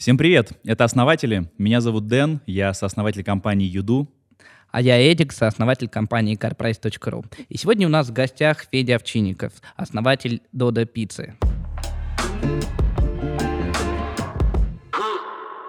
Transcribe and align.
Всем 0.00 0.16
привет! 0.16 0.52
Это 0.64 0.84
«Основатели». 0.84 1.50
Меня 1.58 1.82
зовут 1.82 2.06
Дэн, 2.06 2.40
я 2.46 2.72
сооснователь 2.72 3.22
компании 3.22 3.66
«Юду». 3.66 4.08
А 4.70 4.80
я 4.80 4.96
Эдик, 4.98 5.30
сооснователь 5.30 5.90
компании 5.90 6.38
carprice.ru. 6.38 7.26
И 7.50 7.58
сегодня 7.58 7.86
у 7.86 7.90
нас 7.90 8.08
в 8.08 8.12
гостях 8.14 8.64
Федя 8.72 8.96
Овчинников, 8.96 9.52
основатель 9.76 10.40
Дода 10.52 10.86
Пиццы. 10.86 11.34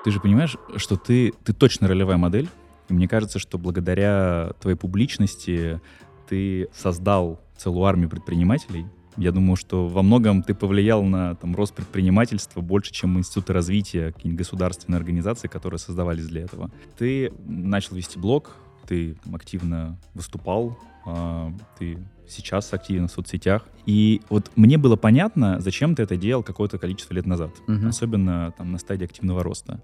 Ты 0.05 0.11
же 0.11 0.21
понимаешь, 0.21 0.55
что 0.77 0.95
ты, 0.95 1.33
ты 1.43 1.51
точно 1.51 1.89
ролевая 1.89 2.15
модель. 2.15 2.47
И 2.87 2.93
мне 2.93 3.09
кажется, 3.09 3.37
что 3.37 3.57
благодаря 3.57 4.53
твоей 4.61 4.77
публичности 4.77 5.81
ты 6.29 6.69
создал 6.73 7.41
целую 7.57 7.83
армию 7.83 8.09
предпринимателей, 8.09 8.85
я 9.17 9.31
думаю, 9.31 9.55
что 9.55 9.87
во 9.87 10.01
многом 10.01 10.43
ты 10.43 10.53
повлиял 10.53 11.03
на 11.03 11.35
там, 11.35 11.55
рост 11.55 11.73
предпринимательства 11.73 12.61
больше, 12.61 12.91
чем 12.91 13.17
институты 13.17 13.53
развития, 13.53 14.11
какие-нибудь 14.11 14.39
государственные 14.39 14.97
организации, 14.97 15.47
которые 15.47 15.79
создавались 15.79 16.27
для 16.27 16.43
этого. 16.43 16.71
Ты 16.97 17.33
начал 17.45 17.95
вести 17.95 18.17
блог, 18.17 18.55
ты 18.87 19.15
активно 19.33 19.97
выступал, 20.13 20.77
а, 21.05 21.53
ты 21.77 21.97
сейчас 22.27 22.73
активен 22.73 23.07
в 23.07 23.11
соцсетях. 23.11 23.65
И 23.85 24.21
вот 24.29 24.51
мне 24.55 24.77
было 24.77 24.95
понятно, 24.95 25.59
зачем 25.59 25.95
ты 25.95 26.03
это 26.03 26.15
делал 26.15 26.43
какое-то 26.43 26.77
количество 26.77 27.13
лет 27.13 27.25
назад, 27.25 27.51
угу. 27.67 27.87
особенно 27.87 28.53
там 28.57 28.71
на 28.71 28.77
стадии 28.77 29.05
активного 29.05 29.43
роста. 29.43 29.81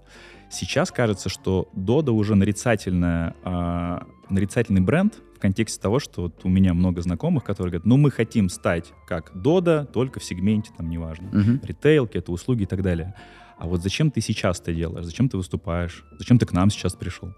Сейчас 0.50 0.90
кажется, 0.90 1.28
что 1.28 1.68
Дода 1.74 2.12
уже 2.12 2.34
нарицательная, 2.34 3.34
э, 3.44 3.98
нарицательный 4.30 4.80
бренд 4.80 5.14
в 5.38 5.40
контексте 5.40 5.80
того, 5.80 6.00
что 6.00 6.22
вот 6.22 6.40
у 6.44 6.48
меня 6.48 6.74
много 6.74 7.00
знакомых, 7.00 7.44
которые 7.44 7.70
говорят, 7.70 7.86
ну 7.86 7.96
мы 7.96 8.10
хотим 8.10 8.48
стать 8.48 8.92
как 9.06 9.30
Дода, 9.40 9.86
только 9.86 10.18
в 10.18 10.24
сегменте, 10.24 10.70
там 10.76 10.90
неважно, 10.90 11.28
угу. 11.28 11.60
ритейл, 11.62 12.06
какие-то 12.06 12.32
услуги 12.32 12.64
и 12.64 12.66
так 12.66 12.82
далее. 12.82 13.14
А 13.56 13.66
вот 13.66 13.82
зачем 13.82 14.10
ты 14.10 14.20
сейчас 14.20 14.60
это 14.60 14.74
делаешь? 14.74 15.06
Зачем 15.06 15.28
ты 15.28 15.36
выступаешь? 15.36 16.04
Зачем 16.18 16.38
ты 16.38 16.46
к 16.46 16.52
нам 16.52 16.70
сейчас 16.70 16.94
пришел? 16.94 17.34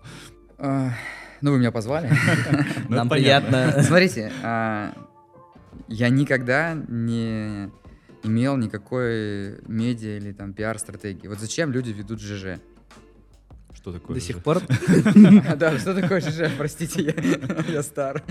А, 0.59 0.93
ну, 1.43 1.53
вы 1.53 1.59
меня 1.59 1.73
позвали. 1.73 2.11
Ну, 2.89 2.97
Нам 2.97 3.09
приятно. 3.09 3.83
Смотрите, 3.83 4.33
а, 4.43 4.93
я 5.89 6.09
никогда 6.09 6.75
не 6.89 7.71
имел 8.23 8.57
никакой 8.57 9.61
медиа 9.67 10.17
или 10.17 10.33
там 10.33 10.53
пиар-стратегии. 10.53 11.29
Вот 11.29 11.39
зачем 11.39 11.71
люди 11.71 11.91
ведут 11.91 12.21
ЖЖ? 12.21 12.61
Что 13.81 13.93
такое? 13.93 14.15
До 14.15 14.21
сих 14.21 14.43
пор? 14.43 14.61
Да, 15.57 15.79
что 15.79 15.95
такое 15.95 16.21
ЖЖ? 16.21 16.51
Простите, 16.57 17.15
я 17.69 17.83
стар. 17.83 18.23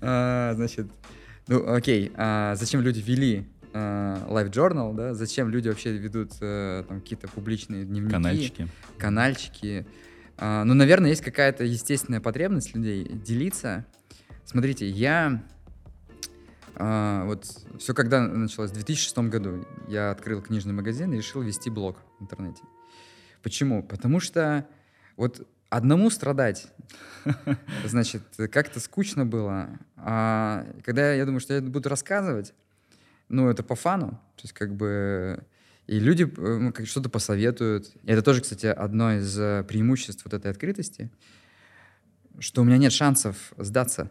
А, 0.00 0.52
значит, 0.54 0.86
ну 1.48 1.74
окей, 1.74 2.12
а 2.16 2.54
зачем 2.56 2.80
люди 2.80 3.00
вели 3.00 3.46
Live 3.72 4.50
Journal, 4.50 4.94
да? 4.94 5.14
Зачем 5.14 5.48
люди 5.48 5.68
вообще 5.68 5.96
ведут 5.96 6.32
э, 6.40 6.84
там 6.86 7.00
какие-то 7.00 7.26
публичные 7.26 7.84
дневники? 7.84 8.12
Канальчики. 8.12 8.68
Канальчики. 8.98 9.86
А, 10.36 10.64
ну, 10.64 10.74
наверное, 10.74 11.10
есть 11.10 11.22
какая-то 11.22 11.64
естественная 11.64 12.20
потребность 12.20 12.74
людей 12.74 13.08
делиться. 13.08 13.84
Смотрите, 14.44 14.88
я 14.88 15.42
а, 16.76 17.24
вот 17.24 17.46
все 17.78 17.94
когда 17.94 18.20
началось, 18.20 18.70
в 18.70 18.74
2006 18.74 19.18
году 19.18 19.64
я 19.88 20.10
открыл 20.10 20.40
книжный 20.42 20.72
магазин 20.72 21.12
и 21.12 21.16
решил 21.16 21.42
вести 21.42 21.70
блог 21.70 21.96
в 22.18 22.22
интернете. 22.22 22.62
Почему? 23.44 23.82
Потому 23.82 24.20
что 24.20 24.66
вот 25.16 25.46
одному 25.68 26.08
страдать, 26.08 26.66
значит, 27.84 28.22
как-то 28.50 28.80
скучно 28.80 29.26
было. 29.26 29.68
А 29.96 30.66
когда 30.82 31.12
я 31.12 31.26
думаю, 31.26 31.40
что 31.40 31.52
я 31.52 31.60
буду 31.60 31.90
рассказывать, 31.90 32.54
ну, 33.28 33.50
это 33.50 33.62
по 33.62 33.74
фану, 33.74 34.12
то 34.36 34.42
есть 34.42 34.54
как 34.54 34.74
бы 34.74 35.44
и 35.86 36.00
люди 36.00 36.24
ну, 36.36 36.72
что-то 36.86 37.10
посоветуют. 37.10 37.94
И 38.04 38.10
это 38.10 38.22
тоже, 38.22 38.40
кстати, 38.40 38.64
одно 38.64 39.12
из 39.12 39.38
э, 39.38 39.62
преимуществ 39.68 40.24
вот 40.24 40.32
этой 40.32 40.50
открытости, 40.50 41.10
что 42.38 42.62
у 42.62 42.64
меня 42.64 42.78
нет 42.78 42.92
шансов 42.92 43.52
сдаться. 43.58 44.10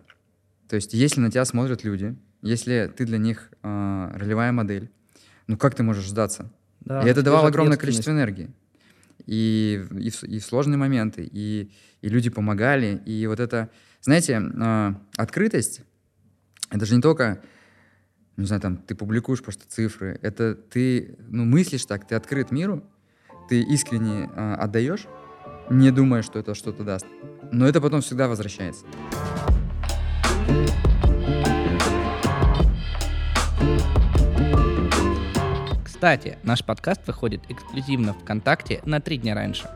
То 0.69 0.75
есть 0.75 0.93
если 0.93 1.21
на 1.21 1.31
тебя 1.31 1.45
смотрят 1.45 1.83
люди, 1.83 2.15
если 2.43 2.93
ты 2.95 3.05
для 3.05 3.17
них 3.17 3.49
э, 3.63 4.11
ролевая 4.13 4.51
модель, 4.51 4.91
ну 5.47 5.57
как 5.57 5.73
ты 5.73 5.81
можешь 5.81 6.07
сдаться? 6.07 6.51
Да, 6.81 7.01
и 7.01 7.09
это 7.09 7.23
давало 7.23 7.47
огромное 7.47 7.77
количество 7.77 8.11
энергии. 8.11 8.51
И, 9.25 9.83
и, 9.91 10.11
и 10.27 10.39
в 10.39 10.45
сложные 10.45 10.77
моменты, 10.77 11.29
и, 11.31 11.71
и 12.01 12.09
люди 12.09 12.29
помогали. 12.29 13.01
И 13.05 13.25
вот 13.27 13.39
это, 13.39 13.69
знаете, 14.01 14.41
э, 14.41 14.93
открытость, 15.17 15.81
это 16.69 16.85
же 16.85 16.95
не 16.95 17.01
только 17.01 17.41
не 18.37 18.45
знаю, 18.45 18.61
там, 18.61 18.77
ты 18.77 18.95
публикуешь 18.95 19.43
просто 19.43 19.65
цифры, 19.67 20.17
это 20.21 20.55
ты, 20.55 21.15
ну, 21.29 21.45
мыслишь 21.45 21.85
так, 21.85 22.07
ты 22.07 22.15
открыт 22.15 22.51
миру, 22.51 22.83
ты 23.47 23.61
искренне 23.61 24.29
э, 24.35 24.53
отдаешь, 24.55 25.05
не 25.69 25.91
думая, 25.91 26.23
что 26.23 26.39
это 26.39 26.55
что-то 26.55 26.83
даст. 26.83 27.05
Но 27.51 27.67
это 27.67 27.79
потом 27.79 28.01
всегда 28.01 28.27
возвращается. 28.27 28.85
Кстати, 36.03 36.37
наш 36.43 36.65
подкаст 36.65 37.07
выходит 37.07 37.43
эксклюзивно 37.47 38.13
ВКонтакте 38.13 38.81
на 38.83 38.99
три 38.99 39.17
дня 39.17 39.35
раньше. 39.35 39.69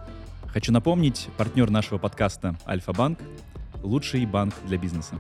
Хочу 0.52 0.74
напомнить, 0.74 1.30
партнер 1.38 1.70
нашего 1.70 2.00
подкаста 2.00 2.58
Альфа-Банк– 2.68 3.18
лучший 3.82 4.26
банк 4.26 4.54
для 4.66 4.78
бизнеса. 4.78 5.16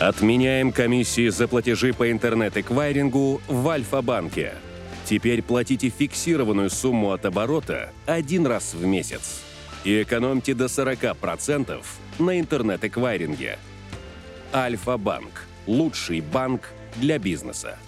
Отменяем 0.00 0.72
комиссии 0.72 1.28
за 1.28 1.46
платежи 1.46 1.92
по 1.92 2.10
интернет-эквайрингу 2.10 3.40
в 3.46 3.68
Альфа-банке. 3.68 4.54
Теперь 5.04 5.42
платите 5.42 5.90
фиксированную 5.90 6.70
сумму 6.70 7.12
от 7.12 7.24
оборота 7.24 7.90
один 8.04 8.48
раз 8.48 8.74
в 8.74 8.84
месяц. 8.84 9.42
И 9.84 10.02
экономьте 10.02 10.54
до 10.54 10.64
40% 10.64 11.84
на 12.18 12.40
интернет-эквайринге. 12.40 13.58
Альфа-банк– 14.52 15.46
лучший 15.68 16.20
банк 16.20 16.70
для 16.96 17.20
бизнеса. 17.20 17.78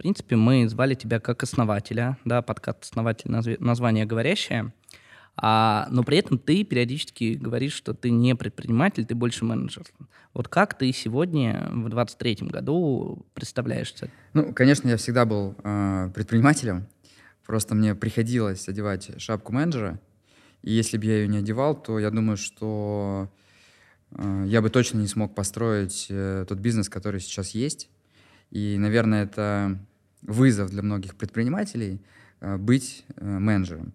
В 0.00 0.02
принципе, 0.02 0.34
мы 0.34 0.66
звали 0.66 0.94
тебя 0.94 1.20
как 1.20 1.42
основателя, 1.42 2.16
да, 2.24 2.40
подкаст 2.40 2.84
«Основатель» 2.84 3.30
название 3.30 4.06
говорящее. 4.06 4.72
А, 5.36 5.86
но 5.90 6.04
при 6.04 6.16
этом 6.16 6.38
ты 6.38 6.64
периодически 6.64 7.34
говоришь, 7.34 7.74
что 7.74 7.92
ты 7.92 8.10
не 8.10 8.34
предприниматель, 8.34 9.04
ты 9.04 9.14
больше 9.14 9.44
менеджер. 9.44 9.84
Вот 10.32 10.48
как 10.48 10.78
ты 10.78 10.90
сегодня, 10.92 11.68
в 11.70 11.88
23-м 11.88 12.48
году, 12.48 13.26
представляешься? 13.34 14.10
Ну, 14.32 14.54
конечно, 14.54 14.88
я 14.88 14.96
всегда 14.96 15.26
был 15.26 15.54
э, 15.62 16.10
предпринимателем. 16.14 16.86
Просто 17.44 17.74
мне 17.74 17.94
приходилось 17.94 18.70
одевать 18.70 19.20
шапку 19.20 19.52
менеджера. 19.52 20.00
И 20.62 20.72
если 20.72 20.96
бы 20.96 21.04
я 21.04 21.16
ее 21.18 21.28
не 21.28 21.36
одевал, 21.36 21.74
то 21.74 21.98
я 21.98 22.10
думаю, 22.10 22.38
что 22.38 23.30
э, 24.12 24.44
я 24.46 24.62
бы 24.62 24.70
точно 24.70 24.96
не 24.96 25.08
смог 25.08 25.34
построить 25.34 26.06
э, 26.08 26.46
тот 26.48 26.58
бизнес, 26.58 26.88
который 26.88 27.20
сейчас 27.20 27.50
есть. 27.50 27.90
И, 28.50 28.78
наверное, 28.78 29.24
это 29.24 29.78
вызов 30.22 30.70
для 30.70 30.82
многих 30.82 31.16
предпринимателей 31.16 32.00
э, 32.40 32.56
быть 32.56 33.04
э, 33.16 33.38
менеджером 33.38 33.94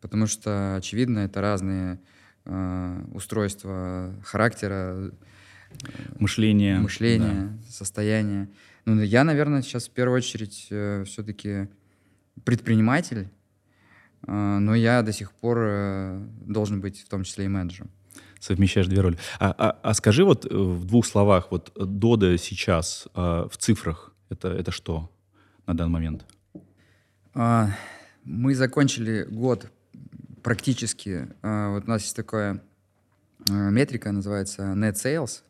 потому 0.00 0.26
что, 0.26 0.74
очевидно, 0.74 1.20
это 1.20 1.40
разные 1.40 2.00
э, 2.44 3.04
устройства 3.14 4.12
характера, 4.24 5.12
мышления, 6.18 6.80
мышления 6.80 7.56
да. 7.56 7.70
состояния. 7.70 8.50
Ну, 8.84 9.00
я, 9.00 9.22
наверное, 9.22 9.62
сейчас 9.62 9.86
в 9.86 9.92
первую 9.92 10.16
очередь 10.16 10.66
все-таки 11.06 11.68
предприниматель, 12.44 13.28
но 14.26 14.74
я 14.74 15.02
до 15.02 15.12
сих 15.12 15.30
пор 15.30 16.18
должен 16.44 16.80
быть 16.80 17.00
в 17.00 17.08
том 17.08 17.22
числе 17.22 17.44
и 17.44 17.48
менеджером. 17.48 17.90
Совмещаешь 18.40 18.88
две 18.88 19.00
роли. 19.00 19.18
А, 19.38 19.54
а, 19.56 19.78
а 19.82 19.94
скажи 19.94 20.24
вот 20.24 20.44
в 20.44 20.84
двух 20.84 21.06
словах, 21.06 21.52
вот 21.52 21.72
Дода 21.76 22.36
сейчас 22.38 23.06
э, 23.14 23.46
в 23.48 23.56
цифрах, 23.56 24.12
это, 24.30 24.48
это 24.48 24.72
что 24.72 25.12
на 25.66 25.76
данный 25.76 25.92
момент? 25.92 26.26
А, 27.34 27.70
мы 28.24 28.54
закончили 28.54 29.24
год 29.24 29.70
практически, 30.42 31.28
э, 31.42 31.68
вот 31.70 31.84
у 31.84 31.88
нас 31.88 32.02
есть 32.02 32.16
такая 32.16 32.62
э, 33.48 33.70
метрика, 33.70 34.12
называется 34.12 34.62
Net 34.74 34.94
Sales. 34.94 35.42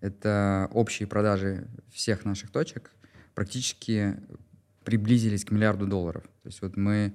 Это 0.00 0.68
общие 0.72 1.06
продажи 1.06 1.68
всех 1.90 2.24
наших 2.24 2.50
точек. 2.50 2.90
Практически 3.34 4.16
приблизились 4.84 5.44
к 5.44 5.50
миллиарду 5.50 5.86
долларов. 5.86 6.24
То 6.42 6.48
есть 6.48 6.60
вот 6.60 6.76
мы 6.76 7.14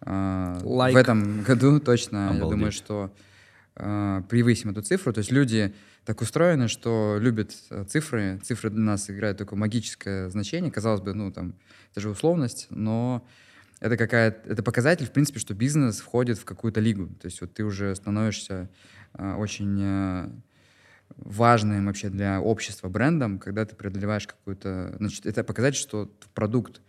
like. 0.00 0.92
в 0.92 0.96
этом 0.96 1.42
году 1.42 1.80
точно, 1.80 2.30
Обалдеть. 2.30 2.44
я 2.44 2.50
думаю, 2.50 2.72
что 2.72 3.14
превысим 3.74 4.70
эту 4.70 4.82
цифру. 4.82 5.12
То 5.12 5.18
есть 5.18 5.32
люди 5.32 5.74
так 6.04 6.20
устроены, 6.20 6.68
что 6.68 7.18
любят 7.20 7.52
цифры. 7.88 8.40
Цифры 8.42 8.70
для 8.70 8.80
нас 8.80 9.08
играют 9.10 9.38
такое 9.38 9.58
магическое 9.58 10.30
значение. 10.30 10.70
Казалось 10.70 11.00
бы, 11.00 11.14
ну 11.14 11.30
там, 11.30 11.54
это 11.92 12.00
же 12.00 12.10
условность, 12.10 12.66
но 12.70 13.26
это 13.80 13.96
какая 13.96 14.30
это 14.30 14.62
показатель, 14.62 15.06
в 15.06 15.12
принципе, 15.12 15.38
что 15.40 15.54
бизнес 15.54 16.00
входит 16.00 16.38
в 16.38 16.44
какую-то 16.44 16.80
лигу. 16.80 17.08
То 17.20 17.26
есть 17.26 17.40
вот 17.40 17.54
ты 17.54 17.64
уже 17.64 17.94
становишься 17.94 18.68
э, 19.14 19.34
очень 19.34 19.78
э, 19.80 20.28
важным 21.16 21.86
вообще 21.86 22.08
для 22.08 22.40
общества 22.40 22.88
брендом, 22.88 23.38
когда 23.38 23.64
ты 23.64 23.74
преодолеваешь 23.74 24.26
какую-то... 24.26 24.94
Значит, 24.98 25.26
это 25.26 25.44
показать, 25.44 25.74
что 25.74 26.12
продукт 26.34 26.80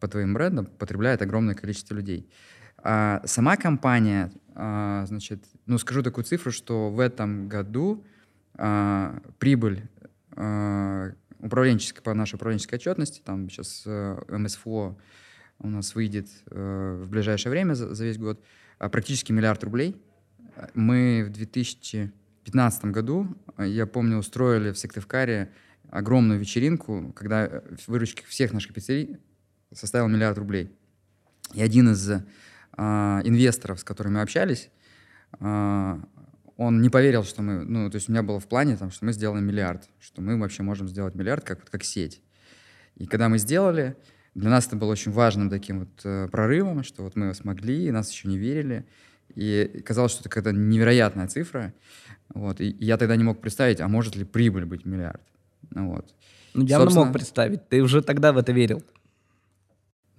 по 0.00 0.08
твоим 0.08 0.34
брендам 0.34 0.66
потребляет 0.66 1.22
огромное 1.22 1.54
количество 1.54 1.94
людей. 1.94 2.28
А 2.82 3.22
сама 3.26 3.56
компания, 3.56 4.32
а, 4.54 5.04
значит, 5.06 5.44
ну 5.66 5.78
скажу 5.78 6.02
такую 6.02 6.24
цифру, 6.24 6.50
что 6.50 6.90
в 6.90 6.98
этом 6.98 7.48
году 7.48 8.04
а, 8.54 9.20
прибыль 9.38 9.88
а, 10.36 11.12
управленческой, 11.38 12.02
по 12.02 12.14
нашей 12.14 12.36
управленческой 12.36 12.78
отчетности, 12.78 13.22
там 13.24 13.48
сейчас 13.48 13.84
э, 13.86 14.18
МСФО 14.28 14.98
у 15.58 15.68
нас 15.68 15.94
выйдет 15.94 16.28
э, 16.50 17.02
в 17.02 17.08
ближайшее 17.08 17.50
время 17.50 17.74
за, 17.74 18.04
весь 18.04 18.18
год, 18.18 18.42
а, 18.78 18.88
практически 18.88 19.32
миллиард 19.32 19.64
рублей. 19.64 19.96
Мы 20.74 21.24
в 21.26 21.30
2015 21.30 22.84
году, 22.86 23.28
я 23.58 23.86
помню, 23.86 24.18
устроили 24.18 24.72
в 24.72 24.78
Сыктывкаре 24.78 25.50
огромную 25.90 26.38
вечеринку, 26.38 27.12
когда 27.16 27.62
выручки 27.86 28.24
всех 28.26 28.52
наших 28.52 28.74
пиццерий 28.74 29.18
составил 29.72 30.08
миллиард 30.08 30.38
рублей. 30.38 30.70
И 31.54 31.62
один 31.62 31.90
из 31.90 32.08
э, 32.10 32.22
инвесторов, 32.76 33.80
с 33.80 33.84
которыми 33.84 34.20
общались, 34.20 34.70
э, 35.40 35.98
он 36.60 36.82
не 36.82 36.90
поверил, 36.90 37.24
что 37.24 37.40
мы, 37.40 37.64
ну, 37.64 37.90
то 37.90 37.96
есть 37.96 38.10
у 38.10 38.12
меня 38.12 38.22
было 38.22 38.38
в 38.38 38.46
плане, 38.46 38.76
там, 38.76 38.90
что 38.90 39.06
мы 39.06 39.14
сделаем 39.14 39.46
миллиард, 39.46 39.88
что 39.98 40.20
мы 40.20 40.38
вообще 40.38 40.62
можем 40.62 40.88
сделать 40.88 41.14
миллиард 41.14 41.42
как, 41.42 41.64
как 41.64 41.82
сеть. 41.82 42.20
И 42.96 43.06
когда 43.06 43.30
мы 43.30 43.38
сделали, 43.38 43.96
для 44.34 44.50
нас 44.50 44.66
это 44.66 44.76
было 44.76 44.90
очень 44.90 45.10
важным 45.10 45.48
таким 45.48 45.80
вот 45.80 45.88
э, 46.04 46.28
прорывом, 46.30 46.84
что 46.84 47.02
вот 47.02 47.16
мы 47.16 47.32
смогли, 47.32 47.86
и 47.86 47.90
нас 47.90 48.10
еще 48.10 48.28
не 48.28 48.36
верили. 48.36 48.84
И 49.34 49.82
казалось, 49.86 50.12
что 50.12 50.20
это 50.20 50.28
какая-то 50.28 50.52
невероятная 50.52 51.28
цифра. 51.28 51.72
Вот. 52.34 52.60
И 52.60 52.76
я 52.78 52.98
тогда 52.98 53.16
не 53.16 53.24
мог 53.24 53.40
представить, 53.40 53.80
а 53.80 53.88
может 53.88 54.14
ли 54.14 54.26
прибыль 54.26 54.66
быть 54.66 54.84
миллиард. 54.84 55.22
Ну, 55.70 55.94
вот. 55.94 56.14
Ну, 56.52 56.66
явно 56.66 56.84
Собственно... 56.84 57.06
мог 57.06 57.14
представить. 57.14 57.70
Ты 57.70 57.80
уже 57.80 58.02
тогда 58.02 58.34
в 58.34 58.36
это 58.36 58.52
верил. 58.52 58.84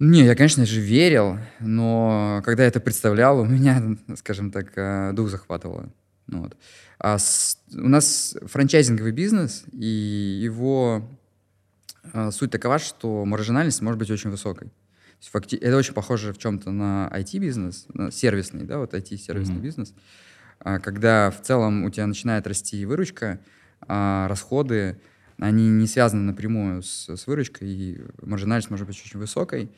Не, 0.00 0.24
я, 0.24 0.34
конечно 0.34 0.66
же, 0.66 0.80
верил, 0.80 1.38
но 1.60 2.42
когда 2.44 2.64
я 2.64 2.68
это 2.68 2.80
представлял, 2.80 3.38
у 3.38 3.44
меня, 3.44 3.96
скажем 4.16 4.50
так, 4.50 4.72
э, 4.74 5.12
дух 5.12 5.28
захватывало. 5.28 5.92
Ну 6.26 6.42
вот. 6.42 6.56
А 6.98 7.18
с, 7.18 7.58
у 7.72 7.88
нас 7.88 8.36
франчайзинговый 8.46 9.12
бизнес, 9.12 9.64
и 9.72 10.40
его 10.42 11.08
а, 12.12 12.30
суть 12.30 12.50
такова, 12.50 12.78
что 12.78 13.24
маржинальность 13.24 13.82
может 13.82 13.98
быть 13.98 14.10
очень 14.10 14.30
высокой. 14.30 14.70
Факти- 15.20 15.56
это 15.56 15.76
очень 15.76 15.94
похоже 15.94 16.32
в 16.32 16.38
чем-то 16.38 16.72
на 16.72 17.08
IT-бизнес, 17.12 17.86
на 17.94 18.10
сервисный, 18.10 18.64
да, 18.64 18.78
вот 18.78 18.92
IT-сервисный 18.92 19.56
mm-hmm. 19.56 19.60
бизнес, 19.60 19.94
а, 20.58 20.80
когда 20.80 21.30
в 21.30 21.40
целом 21.42 21.84
у 21.84 21.90
тебя 21.90 22.06
начинает 22.06 22.46
расти 22.46 22.84
выручка, 22.84 23.38
а 23.86 24.26
расходы 24.28 25.00
они 25.38 25.68
не 25.68 25.86
связаны 25.86 26.22
напрямую 26.22 26.82
с, 26.82 27.08
с 27.08 27.26
выручкой, 27.26 27.68
и 27.68 28.00
маржинальность 28.20 28.70
может 28.70 28.86
быть 28.86 29.00
очень 29.04 29.18
высокой. 29.18 29.70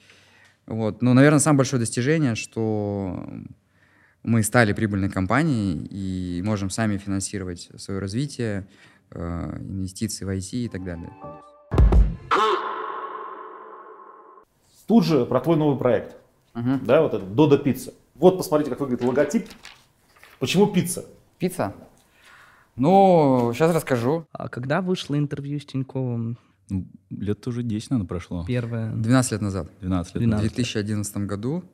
Вот. 0.67 1.03
Но, 1.03 1.15
наверное, 1.15 1.41
самое 1.41 1.59
большое 1.59 1.81
достижение, 1.81 2.35
что 2.35 3.27
мы 4.25 4.43
стали 4.43 4.73
прибыльной 4.73 5.11
компанией 5.11 5.87
и 5.91 6.43
можем 6.43 6.71
сами 6.71 6.97
финансировать 6.97 7.71
свое 7.77 8.01
развитие, 8.01 8.67
э, 9.11 9.59
инвестиции 9.61 10.25
в 10.25 10.31
IT 10.31 10.65
и 10.65 10.69
так 10.69 10.83
далее. 10.83 11.13
Тут 14.87 15.05
же 15.05 15.25
про 15.27 15.41
твой 15.41 15.57
новый 15.57 15.79
проект. 15.79 16.17
Угу. 16.55 16.81
Да, 16.83 17.03
вот 17.03 17.15
этот 17.15 17.35
Додо 17.35 17.59
Пицца. 17.59 17.93
Вот 18.15 18.37
посмотрите, 18.37 18.71
как 18.71 18.81
выглядит 18.81 19.05
логотип. 19.05 19.49
Почему 20.39 20.67
пицца? 20.67 21.05
Пицца? 21.39 21.75
Ну, 22.77 23.53
сейчас 23.55 23.75
расскажу. 23.75 24.27
А 24.33 24.49
когда 24.49 24.81
вышло 24.81 25.17
интервью 25.17 25.59
с 25.59 25.65
Тиньковым? 25.65 26.39
Ну, 26.71 26.87
лет 27.11 27.47
уже 27.47 27.63
10, 27.63 27.91
наверное, 27.91 28.09
прошло. 28.09 28.45
Первое. 28.47 28.93
12 28.93 29.33
лет 29.33 29.41
назад. 29.43 29.69
12 29.81 30.15
лет 30.15 30.25
12 30.25 30.53
В 30.53 30.55
2011 30.55 31.17
году. 31.19 31.65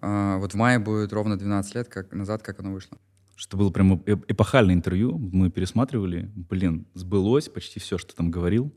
А, 0.00 0.38
вот 0.38 0.52
в 0.52 0.56
мае 0.56 0.78
будет 0.78 1.12
ровно 1.12 1.36
12 1.36 1.74
лет 1.74 1.88
как, 1.88 2.12
назад, 2.12 2.42
как 2.42 2.60
оно 2.60 2.72
вышло. 2.72 2.98
Что 3.36 3.56
было 3.56 3.70
прям 3.70 4.02
эпохальное 4.06 4.74
интервью. 4.74 5.18
Мы 5.18 5.50
пересматривали. 5.50 6.30
Блин, 6.34 6.86
сбылось 6.94 7.48
почти 7.48 7.80
все, 7.80 7.98
что 7.98 8.14
там 8.16 8.30
говорил. 8.30 8.72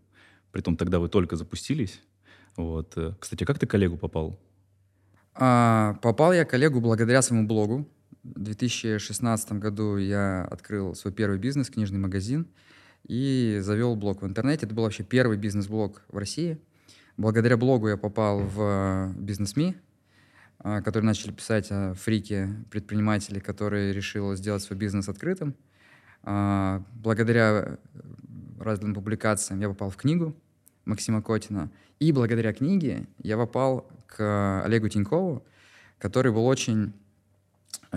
Притом 0.51 0.75
тогда 0.75 0.99
вы 0.99 1.07
только 1.09 1.35
запустились. 1.35 2.01
Вот. 2.57 2.97
Э, 2.97 3.13
кстати, 3.19 3.45
как 3.45 3.57
ты 3.59 3.67
коллегу 3.67 3.97
попал? 3.97 4.39
А, 5.33 5.97
попал 6.01 6.33
я 6.33 6.43
коллегу 6.43 6.81
благодаря 6.81 7.21
своему 7.21 7.47
блогу. 7.47 7.87
В 8.23 8.39
2016 8.39 9.53
году 9.53 9.95
я 9.95 10.43
открыл 10.43 10.93
свой 10.93 11.13
первый 11.13 11.39
бизнес, 11.39 11.69
книжный 11.69 11.99
магазин, 11.99 12.47
и 13.07 13.59
завел 13.61 13.95
блог 13.95 14.21
в 14.21 14.25
интернете. 14.25 14.65
Это 14.65 14.75
был 14.75 14.83
вообще 14.83 15.03
первый 15.03 15.37
бизнес-блог 15.37 16.01
в 16.09 16.17
России. 16.17 16.59
Благодаря 17.15 17.55
блогу 17.55 17.87
я 17.87 17.95
попал 17.95 18.39
в 18.39 19.13
бизнес.ми, 19.17 19.75
а, 19.75 19.88
которые 20.61 21.03
начали 21.03 21.31
писать 21.31 21.67
о 21.71 21.93
фрике 21.93 22.49
предпринимателей, 22.69 23.39
которые 23.39 23.93
решили 23.93 24.35
сделать 24.35 24.61
свой 24.61 24.77
бизнес 24.77 25.07
открытым. 25.07 25.55
А, 26.23 26.83
благодаря 26.93 27.77
разным 28.59 28.93
публикациям 28.93 29.61
я 29.61 29.69
попал 29.69 29.89
в 29.89 29.95
книгу 29.95 30.35
Максима 30.85 31.21
Котина. 31.21 31.71
И 31.99 32.11
благодаря 32.11 32.53
книге 32.53 33.07
я 33.19 33.37
попал 33.37 33.89
к 34.07 34.63
Олегу 34.65 34.89
Тинькову, 34.89 35.45
который 35.97 36.31
был 36.31 36.45
очень 36.45 36.93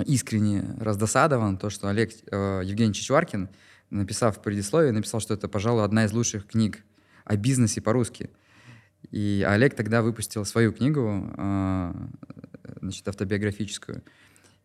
искренне 0.06 0.64
раздосадован, 0.78 1.56
то, 1.56 1.70
что 1.70 1.88
Олег 1.88 2.12
э, 2.30 2.62
Евгений 2.64 2.94
Чичваркин, 2.94 3.48
написав 3.90 4.38
в 4.38 4.42
предисловии, 4.42 4.90
написал, 4.90 5.20
что 5.20 5.34
это, 5.34 5.48
пожалуй, 5.48 5.84
одна 5.84 6.04
из 6.04 6.12
лучших 6.12 6.46
книг 6.46 6.84
о 7.24 7.36
бизнесе 7.36 7.80
по-русски. 7.80 8.30
И 9.10 9.44
Олег 9.46 9.74
тогда 9.74 10.02
выпустил 10.02 10.44
свою 10.44 10.72
книгу, 10.72 11.30
э, 11.36 11.92
значит, 12.82 13.08
автобиографическую. 13.08 14.02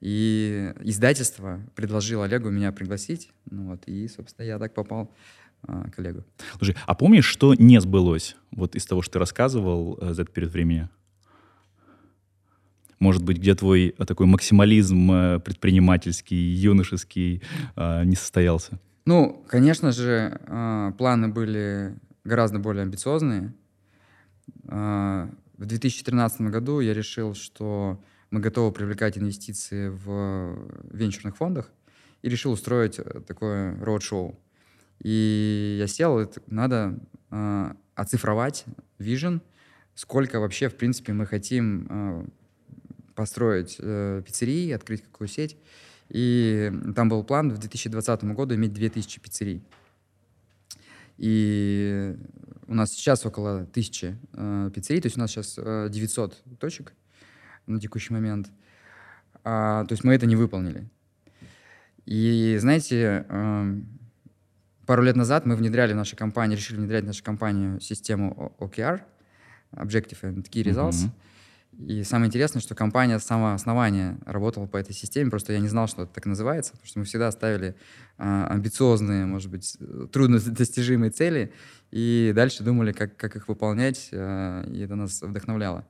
И 0.02 0.74
издательство 0.82 1.62
предложило 1.74 2.26
Олегу 2.26 2.50
меня 2.50 2.72
пригласить. 2.72 3.30
Ну 3.50 3.70
вот, 3.70 3.84
и, 3.86 4.08
собственно, 4.10 4.46
я 4.46 4.60
так 4.60 4.74
попал 4.74 5.10
э, 5.68 5.86
к 5.96 6.00
Олегу. 6.00 6.24
Слушай, 6.58 6.76
а 6.86 6.94
помнишь, 6.94 7.26
что 7.26 7.54
не 7.54 7.80
сбылось 7.80 8.36
вот 8.52 8.76
из 8.76 8.86
того, 8.86 9.02
что 9.02 9.14
ты 9.14 9.20
рассказывал 9.20 9.98
э, 10.02 10.14
за 10.14 10.24
этот 10.24 10.34
период 10.34 10.52
времени? 10.52 10.90
может 13.00 13.24
быть, 13.24 13.38
где 13.38 13.56
твой 13.56 13.96
э, 13.98 14.06
такой 14.06 14.26
максимализм 14.26 15.12
э, 15.12 15.40
предпринимательский, 15.40 16.38
юношеский 16.38 17.42
э, 17.76 18.04
не 18.06 18.16
состоялся? 18.16 18.80
Ну, 19.06 19.44
конечно 19.48 19.94
же, 19.94 20.42
планы 20.98 21.30
были 21.30 21.96
гораздо 22.26 22.60
более 22.60 22.82
амбициозные. 22.82 23.54
В 24.64 25.30
2013 25.58 26.42
году 26.42 26.82
я 26.82 26.94
решил, 26.94 27.34
что 27.34 28.04
мы 28.30 28.40
готовы 28.40 28.72
привлекать 28.72 29.18
инвестиции 29.18 29.90
в 29.90 30.58
венчурных 30.92 31.38
фондах 31.38 31.72
и 32.22 32.30
решил 32.30 32.52
устроить 32.52 33.00
такое 33.26 33.78
роуд-шоу. 33.80 34.38
И 35.02 35.78
я 35.80 35.88
сел, 35.88 36.32
надо 36.48 37.00
оцифровать 37.96 38.66
вижен, 39.00 39.42
сколько 39.96 40.40
вообще, 40.40 40.70
в 40.70 40.76
принципе, 40.76 41.14
мы 41.14 41.26
хотим 41.26 42.32
построить 43.18 43.78
э, 43.80 44.22
пиццерии, 44.26 44.72
открыть 44.72 45.02
какую 45.02 45.28
сеть. 45.28 45.58
И 46.10 46.72
там 46.96 47.10
был 47.10 47.24
план 47.24 47.52
в 47.52 47.58
2020 47.58 48.24
году 48.26 48.56
иметь 48.56 48.74
2000 48.74 49.20
пиццерий. 49.20 49.64
И 51.18 52.16
у 52.68 52.76
нас 52.76 52.92
сейчас 52.92 53.26
около 53.26 53.62
1000 53.62 54.18
э, 54.34 54.72
пиццерий, 54.74 55.02
то 55.02 55.08
есть 55.08 55.18
у 55.18 55.20
нас 55.20 55.32
сейчас 55.32 55.56
э, 55.58 55.88
900 55.90 56.44
точек 56.60 56.94
на 57.68 57.80
текущий 57.80 58.14
момент. 58.14 58.50
А, 59.44 59.86
то 59.86 59.94
есть 59.94 60.04
мы 60.04 60.14
это 60.14 60.26
не 60.26 60.36
выполнили. 60.36 60.90
И 62.06 62.58
знаете, 62.60 63.26
э, 63.28 63.82
пару 64.86 65.04
лет 65.04 65.16
назад 65.16 65.46
мы 65.46 65.56
внедряли 65.56 65.94
в 65.94 65.98
нашей 65.98 66.16
компании, 66.16 66.56
решили 66.56 66.78
внедрять 66.78 67.04
в 67.04 67.08
нашу 67.08 67.24
компанию 67.24 67.80
систему 67.82 68.56
OKR, 68.60 69.02
Objective 69.74 70.22
and 70.22 70.50
Key 70.50 70.64
Results. 70.64 71.06
Mm-hmm. 71.06 71.12
И 71.78 72.04
самое 72.04 72.28
интересное, 72.28 72.60
что 72.60 72.74
компания 72.74 73.20
с 73.20 73.24
самого 73.24 73.54
основания 73.54 74.18
работала 74.26 74.66
по 74.66 74.78
этой 74.78 74.94
системе, 74.94 75.30
просто 75.30 75.54
я 75.54 75.60
не 75.60 75.68
знал, 75.68 75.88
что 75.88 76.04
это 76.04 76.14
так 76.14 76.26
называется, 76.26 76.72
потому 76.72 76.88
что 76.88 77.00
мы 77.00 77.06
всегда 77.06 77.32
ставили 77.32 77.76
а, 78.18 78.48
амбициозные, 78.48 79.28
может 79.28 79.52
быть, 79.52 79.78
труднодостижимые 80.12 81.12
цели, 81.12 81.54
и 81.92 82.32
дальше 82.34 82.64
думали, 82.64 82.94
как, 82.94 83.16
как 83.16 83.36
их 83.36 83.48
выполнять, 83.48 84.10
а, 84.12 84.64
и 84.64 84.80
это 84.80 84.96
нас 84.96 85.22
вдохновляло. 85.22 85.86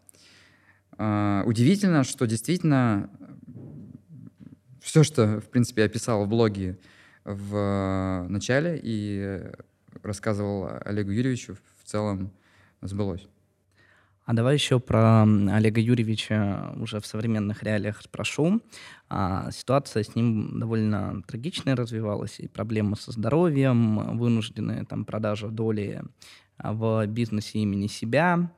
А, 0.98 1.44
удивительно, 1.46 2.04
что 2.04 2.25
действительно 2.25 3.10
все, 4.82 5.04
что, 5.04 5.39
в 5.42 5.50
принципе, 5.50 5.82
я 5.82 5.88
описал 5.88 6.25
в 6.25 6.30
блоге 6.30 6.80
в 7.25 8.25
начале 8.30 8.80
и 8.82 9.42
рассказывал 10.01 10.70
Олегу 10.86 11.12
Юрьевичу, 11.12 11.56
в 11.56 11.88
целом 11.88 12.32
сбылось. 12.82 13.27
А 14.27 14.34
давай 14.34 14.56
еще 14.56 14.82
про 14.82 15.24
Олега 15.24 15.80
Юрьевича 15.80 16.74
уже 16.75 17.00
в 17.00 17.06
современных 17.06 17.63
реалиях 17.63 18.01
спрошу. 18.01 18.62
А, 19.08 19.50
ситуация 19.51 20.04
с 20.04 20.16
ним 20.16 20.60
довольно 20.60 21.24
трагичная 21.25 21.77
развивалась, 21.77 22.42
и 22.42 22.50
проблемы 22.50 22.98
со 22.98 23.13
здоровьем, 23.13 24.18
вынужденная 24.18 24.84
там 24.84 25.06
продажа 25.06 25.48
доли 25.48 26.01
а, 26.58 26.74
в 26.74 27.08
бизнесе 27.08 27.60
имени 27.60 27.88
себя. 27.88 28.36
Но 28.36 28.50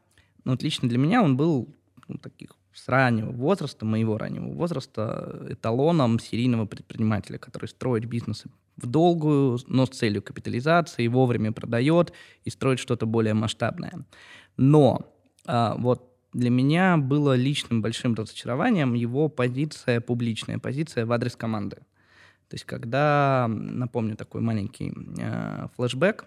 ну, 0.43 0.51
вот 0.53 0.63
лично 0.63 0.89
для 0.89 0.98
меня 0.98 1.22
он 1.22 1.38
был 1.38 1.75
ну, 2.10 2.18
таких 2.18 2.51
с 2.74 2.88
раннего 2.88 3.32
возраста, 3.32 3.86
моего 3.86 4.18
раннего 4.18 4.50
возраста, 4.50 5.46
эталоном 5.50 6.20
серийного 6.20 6.66
предпринимателя, 6.66 7.38
который 7.38 7.68
строит 7.68 8.06
бизнесы 8.06 8.50
в 8.78 8.86
долгую, 8.86 9.60
но 9.68 9.86
с 9.86 9.89
целью 9.89 10.22
капитализации, 10.22 11.08
вовремя 11.08 11.51
продает 11.51 12.13
и 12.44 12.50
строит 12.50 12.80
что-то 12.80 13.06
более 13.06 13.34
масштабное. 13.34 14.06
Но 14.58 15.13
а, 15.46 15.75
вот 15.78 16.10
для 16.34 16.50
меня 16.50 16.98
было 16.98 17.36
личным 17.36 17.82
большим 17.82 18.13
разочарованием 18.13 18.94
его 18.94 19.30
позиция, 19.30 20.01
публичная 20.01 20.60
позиция 20.60 21.06
в 21.06 21.12
адрес 21.12 21.36
команды. 21.36 21.78
То 22.50 22.56
есть 22.56 22.66
когда, 22.66 23.48
напомню 23.48 24.16
такой 24.16 24.42
маленький 24.42 24.92
э, 25.20 25.68
флешбэк, 25.75 26.25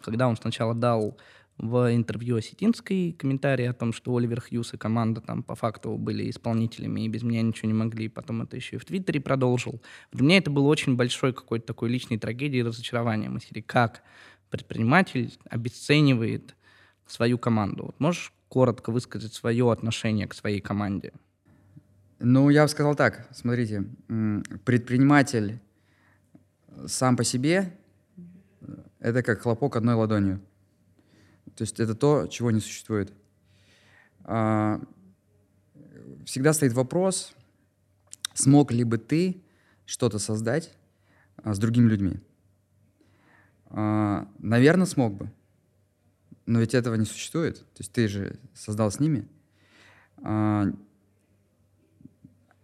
когда 0.00 0.28
он 0.28 0.36
сначала 0.36 0.74
дал 0.74 1.18
в 1.58 1.94
интервью 1.94 2.36
Осетинской 2.36 3.12
комментарий 3.12 3.68
о 3.68 3.72
том, 3.72 3.92
что 3.92 4.16
Оливер 4.16 4.40
Хьюз 4.40 4.74
и 4.74 4.76
команда 4.76 5.20
там 5.20 5.42
по 5.42 5.54
факту 5.54 5.96
были 5.96 6.28
исполнителями 6.28 7.02
и 7.02 7.08
без 7.08 7.22
меня 7.22 7.42
ничего 7.42 7.68
не 7.68 7.74
могли, 7.74 8.08
потом 8.08 8.42
это 8.42 8.56
еще 8.56 8.76
и 8.76 8.78
в 8.78 8.84
Твиттере 8.84 9.20
продолжил. 9.20 9.80
Для 10.12 10.24
меня 10.24 10.38
это 10.38 10.50
было 10.50 10.66
очень 10.66 10.96
большой 10.96 11.32
какой-то 11.32 11.66
такой 11.66 11.90
личной 11.90 12.18
трагедией 12.18 12.60
и 12.60 12.64
разочарованием. 12.64 13.38
Как 13.66 14.02
предприниматель 14.50 15.32
обесценивает 15.48 16.56
свою 17.06 17.38
команду. 17.38 17.86
Вот 17.86 18.00
можешь 18.00 18.32
коротко 18.48 18.90
высказать 18.90 19.34
свое 19.34 19.70
отношение 19.70 20.26
к 20.26 20.34
своей 20.34 20.60
команде? 20.60 21.12
Ну, 22.18 22.50
я 22.50 22.62
бы 22.62 22.68
сказал 22.68 22.94
так. 22.94 23.28
Смотрите, 23.32 23.84
предприниматель 24.64 25.60
сам 26.86 27.16
по 27.16 27.24
себе— 27.24 27.76
это 29.00 29.22
как 29.22 29.42
хлопок 29.42 29.76
одной 29.76 29.94
ладонью. 29.94 30.40
То 31.56 31.62
есть 31.62 31.80
это 31.80 31.94
то, 31.94 32.26
чего 32.26 32.50
не 32.50 32.60
существует. 32.60 33.12
А, 34.24 34.80
всегда 36.24 36.52
стоит 36.52 36.72
вопрос, 36.72 37.34
смог 38.34 38.72
ли 38.72 38.84
бы 38.84 38.98
ты 38.98 39.42
что-то 39.86 40.18
создать 40.18 40.72
а, 41.36 41.54
с 41.54 41.58
другими 41.58 41.88
людьми? 41.88 42.20
А, 43.66 44.28
наверное, 44.38 44.86
смог 44.86 45.14
бы. 45.14 45.30
Но 46.46 46.60
ведь 46.60 46.74
этого 46.74 46.94
не 46.94 47.06
существует. 47.06 47.58
То 47.58 47.80
есть 47.80 47.92
ты 47.92 48.08
же 48.08 48.38
создал 48.54 48.90
с 48.90 49.00
ними. 49.00 49.28
А, 50.18 50.66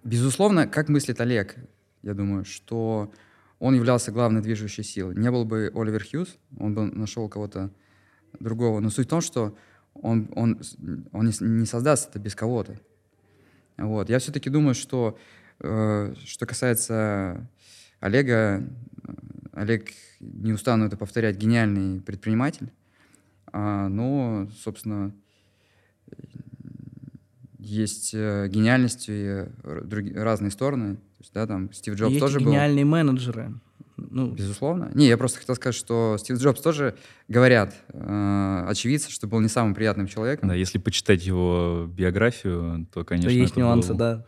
безусловно, 0.05 0.67
как 0.67 0.89
мыслит 0.89 1.21
Олег, 1.21 1.57
я 2.03 2.15
думаю, 2.15 2.45
что 2.45 3.13
он 3.59 3.75
являлся 3.75 4.11
главной 4.11 4.41
движущей 4.41 4.83
силой. 4.83 5.15
Не 5.15 5.31
был 5.31 5.45
бы 5.45 5.71
Оливер 5.75 6.05
Хьюз, 6.05 6.39
он 6.59 6.75
бы 6.75 6.87
нашел 6.87 7.29
кого-то 7.29 7.71
другого. 8.39 8.81
Но 8.81 8.91
суть 8.91 9.07
в 9.07 9.11
том, 9.11 9.21
что 9.21 9.57
он, 9.95 10.29
он, 10.35 10.61
он 11.13 11.27
не, 11.41 11.67
создаст 11.67 12.11
это 12.11 12.19
без 12.19 12.35
кого-то. 12.35 12.79
Вот. 13.77 14.09
Я 14.09 14.19
все-таки 14.19 14.51
думаю, 14.51 14.75
что 14.75 15.19
э, 15.61 16.15
что 16.25 16.47
касается 16.47 17.49
Олега, 17.99 18.67
Олег, 19.53 19.91
не 20.21 20.53
устану 20.53 20.87
это 20.87 20.97
повторять, 20.97 21.37
гениальный 21.37 22.01
предприниматель. 22.01 22.71
А, 23.53 23.89
но, 23.89 24.49
собственно, 24.57 25.13
есть 27.59 28.15
э, 28.15 28.49
гениальность 28.49 29.07
и 29.09 29.47
другие, 29.85 30.23
разные 30.23 30.51
стороны. 30.51 30.97
То 30.97 31.21
есть, 31.21 31.33
да, 31.35 31.47
там 31.47 31.73
Стив 31.73 31.95
Джобс 31.95 32.13
есть 32.13 32.21
тоже 32.21 32.39
гениальные 32.39 32.85
был. 32.85 32.93
менеджеры. 32.93 33.55
Ну. 34.11 34.33
Безусловно. 34.33 34.91
Не, 34.95 35.07
я 35.07 35.17
просто 35.17 35.41
хотел 35.41 35.55
сказать, 35.55 35.75
что 35.75 36.17
Стив 36.19 36.39
Джобс 36.39 36.61
тоже, 36.61 36.97
говорят, 37.29 37.75
э, 37.93 38.65
очевидцы, 38.69 39.11
что 39.11 39.27
был 39.27 39.41
не 39.41 39.49
самым 39.49 39.75
приятным 39.75 40.07
человеком. 40.07 40.49
Да, 40.49 40.55
если 40.55 40.79
почитать 40.79 41.25
его 41.25 41.87
биографию, 41.89 42.87
то, 42.93 43.05
конечно, 43.05 43.31
То 43.31 43.37
есть 43.37 43.57
нюансы, 43.57 43.91
был... 43.91 43.99
да. 43.99 44.27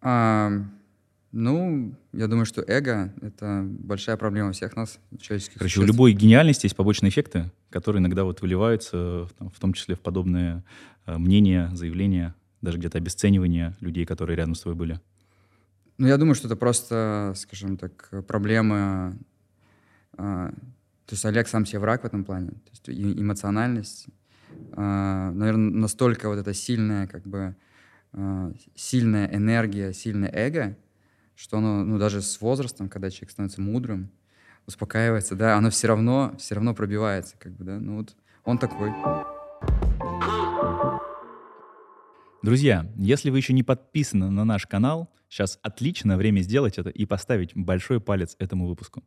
А, 0.00 0.50
ну, 1.32 1.94
я 2.12 2.26
думаю, 2.26 2.46
что 2.46 2.62
эго— 2.66 3.12
это 3.20 3.64
большая 3.64 4.16
проблема 4.16 4.52
всех 4.52 4.76
нас, 4.76 4.98
человеческих 5.20 5.58
Короче, 5.58 5.80
у 5.80 5.84
любой 5.84 6.12
гениальности 6.12 6.66
есть 6.66 6.76
побочные 6.76 7.10
эффекты, 7.10 7.50
которые 7.70 8.00
иногда 8.00 8.24
вот 8.24 8.40
выливаются, 8.40 9.28
в 9.38 9.60
том 9.60 9.72
числе 9.72 9.94
в 9.94 10.00
подобные 10.00 10.64
э, 11.06 11.18
мнения, 11.18 11.70
заявления, 11.74 12.34
даже 12.62 12.78
где-то 12.78 12.98
обесценивание 12.98 13.76
людей, 13.80 14.04
которые 14.04 14.36
рядом 14.36 14.54
с 14.54 14.60
тобой 14.60 14.74
были. 14.74 15.00
Ну, 15.98 16.06
я 16.06 16.16
думаю, 16.16 16.34
что 16.34 16.46
это 16.48 16.56
просто, 16.56 17.34
скажем 17.36 17.76
так, 17.76 18.24
проблемы... 18.26 19.18
Э, 20.16 20.50
то 21.06 21.14
есть 21.14 21.24
Олег 21.24 21.48
сам 21.48 21.66
себе 21.66 21.78
враг 21.78 22.02
в 22.02 22.06
этом 22.06 22.24
плане. 22.24 22.50
То 22.50 22.90
есть 22.90 23.18
эмоциональность, 23.18 24.06
э, 24.72 25.30
наверное, 25.34 25.70
настолько 25.70 26.28
вот 26.28 26.38
эта 26.38 26.54
сильная, 26.54 27.06
как 27.06 27.26
бы, 27.26 27.56
э, 28.12 28.52
сильная 28.74 29.26
энергия, 29.34 29.92
сильное 29.92 30.30
эго— 30.30 30.76
что 31.38 31.58
оно, 31.58 31.84
ну, 31.84 31.98
даже 31.98 32.20
с 32.20 32.40
возрастом, 32.40 32.88
когда 32.88 33.10
человек 33.10 33.30
становится 33.30 33.60
мудрым, 33.60 34.10
успокаивается, 34.66 35.36
да, 35.36 35.56
оно 35.56 35.70
все 35.70 35.86
равно, 35.86 36.34
все 36.36 36.56
равно 36.56 36.74
пробивается, 36.74 37.36
как 37.38 37.52
бы, 37.52 37.64
да, 37.64 37.78
ну 37.78 37.98
вот 37.98 38.16
он 38.44 38.58
такой. 38.58 38.90
Друзья, 42.42 42.90
если 42.96 43.30
вы 43.30 43.38
еще 43.38 43.52
не 43.52 43.62
подписаны 43.62 44.30
на 44.30 44.44
наш 44.44 44.66
канал, 44.66 45.10
сейчас 45.28 45.58
отличное 45.62 46.16
время 46.16 46.40
сделать 46.40 46.78
это 46.78 46.90
и 46.90 47.04
поставить 47.04 47.54
большой 47.54 48.00
палец 48.00 48.36
этому 48.38 48.66
выпуску. 48.66 49.02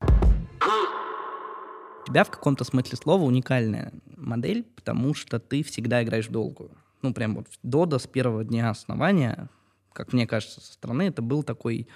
У 0.00 2.08
тебя 2.08 2.24
в 2.24 2.30
каком-то 2.30 2.64
смысле 2.64 2.96
слова 2.96 3.24
уникальная 3.24 3.92
модель, 4.16 4.62
потому 4.62 5.14
что 5.14 5.40
ты 5.40 5.64
всегда 5.64 6.02
играешь 6.02 6.28
в 6.28 6.32
долгую. 6.32 6.70
Ну, 7.02 7.12
прям 7.12 7.34
вот 7.34 7.48
Дода 7.62 7.98
с 7.98 8.06
первого 8.06 8.44
дня 8.44 8.70
основания 8.70 9.50
как 9.96 10.12
мне 10.12 10.26
кажется, 10.26 10.60
со 10.60 10.74
стороны, 10.74 11.04
это 11.04 11.22
был 11.22 11.42
такой 11.42 11.88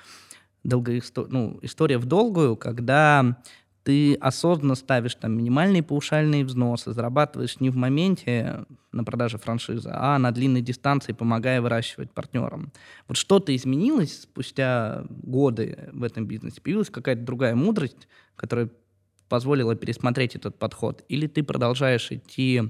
долгоисто... 0.65 1.27
ну, 1.29 1.59
история 1.63 1.99
в 1.99 2.07
долгую, 2.07 2.57
когда 2.57 3.39
ты 3.91 4.15
осознанно 4.15 4.77
ставишь 4.77 5.17
там 5.17 5.37
минимальные 5.37 5.83
паушальные 5.83 6.45
взносы, 6.45 6.93
зарабатываешь 6.93 7.59
не 7.59 7.71
в 7.71 7.77
моменте 7.77 8.65
на 8.93 9.03
продаже 9.03 9.37
франшизы, 9.37 9.91
а 9.93 10.17
на 10.17 10.31
длинной 10.31 10.63
дистанции, 10.63 11.13
помогая 11.13 11.61
выращивать 11.61 12.13
партнерам. 12.13 12.71
Вот 13.09 13.17
что-то 13.17 13.53
изменилось 13.57 14.23
спустя 14.23 15.03
годы 15.09 15.89
в 15.93 16.05
этом 16.05 16.25
бизнесе? 16.25 16.61
Появилась 16.61 16.89
какая-то 16.89 17.23
другая 17.23 17.57
мудрость, 17.57 18.07
которая 18.37 18.71
позволила 19.29 19.75
пересмотреть 19.75 20.37
этот 20.37 20.57
подход? 20.57 21.05
Или 21.09 21.27
ты 21.27 21.43
продолжаешь 21.43 22.13
идти 22.13 22.63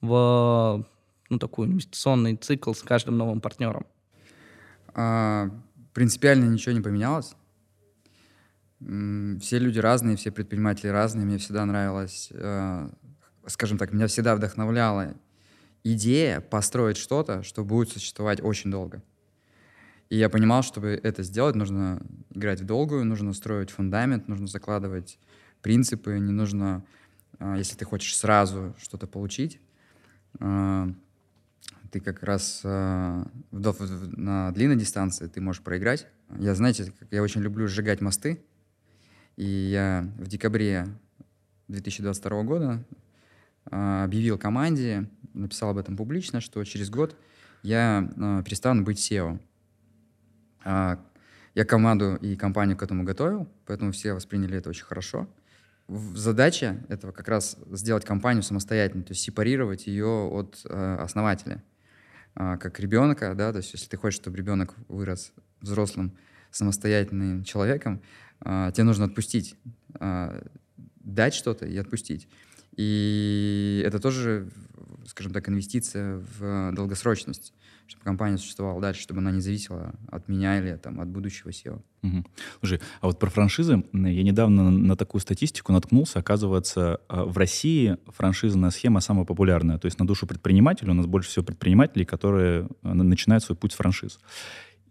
в 0.00 0.86
ну, 1.28 1.38
такой 1.38 1.66
инвестиционный 1.66 2.36
цикл 2.36 2.72
с 2.72 2.80
каждым 2.80 3.18
новым 3.18 3.42
партнером? 3.42 3.84
А, 4.94 5.50
принципиально 5.92 6.46
ничего 6.46 6.74
не 6.74 6.80
поменялось. 6.80 7.34
Все 9.40 9.58
люди 9.58 9.78
разные, 9.78 10.16
все 10.16 10.32
предприниматели 10.32 10.88
разные. 10.88 11.24
Мне 11.24 11.38
всегда 11.38 11.64
нравилось, 11.64 12.30
э, 12.32 12.88
скажем 13.46 13.78
так, 13.78 13.92
меня 13.92 14.08
всегда 14.08 14.34
вдохновляла 14.34 15.14
идея 15.84 16.40
построить 16.40 16.96
что-то, 16.96 17.42
что 17.42 17.64
будет 17.64 17.90
существовать 17.90 18.40
очень 18.42 18.70
долго. 18.70 19.02
И 20.08 20.16
я 20.16 20.28
понимал, 20.28 20.62
чтобы 20.62 21.00
это 21.02 21.22
сделать, 21.22 21.54
нужно 21.54 22.02
играть 22.30 22.60
в 22.60 22.64
долгую, 22.64 23.04
нужно 23.04 23.32
строить 23.34 23.70
фундамент, 23.70 24.26
нужно 24.26 24.46
закладывать 24.46 25.18
принципы, 25.60 26.18
не 26.18 26.32
нужно, 26.32 26.84
э, 27.38 27.54
если 27.58 27.76
ты 27.76 27.84
хочешь 27.84 28.16
сразу 28.16 28.74
что-то 28.78 29.06
получить, 29.06 29.60
э, 30.40 30.92
ты 31.92 32.00
как 32.00 32.22
раз 32.22 32.62
на 32.64 34.50
длинной 34.52 34.76
дистанции 34.76 35.28
ты 35.28 35.42
можешь 35.42 35.62
проиграть. 35.62 36.06
Я, 36.38 36.54
знаете, 36.54 36.90
я 37.10 37.22
очень 37.22 37.42
люблю 37.42 37.68
сжигать 37.68 38.00
мосты. 38.00 38.42
И 39.36 39.44
я 39.44 40.08
в 40.18 40.28
декабре 40.28 40.86
2022 41.68 42.42
года 42.42 42.84
э, 43.70 44.04
объявил 44.04 44.38
команде, 44.38 45.08
написал 45.34 45.70
об 45.70 45.78
этом 45.78 45.96
публично, 45.96 46.40
что 46.40 46.62
через 46.64 46.90
год 46.90 47.16
я 47.62 48.10
э, 48.16 48.42
перестану 48.44 48.82
быть 48.82 48.98
SEO. 48.98 49.38
Э, 50.64 50.96
я 51.54 51.64
команду 51.64 52.16
и 52.16 52.36
компанию 52.36 52.76
к 52.76 52.82
этому 52.82 53.04
готовил, 53.04 53.48
поэтому 53.66 53.92
все 53.92 54.14
восприняли 54.14 54.58
это 54.58 54.70
очень 54.70 54.84
хорошо. 54.84 55.28
Задача 55.88 56.82
этого 56.88 57.12
как 57.12 57.28
раз 57.28 57.58
сделать 57.70 58.04
компанию 58.04 58.42
самостоятельной, 58.42 59.04
то 59.04 59.12
есть 59.12 59.22
сепарировать 59.22 59.86
ее 59.86 60.06
от 60.06 60.64
основателя 60.64 61.62
а, 62.34 62.56
как 62.56 62.80
ребенка, 62.80 63.34
да, 63.34 63.52
то 63.52 63.58
есть 63.58 63.72
если 63.72 63.88
ты 63.88 63.96
хочешь, 63.96 64.20
чтобы 64.20 64.36
ребенок 64.38 64.74
вырос 64.88 65.32
взрослым, 65.60 66.16
самостоятельным 66.50 67.44
человеком, 67.44 68.00
а, 68.00 68.31
тебе 68.44 68.84
нужно 68.84 69.06
отпустить, 69.06 69.54
а, 69.94 70.42
дать 71.00 71.34
что-то 71.34 71.66
и 71.66 71.76
отпустить. 71.76 72.28
И 72.76 73.82
это 73.84 73.98
тоже, 73.98 74.48
скажем 75.06 75.32
так, 75.32 75.48
инвестиция 75.48 76.22
в 76.38 76.72
долгосрочность, 76.72 77.52
чтобы 77.86 78.04
компания 78.04 78.38
существовала 78.38 78.80
дальше, 78.80 79.02
чтобы 79.02 79.20
она 79.20 79.30
не 79.30 79.40
зависела 79.40 79.94
от 80.08 80.28
меня 80.28 80.58
или 80.58 80.76
там, 80.76 81.00
от 81.00 81.08
будущего 81.08 81.50
SEO. 81.50 81.82
Угу. 82.02 82.24
Слушай, 82.60 82.80
а 83.00 83.06
вот 83.06 83.18
про 83.18 83.28
франшизы, 83.28 83.84
я 83.92 84.22
недавно 84.22 84.70
на 84.70 84.96
такую 84.96 85.20
статистику 85.20 85.72
наткнулся. 85.72 86.20
Оказывается, 86.20 87.00
а, 87.08 87.24
в 87.26 87.36
России 87.36 87.98
франшизная 88.06 88.70
схема 88.70 89.00
самая 89.00 89.26
популярная. 89.26 89.78
То 89.78 89.86
есть 89.86 89.98
на 89.98 90.06
душу 90.06 90.26
предпринимателя 90.26 90.92
у 90.92 90.94
нас 90.94 91.06
больше 91.06 91.28
всего 91.28 91.44
предпринимателей, 91.44 92.06
которые 92.06 92.68
а, 92.82 92.94
начинают 92.94 93.44
свой 93.44 93.56
путь 93.56 93.72
с 93.72 93.76
франшиз. 93.76 94.18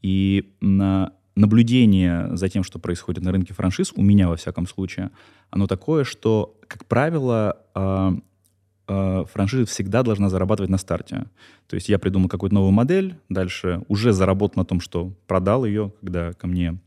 И 0.04 0.56
на 0.62 1.14
наблюдение 1.36 2.36
за 2.36 2.50
тем, 2.50 2.64
что 2.64 2.80
происходит 2.80 3.24
на 3.24 3.32
рынке 3.32 3.54
франшиз, 3.54 3.94
у 3.96 4.02
меня 4.02 4.28
во 4.28 4.36
всяком 4.36 4.68
случае, 4.68 5.12
оно 5.50 5.68
такое, 5.68 6.04
что, 6.04 6.58
как 6.68 6.86
правило, 6.86 7.58
а, 7.74 8.16
франшиза 9.26 9.66
всегда 9.66 10.04
должна 10.04 10.30
зарабатывать 10.30 10.70
на 10.70 10.78
старте. 10.78 11.26
То 11.68 11.76
есть 11.76 11.88
я 11.88 12.00
придумал 12.00 12.28
какую-то 12.28 12.56
новую 12.56 12.72
модель, 12.72 13.16
дальше 13.30 13.84
уже 13.88 14.12
заработал 14.12 14.62
на 14.62 14.66
том, 14.66 14.82
что 14.82 15.14
продал 15.28 15.66
ее, 15.66 15.94
когда 16.02 16.34
ко 16.34 16.48
мне 16.48 16.78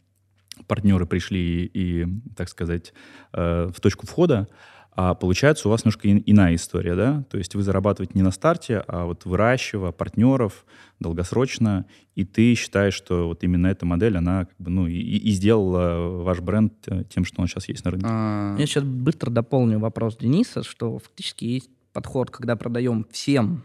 партнеры 0.67 1.07
пришли 1.07 1.65
и, 1.65 2.03
и 2.03 2.07
так 2.37 2.49
сказать, 2.49 2.93
э, 3.33 3.71
в 3.75 3.81
точку 3.81 4.07
входа, 4.07 4.49
а 4.97 5.15
получается 5.15 5.69
у 5.69 5.71
вас 5.71 5.85
немножко 5.85 6.09
иная 6.09 6.55
история, 6.55 6.95
да? 6.95 7.25
То 7.31 7.39
есть 7.39 7.55
вы 7.55 7.63
зарабатываете 7.63 8.13
не 8.15 8.23
на 8.23 8.31
старте, 8.31 8.85
а 8.87 9.07
вот 9.07 9.25
выращивая 9.25 9.91
партнеров 9.91 10.65
долгосрочно, 11.01 11.87
и 12.15 12.25
ты 12.25 12.55
считаешь, 12.55 12.95
что 12.95 13.27
вот 13.27 13.43
именно 13.43 13.67
эта 13.67 13.87
модель, 13.87 14.17
она 14.17 14.45
как 14.45 14.57
бы, 14.59 14.71
ну, 14.71 14.87
и, 14.87 14.95
и 14.95 15.31
сделала 15.33 16.23
ваш 16.23 16.41
бренд 16.41 16.73
э, 16.87 17.05
тем, 17.13 17.25
что 17.25 17.43
он 17.43 17.49
сейчас 17.49 17.69
есть 17.69 17.85
на 17.85 17.91
рынке. 17.91 18.07
А... 18.09 18.57
Я 18.57 18.67
сейчас 18.67 18.85
быстро 18.85 19.31
дополню 19.31 19.81
вопрос 19.81 20.17
Дениса, 20.17 20.63
что 20.63 20.99
фактически 20.99 21.45
есть 21.45 21.71
подход, 21.93 22.31
когда 22.31 22.55
продаем 22.55 23.05
всем 23.11 23.65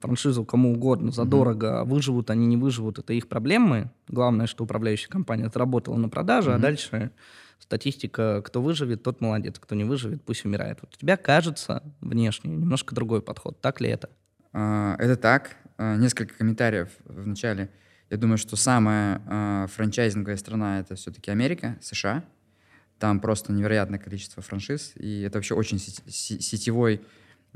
франшизу 0.00 0.44
кому 0.44 0.72
угодно 0.72 1.10
задорого, 1.10 1.66
mm-hmm. 1.66 1.88
выживут 1.88 2.30
они, 2.30 2.46
не 2.46 2.56
выживут, 2.56 2.98
это 2.98 3.14
их 3.14 3.28
проблемы. 3.28 3.90
Главное, 4.06 4.46
что 4.46 4.64
управляющая 4.64 5.08
компания 5.08 5.46
отработала 5.46 5.96
на 5.96 6.08
продаже, 6.08 6.50
mm-hmm. 6.50 6.54
а 6.54 6.58
дальше 6.58 7.10
статистика, 7.58 8.42
кто 8.42 8.62
выживет, 8.62 9.02
тот 9.02 9.20
молодец, 9.20 9.58
кто 9.58 9.74
не 9.74 9.84
выживет, 9.84 10.22
пусть 10.24 10.44
умирает. 10.44 10.78
Вот 10.80 10.94
у 10.94 10.98
тебя 10.98 11.16
кажется 11.16 11.82
внешне 12.00 12.50
немножко 12.50 12.94
другой 12.94 13.22
подход. 13.22 13.60
Так 13.60 13.80
ли 13.80 13.88
это? 13.88 14.10
А, 14.52 14.96
это 14.98 15.16
так. 15.16 15.56
А, 15.76 15.96
несколько 15.96 16.34
комментариев 16.34 16.90
в 17.04 17.26
начале. 17.26 17.70
Я 18.10 18.16
думаю, 18.16 18.38
что 18.38 18.56
самая 18.56 19.22
а, 19.26 19.66
франчайзинговая 19.68 20.36
страна— 20.36 20.80
это 20.80 20.94
все-таки 20.94 21.30
Америка, 21.30 21.76
США. 21.80 22.24
Там 22.98 23.20
просто 23.20 23.52
невероятное 23.52 23.98
количество 23.98 24.42
франшиз, 24.42 24.92
и 24.96 25.20
это 25.20 25.38
вообще 25.38 25.54
очень 25.54 25.78
сетевой 25.78 27.00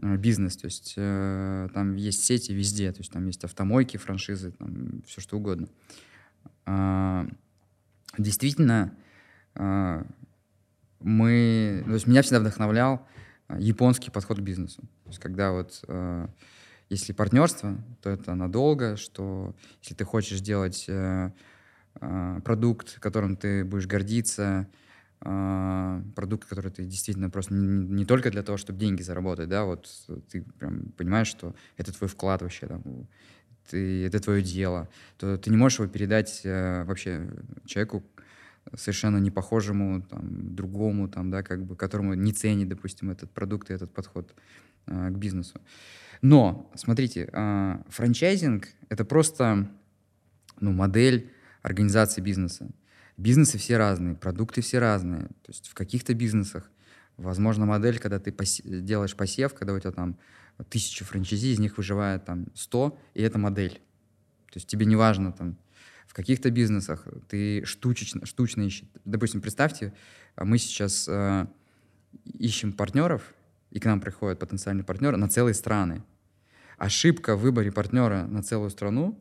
Э, 0.01 0.17
бизнес, 0.17 0.57
то 0.57 0.67
есть 0.67 0.95
э, 0.97 1.69
там 1.75 1.97
есть 1.97 2.25
сети 2.25 2.53
везде, 2.53 2.91
то 2.93 3.01
есть 3.01 3.13
там 3.13 3.27
есть 3.27 3.45
автомойки, 3.45 3.97
франшизы, 3.97 4.53
там 4.53 5.03
все 5.07 5.21
что 5.21 5.37
угодно. 5.37 5.69
А, 6.65 7.27
действительно, 8.17 8.85
а, 8.85 8.97
мы, 9.55 10.07
то 11.85 11.93
есть 11.93 12.07
меня 12.07 12.23
всегда 12.23 12.41
вдохновлял 12.41 13.07
а, 13.49 13.59
японский 13.59 14.11
подход 14.11 14.39
к 14.39 14.43
бизнесу. 14.43 14.83
То 15.05 15.09
есть 15.09 15.19
когда 15.19 15.53
вот 15.53 15.85
а, 15.89 16.29
если 16.89 17.13
партнерство, 17.13 17.77
то 18.03 18.11
это 18.11 18.35
надолго, 18.35 18.97
что 18.97 19.55
если 19.83 19.95
ты 19.95 20.05
хочешь 20.05 20.41
делать 20.41 20.87
а, 20.89 21.33
а, 22.01 22.41
продукт, 22.41 22.99
которым 23.01 23.37
ты 23.37 23.65
будешь 23.65 23.87
гордиться, 23.87 24.69
а, 25.21 26.03
продукт, 26.15 26.49
который 26.49 26.71
ты 26.71 26.85
действительно 26.85 27.31
просто 27.31 27.55
не, 27.55 27.67
не 27.67 28.05
только 28.05 28.31
для 28.31 28.43
того, 28.43 28.59
чтобы 28.59 28.79
деньги 28.79 29.03
заработать, 29.03 29.49
да, 29.49 29.65
вот 29.65 29.89
ты 30.31 30.43
прям 30.59 30.93
понимаешь, 30.97 31.29
что 31.29 31.55
это 31.77 31.93
твой 31.93 32.09
вклад 32.09 32.43
вообще, 32.43 32.67
там, 32.67 32.83
ты, 33.71 34.05
это 34.05 34.21
твое 34.21 34.43
дело, 34.43 34.89
то 35.19 35.39
ты 35.39 35.51
не 35.51 35.57
можешь 35.57 35.79
его 35.79 35.89
передать 35.89 36.41
э, 36.45 36.85
вообще 36.85 37.31
человеку 37.65 38.03
совершенно 38.77 39.19
не 39.19 39.31
похожему, 39.31 40.03
там, 40.03 40.55
другому, 40.55 41.09
там, 41.09 41.31
да, 41.31 41.43
как 41.43 41.65
бы, 41.65 41.77
которому 41.77 42.15
не 42.15 42.33
ценит, 42.33 42.69
допустим, 42.69 43.11
этот 43.11 43.31
продукт 43.31 43.71
и 43.71 43.75
этот 43.75 43.93
подход 43.93 44.35
э, 44.87 45.11
к 45.11 45.17
бизнесу. 45.17 45.61
Но, 46.23 46.71
смотрите, 46.75 47.29
э, 47.33 47.77
франчайзинг— 47.89 48.69
это 48.89 49.05
просто 49.05 49.69
ну, 50.61 50.73
модель 50.73 51.31
организации 51.63 52.21
бизнеса. 52.21 52.71
Бизнесы 53.17 53.59
все 53.59 53.77
разные, 53.77 54.15
продукты 54.15 54.63
все 54.63 54.79
разные. 54.79 55.23
То 55.23 55.49
есть 55.49 55.69
в 55.69 55.75
каких-то 55.75 56.15
бизнесах, 56.15 56.71
возможно, 57.17 57.67
модель, 57.67 57.99
когда 57.99 58.19
ты 58.19 58.31
посе- 58.31 58.81
делаешь 58.81 59.17
посев, 59.17 59.55
когда 59.55 59.75
у 59.75 59.81
тебя 59.81 59.93
там 59.93 60.19
тысяча 60.71 61.05
франчайзи, 61.05 61.49
из 61.49 61.59
них 61.59 61.77
выживает 61.77 62.25
там 62.25 62.47
100, 62.55 62.99
и 63.15 63.23
это 63.23 63.39
модель. 63.39 63.81
То 64.47 64.59
есть 64.59 64.69
тебе 64.69 64.87
не 64.87 64.97
важно 64.97 65.33
там, 65.33 65.57
в 66.13 66.15
каких-то 66.15 66.51
бизнесах 66.51 67.07
ты 67.27 67.65
штучечно, 67.65 68.27
штучно 68.27 68.61
ищешь. 68.61 68.87
Допустим, 69.07 69.41
представьте, 69.41 69.95
мы 70.37 70.59
сейчас 70.59 71.09
э, 71.09 71.47
ищем 72.35 72.75
партнеров, 72.75 73.33
и 73.71 73.81
к 73.81 73.87
нам 73.87 73.99
приходят 73.99 74.39
потенциальные 74.39 74.85
партнеры 74.85 75.17
на 75.17 75.31
целые 75.31 75.55
страны. 75.55 76.05
Ошибка 76.77 77.35
в 77.35 77.41
выборе 77.41 77.73
партнера 77.73 78.27
на 78.27 78.43
целую 78.43 78.69
страну, 78.69 79.19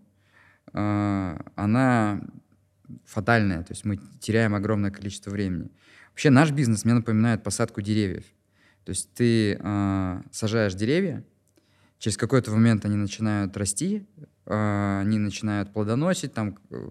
э, 0.74 1.40
она 1.56 2.22
фатальная, 3.06 3.64
то 3.64 3.72
есть 3.72 3.86
мы 3.86 3.98
теряем 4.20 4.54
огромное 4.54 4.92
количество 4.92 5.32
времени. 5.32 5.72
Вообще 6.10 6.30
наш 6.30 6.52
бизнес 6.52 6.84
мне 6.84 6.96
напоминает 6.96 7.42
посадку 7.42 7.80
деревьев. 7.80 8.26
То 8.84 8.90
есть 8.90 9.14
ты 9.14 9.58
э, 9.58 10.22
сажаешь 10.30 10.74
деревья, 10.74 11.24
через 12.00 12.18
какой-то 12.18 12.52
момент 12.52 12.84
они 12.84 12.98
начинают 12.98 13.56
расти, 13.56 14.06
они 14.46 15.20
начинают 15.20 15.72
плодоносить, 15.72 16.34
там 16.34 16.58
э, 16.70 16.90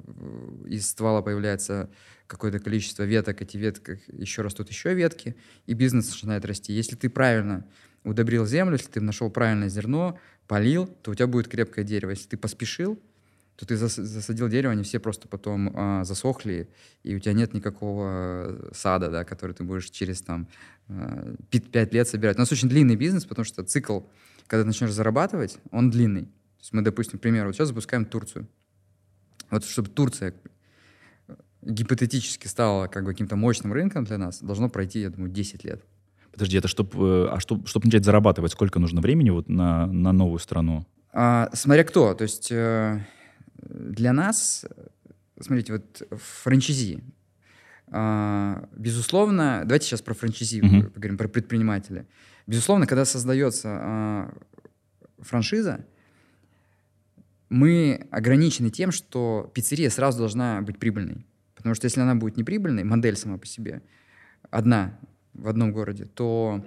из 0.67 0.89
ствола 0.89 1.21
появляется 1.21 1.91
какое-то 2.27 2.61
количество 2.61 3.03
веток, 3.03 3.43
эти 3.43 3.57
ветки 3.57 4.01
еще 4.09 4.43
растут 4.43 4.69
еще 4.71 4.95
ветки, 4.95 5.35
и 5.67 5.75
бизнес 5.75 6.09
начинает 6.11 6.45
расти. 6.45 6.73
Если 6.73 6.95
ты 6.95 7.11
правильно 7.11 7.67
удобрил 8.05 8.47
землю, 8.47 8.75
если 8.75 8.89
ты 8.91 9.01
нашел 9.01 9.31
правильное 9.31 9.69
зерно, 9.69 10.19
полил, 10.47 10.87
то 10.87 11.11
у 11.11 11.15
тебя 11.15 11.27
будет 11.27 11.49
крепкое 11.49 11.85
дерево. 11.85 12.11
Если 12.11 12.29
ты 12.29 12.37
поспешил, 12.37 13.01
то 13.57 13.67
ты 13.67 13.77
засадил 13.77 14.49
дерево, 14.49 14.73
они 14.73 14.85
все 14.85 15.01
просто 15.01 15.29
потом 15.29 15.71
а, 15.75 16.05
засохли, 16.05 16.71
и 17.03 17.15
у 17.15 17.19
тебя 17.19 17.35
нет 17.35 17.53
никакого 17.53 18.71
сада, 18.73 19.11
да, 19.11 19.25
который 19.25 19.53
ты 19.53 19.65
будешь 19.65 19.91
через 19.91 20.23
там 20.23 20.49
а, 20.89 21.35
5 21.51 21.93
лет 21.93 22.09
собирать. 22.09 22.37
У 22.37 22.41
нас 22.41 22.51
очень 22.51 22.71
длинный 22.71 22.97
бизнес, 22.97 23.27
потому 23.27 23.45
что 23.45 23.63
цикл, 23.63 24.01
когда 24.47 24.63
ты 24.63 24.69
начнешь 24.69 24.93
зарабатывать, 24.93 25.59
он 25.73 25.91
длинный. 25.91 26.29
То 26.61 26.65
есть 26.65 26.73
мы, 26.75 26.83
допустим, 26.83 27.19
к 27.19 27.23
примеру, 27.23 27.49
вот 27.49 27.57
сейчас 27.57 27.69
запускаем 27.69 28.05
Турцию. 28.05 28.47
Вот 29.51 29.65
чтобы 29.65 29.89
Турция 29.89 30.35
гипотетически 31.63 32.47
стала 32.47 32.87
как 32.87 33.05
бы 33.05 33.13
каким-то 33.13 33.37
мощным 33.37 33.73
рынком 33.73 34.05
для 34.05 34.19
нас, 34.19 34.43
должно 34.43 34.69
пройти, 34.69 35.01
я 35.01 35.11
думаю, 35.11 35.31
10 35.31 35.65
лет. 35.65 35.83
Подожди, 36.33 36.59
это 36.59 36.69
чтобы, 36.69 37.29
а 37.31 37.41
чтобы, 37.41 37.67
чтобы 37.67 37.87
начать 37.87 38.05
зарабатывать, 38.05 38.53
сколько 38.53 38.79
нужно 38.79 39.01
времени 39.01 39.31
вот 39.31 39.49
на, 39.49 39.87
на 39.87 40.13
новую 40.13 40.39
страну? 40.39 40.87
А, 41.13 41.51
смотря 41.55 41.85
кто. 41.85 42.15
То 42.15 42.23
есть 42.23 42.53
э, 42.53 43.05
для 43.57 44.13
нас, 44.13 44.65
смотрите, 45.41 45.73
вот 45.73 46.03
франчизи, 46.21 47.03
а, 47.89 48.69
безусловно, 48.77 49.63
давайте 49.65 49.87
сейчас 49.87 50.03
про 50.03 50.15
франчизи 50.15 50.61
mm-hmm. 50.61 50.91
поговорим, 50.91 51.19
про 51.19 51.29
предпринимателя. 51.29 52.07
Безусловно, 52.47 52.87
когда 52.87 53.05
создается 53.05 53.69
а, 53.69 54.35
франшиза, 55.19 55.85
мы 57.51 58.07
ограничены 58.11 58.71
тем, 58.71 58.93
что 58.93 59.51
пиццерия 59.55 59.91
сразу 59.91 60.19
должна 60.19 60.63
быть 60.63 60.79
прибыльной. 60.79 61.27
Потому 61.55 61.75
что 61.75 61.85
если 61.85 62.01
она 62.01 62.15
будет 62.15 62.39
неприбыльной, 62.39 62.85
модель 62.85 63.17
сама 63.17 63.37
по 63.37 63.47
себе, 63.47 63.83
одна 64.51 64.99
в 65.35 65.49
одном 65.49 65.73
городе, 65.73 66.07
то 66.07 66.65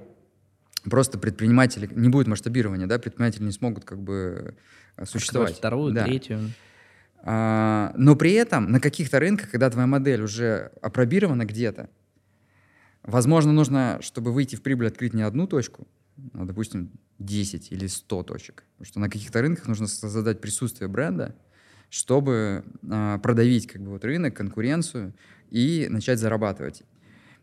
просто 0.84 1.18
предприниматели, 1.18 1.90
не 1.96 2.10
будет 2.10 2.28
масштабирования, 2.28 2.86
да, 2.86 3.00
предприниматели 3.00 3.44
не 3.44 3.52
смогут 3.52 3.86
как 3.86 4.00
бы 4.02 4.56
существовать. 5.04 5.52
Открыть 5.52 5.60
вторую, 5.60 5.94
да. 5.94 6.04
третью. 6.04 6.52
А, 7.26 7.94
но 7.98 8.16
при 8.16 8.34
этом 8.34 8.70
на 8.70 8.80
каких-то 8.80 9.20
рынках, 9.20 9.50
когда 9.50 9.70
твоя 9.70 9.88
модель 9.88 10.22
уже 10.22 10.72
опробирована 10.82 11.46
где-то, 11.46 11.90
возможно, 13.02 13.54
нужно, 13.54 14.00
чтобы 14.02 14.34
выйти 14.34 14.58
в 14.58 14.62
прибыль, 14.62 14.88
открыть 14.88 15.14
не 15.14 15.24
одну 15.24 15.48
точку, 15.48 15.88
а, 16.34 16.46
допустим, 16.46 16.92
10 17.20 17.72
или 17.72 17.88
100 17.88 18.24
точек. 18.24 18.64
Потому 18.78 18.86
что 18.86 19.00
на 19.00 19.10
каких-то 19.10 19.42
рынках 19.42 19.68
нужно 19.68 19.88
создать 19.88 20.42
присутствие 20.42 20.88
бренда, 20.88 21.36
чтобы 21.90 22.64
а, 22.90 23.20
продавить 23.20 23.68
как 23.68 23.82
бы, 23.82 23.92
вот, 23.92 24.04
рынок, 24.04 24.36
конкуренцию 24.36 25.14
и 25.50 25.88
начать 25.90 26.20
зарабатывать. 26.20 26.84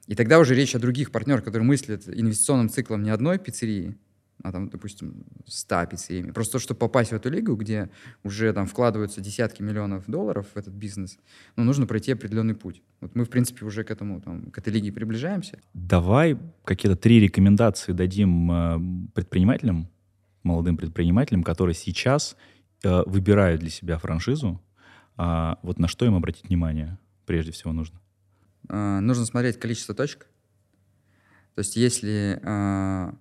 И 0.06 0.14
тогда 0.14 0.38
уже 0.38 0.54
речь 0.54 0.74
о 0.74 0.78
других 0.78 1.12
партнерах, 1.12 1.44
которые 1.44 1.66
мыслят 1.66 2.08
инвестиционным 2.08 2.68
циклом 2.68 3.02
не 3.02 3.10
одной 3.10 3.38
пиццерии, 3.38 3.96
а 4.42 4.52
там, 4.52 4.68
допустим, 4.68 5.24
100 5.46 5.86
пиццериями. 5.86 6.30
Просто 6.32 6.58
чтобы 6.58 6.78
попасть 6.78 7.10
в 7.10 7.14
эту 7.14 7.30
лигу, 7.30 7.54
где 7.56 7.90
уже 8.22 8.52
там 8.52 8.66
вкладываются 8.66 9.20
десятки 9.20 9.62
миллионов 9.62 10.04
долларов 10.06 10.46
в 10.54 10.56
этот 10.56 10.74
бизнес, 10.74 11.18
ну, 11.56 11.64
нужно 11.64 11.86
пройти 11.86 12.12
определенный 12.12 12.54
путь. 12.54 12.82
Вот 13.00 13.14
мы, 13.14 13.24
в 13.24 13.30
принципе, 13.30 13.64
уже 13.64 13.84
к 13.84 13.90
этому, 13.90 14.20
там, 14.20 14.50
к 14.50 14.58
этой 14.58 14.72
лиге 14.72 14.92
приближаемся. 14.92 15.58
Давай 15.74 16.38
какие-то 16.64 16.96
три 16.96 17.20
рекомендации 17.20 17.92
дадим 17.92 18.50
э, 18.50 18.80
предпринимателям, 19.14 19.88
молодым 20.42 20.76
предпринимателям, 20.76 21.42
которые 21.42 21.74
сейчас 21.74 22.36
э, 22.82 23.02
выбирают 23.06 23.60
для 23.60 23.70
себя 23.70 23.98
франшизу, 23.98 24.60
э, 25.18 25.54
вот 25.62 25.78
на 25.78 25.88
что 25.88 26.06
им 26.06 26.14
обратить 26.14 26.48
внимание 26.48 26.98
прежде 27.26 27.52
всего 27.52 27.72
нужно? 27.72 28.00
Э, 28.68 29.00
нужно 29.00 29.26
смотреть 29.26 29.58
количество 29.58 29.94
точек. 29.94 30.26
То 31.54 31.60
есть 31.60 31.76
если 31.76 32.40
э, 32.42 33.12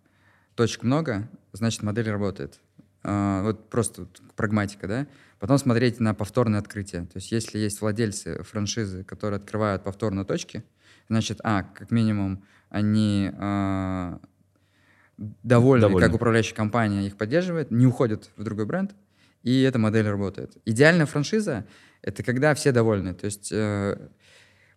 точек 0.60 0.84
много, 0.84 1.30
значит 1.54 1.84
модель 1.84 2.10
работает. 2.10 2.60
Э, 3.06 3.44
вот 3.44 3.70
просто 3.70 4.02
вот 4.02 4.22
прагматика, 4.36 4.90
да? 4.90 5.08
Потом 5.40 5.58
смотреть 5.58 6.02
на 6.02 6.14
повторное 6.14 6.60
открытие. 6.60 7.04
То 7.04 7.16
есть 7.16 7.32
если 7.32 7.60
есть 7.60 7.80
владельцы 7.80 8.44
франшизы, 8.44 9.06
которые 9.06 9.38
открывают 9.38 9.86
повторно 9.86 10.26
точки, 10.26 10.66
значит, 11.08 11.40
а, 11.46 11.64
как 11.64 11.92
минимум, 11.92 12.44
они 12.68 13.32
э, 13.32 14.18
довольны, 15.18 15.82
довольны, 15.84 16.06
как 16.06 16.14
управляющая 16.14 16.58
компания 16.58 17.08
их 17.08 17.16
поддерживает, 17.16 17.72
не 17.72 17.88
уходят 17.88 18.30
в 18.36 18.44
другой 18.44 18.66
бренд, 18.66 18.92
и 19.44 19.62
эта 19.62 19.80
модель 19.80 20.10
работает. 20.10 20.58
Идеальная 20.66 21.06
франшиза— 21.06 21.66
это 22.02 22.22
когда 22.22 22.54
все 22.54 22.74
довольны. 22.74 23.14
То 23.14 23.28
есть 23.28 23.50
э, 23.54 23.98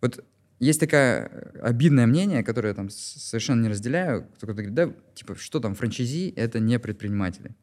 вот 0.00 0.24
есть 0.62 0.78
такое 0.78 1.26
обидное 1.60 2.06
мнение, 2.06 2.44
которое 2.44 2.68
я 2.68 2.74
там 2.74 2.88
совершенно 2.88 3.62
не 3.62 3.68
разделяю. 3.68 4.28
Кто-то 4.36 4.52
говорит, 4.52 4.74
да, 4.74 4.92
типа, 5.12 5.34
что 5.34 5.58
там, 5.58 5.74
франчайзи— 5.74 6.32
это 6.36 6.60
не 6.60 6.78
предприниматели. 6.78 7.56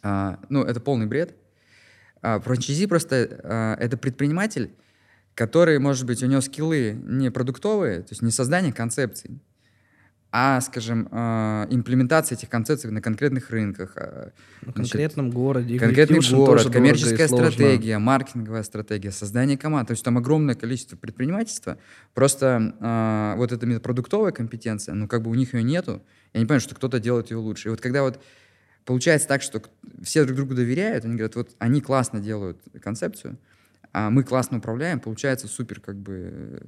А, 0.00 0.38
ну, 0.48 0.62
это 0.62 0.78
полный 0.78 1.06
бред. 1.06 1.34
А, 2.22 2.38
франчайзи 2.38 2.86
просто 2.86 3.40
а, 3.42 3.74
это 3.74 3.96
предприниматель, 3.96 4.70
который, 5.34 5.80
может 5.80 6.06
быть, 6.06 6.22
у 6.22 6.26
него 6.26 6.40
скиллы 6.40 6.92
не 6.92 7.28
продуктовые, 7.32 8.02
то 8.02 8.10
есть 8.10 8.22
не 8.22 8.30
создание 8.30 8.72
концепций, 8.72 9.40
а, 10.32 10.60
скажем, 10.60 11.08
э, 11.10 11.66
имплементация 11.70 12.36
этих 12.36 12.48
концепций 12.48 12.90
на 12.90 13.02
конкретных 13.02 13.50
рынках. 13.50 13.94
Э, 13.96 14.30
на 14.62 14.72
конкретном 14.72 15.30
городе. 15.30 15.76
Конкретный 15.78 16.20
город, 16.20 16.70
коммерческая 16.70 17.26
стратегия, 17.26 17.98
маркетинговая 17.98 18.62
стратегия, 18.62 19.10
создание 19.10 19.58
команд. 19.58 19.88
То 19.88 19.92
есть 19.92 20.04
там 20.04 20.18
огромное 20.18 20.54
количество 20.54 20.96
предпринимательства. 20.96 21.78
Просто 22.14 22.74
э, 22.80 23.38
вот 23.38 23.50
эта 23.50 23.80
продуктовая 23.80 24.30
компетенция, 24.30 24.94
ну 24.94 25.08
как 25.08 25.22
бы 25.22 25.30
у 25.30 25.34
них 25.34 25.54
ее 25.54 25.64
нету. 25.64 26.02
Я 26.32 26.40
не 26.40 26.46
понимаю, 26.46 26.60
что 26.60 26.76
кто-то 26.76 27.00
делает 27.00 27.32
ее 27.32 27.38
лучше. 27.38 27.68
И 27.68 27.70
вот 27.70 27.80
когда 27.80 28.02
вот 28.02 28.22
получается 28.84 29.26
так, 29.26 29.42
что 29.42 29.60
все 30.00 30.24
друг 30.24 30.36
другу 30.36 30.54
доверяют, 30.54 31.04
они 31.04 31.14
говорят, 31.14 31.34
вот 31.34 31.50
они 31.58 31.80
классно 31.80 32.20
делают 32.20 32.60
концепцию, 32.80 33.36
а 33.92 34.10
мы 34.10 34.22
классно 34.22 34.58
управляем, 34.58 35.00
получается 35.00 35.48
супер 35.48 35.80
как 35.80 35.96
бы 35.96 36.62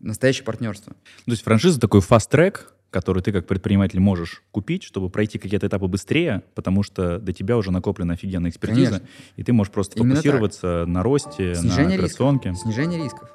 настоящее 0.00 0.44
партнерство. 0.44 0.92
То 1.24 1.30
есть 1.30 1.42
франшиза 1.42 1.80
такой 1.80 2.02
фаст-трек, 2.02 2.74
который 2.90 3.22
ты 3.22 3.32
как 3.32 3.46
предприниматель 3.46 4.00
можешь 4.00 4.42
купить, 4.50 4.82
чтобы 4.82 5.10
пройти 5.10 5.38
какие-то 5.38 5.66
этапы 5.66 5.86
быстрее, 5.86 6.42
потому 6.54 6.82
что 6.82 7.18
до 7.18 7.32
тебя 7.32 7.56
уже 7.56 7.70
накоплена 7.70 8.14
офигенная 8.14 8.50
экспертиза, 8.50 8.90
Конечно. 8.90 9.08
и 9.36 9.42
ты 9.42 9.52
можешь 9.52 9.72
просто 9.72 9.98
Именно 9.98 10.16
фокусироваться 10.16 10.80
так. 10.80 10.88
на 10.88 11.02
росте, 11.02 11.54
Снижение 11.54 11.88
на 11.88 11.94
операционке. 11.94 12.50
Рисков. 12.50 12.62
Снижение 12.62 13.04
рисков. 13.04 13.30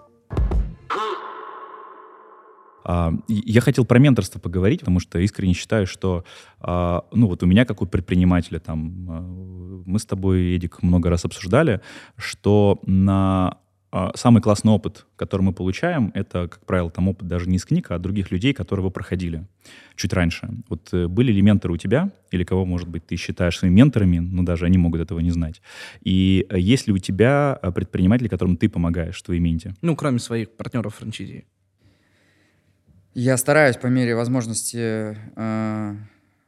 А, 2.85 3.13
я 3.27 3.61
хотел 3.61 3.85
про 3.85 3.99
менторство 3.99 4.39
поговорить, 4.39 4.81
потому 4.81 4.99
что 4.99 5.19
искренне 5.19 5.53
считаю, 5.53 5.87
что, 5.87 6.25
а, 6.59 7.05
ну 7.11 7.27
вот 7.27 7.43
у 7.43 7.45
меня, 7.45 7.65
как 7.65 7.81
у 7.81 7.85
предпринимателя, 7.85 8.59
там, 8.59 9.07
а, 9.09 9.21
мы 9.85 9.99
с 9.99 10.05
тобой, 10.05 10.55
Эдик, 10.55 10.83
много 10.83 11.09
раз 11.09 11.25
обсуждали, 11.25 11.81
что 12.17 12.79
на 12.85 13.57
самый 14.15 14.41
классный 14.41 14.71
опыт, 14.71 15.05
который 15.15 15.43
мы 15.43 15.53
получаем, 15.53 16.11
это, 16.15 16.47
как 16.47 16.65
правило, 16.65 16.89
там 16.89 17.09
опыт 17.09 17.27
даже 17.27 17.47
не 17.47 17.57
из 17.57 17.65
книг, 17.65 17.91
а 17.91 17.95
от 17.95 18.01
других 18.01 18.31
людей, 18.31 18.53
которые 18.53 18.81
его 18.81 18.89
проходили 18.89 19.45
чуть 19.95 20.13
раньше. 20.13 20.49
Вот 20.67 20.89
э, 20.93 21.07
были 21.07 21.31
ли 21.31 21.41
менторы 21.41 21.73
у 21.73 21.77
тебя, 21.77 22.11
или 22.31 22.43
кого, 22.43 22.65
может 22.65 22.87
быть, 22.87 23.05
ты 23.05 23.15
считаешь 23.15 23.59
своими 23.59 23.75
менторами, 23.75 24.17
но 24.17 24.43
даже 24.43 24.65
они 24.65 24.77
могут 24.77 25.01
этого 25.01 25.19
не 25.19 25.31
знать? 25.31 25.61
И 26.01 26.47
э, 26.49 26.59
есть 26.59 26.87
ли 26.87 26.93
у 26.93 26.97
тебя 26.97 27.59
э, 27.61 27.71
предприниматели, 27.71 28.27
которым 28.27 28.57
ты 28.57 28.67
помогаешь 28.67 29.19
в 29.19 29.23
твоей 29.23 29.39
менте? 29.39 29.75
Ну, 29.81 29.95
кроме 29.95 30.19
своих 30.19 30.51
партнеров 30.51 30.95
франчайзи. 30.95 31.45
Я 33.13 33.37
стараюсь 33.37 33.77
по 33.77 33.87
мере 33.87 34.15
возможности 34.15 35.15
э, 35.35 35.95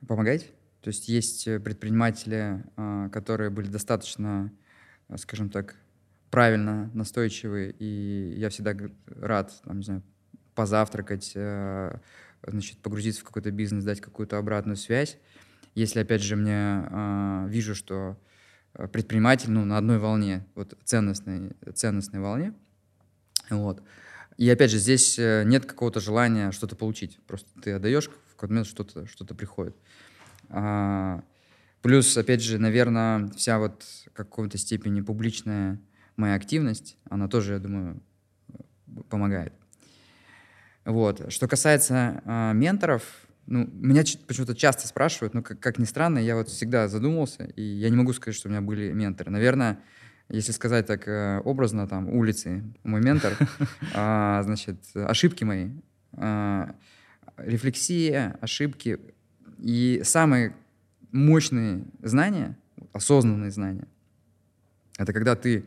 помогать. 0.07 0.49
То 0.81 0.87
есть 0.87 1.07
есть 1.09 1.45
предприниматели, 1.63 2.63
э, 2.75 3.09
которые 3.11 3.51
были 3.51 3.67
достаточно, 3.67 4.51
скажем 5.15 5.49
так, 5.49 5.75
правильно, 6.29 6.89
настойчивый, 6.93 7.75
и 7.77 8.35
я 8.37 8.49
всегда 8.49 8.75
рад, 9.07 9.53
там, 9.63 9.77
не 9.77 9.83
знаю, 9.83 10.03
позавтракать, 10.53 11.33
э, 11.35 11.97
значит, 12.45 12.79
погрузиться 12.79 13.21
в 13.21 13.25
какой-то 13.25 13.51
бизнес, 13.51 13.83
дать 13.83 14.01
какую-то 14.01 14.37
обратную 14.37 14.77
связь. 14.77 15.17
Если, 15.75 15.99
опять 15.99 16.21
же, 16.21 16.35
мне 16.35 16.87
э, 16.89 17.45
вижу, 17.49 17.75
что 17.75 18.17
предприниматель, 18.91 19.51
ну, 19.51 19.65
на 19.65 19.77
одной 19.77 19.99
волне, 19.99 20.45
вот 20.55 20.77
ценностной, 20.83 21.51
ценностной 21.73 22.19
волне, 22.19 22.53
вот. 23.49 23.81
И 24.37 24.49
опять 24.49 24.71
же, 24.71 24.79
здесь 24.79 25.17
э, 25.17 25.43
нет 25.45 25.65
какого-то 25.65 25.99
желания 25.99 26.51
что-то 26.51 26.75
получить. 26.75 27.19
Просто 27.25 27.47
ты 27.61 27.71
отдаешь, 27.73 28.07
в 28.07 28.35
какой-то 28.35 28.53
момент 28.53 28.67
что-то 28.67 29.07
что 29.07 29.23
приходит. 29.25 29.75
А, 30.49 31.23
плюс, 31.81 32.17
опять 32.17 32.41
же, 32.41 32.57
наверное, 32.59 33.29
вся 33.29 33.59
вот 33.59 33.83
в 33.83 34.11
какой-то 34.11 34.57
степени 34.57 35.01
публичная 35.01 35.79
моя 36.17 36.35
активность, 36.35 36.97
она 37.09 37.27
тоже, 37.27 37.53
я 37.53 37.59
думаю, 37.59 38.01
помогает. 39.09 39.53
Вот. 40.85 41.31
Что 41.31 41.47
касается 41.47 42.21
э, 42.25 42.53
менторов, 42.53 43.03
ну, 43.47 43.67
меня 43.73 44.03
почему-то 44.27 44.55
часто 44.55 44.87
спрашивают, 44.87 45.33
ну, 45.33 45.43
как, 45.43 45.59
как 45.59 45.79
ни 45.79 45.85
странно, 45.85 46.19
я 46.19 46.35
вот 46.35 46.49
всегда 46.49 46.87
задумывался, 46.87 47.43
и 47.43 47.61
я 47.61 47.89
не 47.89 47.95
могу 47.95 48.13
сказать, 48.13 48.35
что 48.35 48.47
у 48.47 48.51
меня 48.51 48.61
были 48.61 48.91
менторы. 48.91 49.31
Наверное, 49.31 49.79
если 50.29 50.51
сказать 50.51 50.87
так 50.87 51.07
э, 51.07 51.39
образно, 51.43 51.87
там, 51.87 52.09
улицы, 52.09 52.63
мой 52.83 53.01
ментор, 53.01 53.33
э, 53.93 54.41
значит, 54.43 54.77
ошибки 54.95 55.43
мои, 55.43 55.69
э, 56.13 56.67
рефлексия, 57.37 58.37
ошибки 58.41 58.99
и 59.59 60.01
самые 60.03 60.55
мощные 61.11 61.83
знания, 62.01 62.57
осознанные 62.93 63.51
знания, 63.51 63.87
это 64.97 65.13
когда 65.13 65.35
ты 65.35 65.65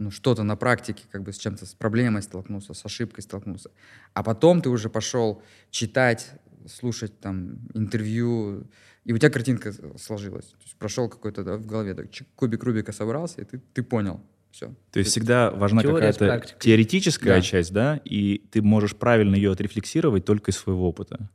ну, 0.00 0.10
что-то 0.10 0.42
на 0.44 0.56
практике, 0.56 1.04
как 1.10 1.22
бы 1.22 1.32
с 1.32 1.36
чем-то, 1.36 1.66
с 1.66 1.74
проблемой 1.74 2.22
столкнулся, 2.22 2.72
с 2.72 2.86
ошибкой 2.86 3.22
столкнулся. 3.22 3.70
А 4.14 4.22
потом 4.22 4.62
ты 4.62 4.70
уже 4.70 4.88
пошел 4.88 5.42
читать, 5.70 6.30
слушать 6.66 7.20
там 7.20 7.58
интервью, 7.74 8.66
и 9.04 9.12
у 9.12 9.18
тебя 9.18 9.28
картинка 9.28 9.74
сложилась. 9.98 10.46
То 10.46 10.62
есть 10.62 10.76
прошел 10.76 11.10
какой-то 11.10 11.44
да, 11.44 11.56
в 11.58 11.66
голове, 11.66 11.92
так, 11.92 12.06
кубик 12.34 12.64
Рубика 12.64 12.92
собрался, 12.92 13.42
и 13.42 13.44
ты, 13.44 13.58
ты 13.58 13.82
понял. 13.82 14.22
Все. 14.50 14.74
То 14.90 15.00
есть 15.00 15.10
всегда 15.10 15.50
важна 15.50 15.82
какая-то 15.82 16.44
теоретическая 16.58 17.34
да. 17.34 17.40
часть, 17.42 17.72
да, 17.72 18.00
и 18.04 18.38
ты 18.50 18.62
можешь 18.62 18.96
правильно 18.96 19.34
ее 19.34 19.52
отрефлексировать 19.52 20.24
только 20.24 20.50
из 20.50 20.56
своего 20.56 20.88
опыта. 20.88 21.28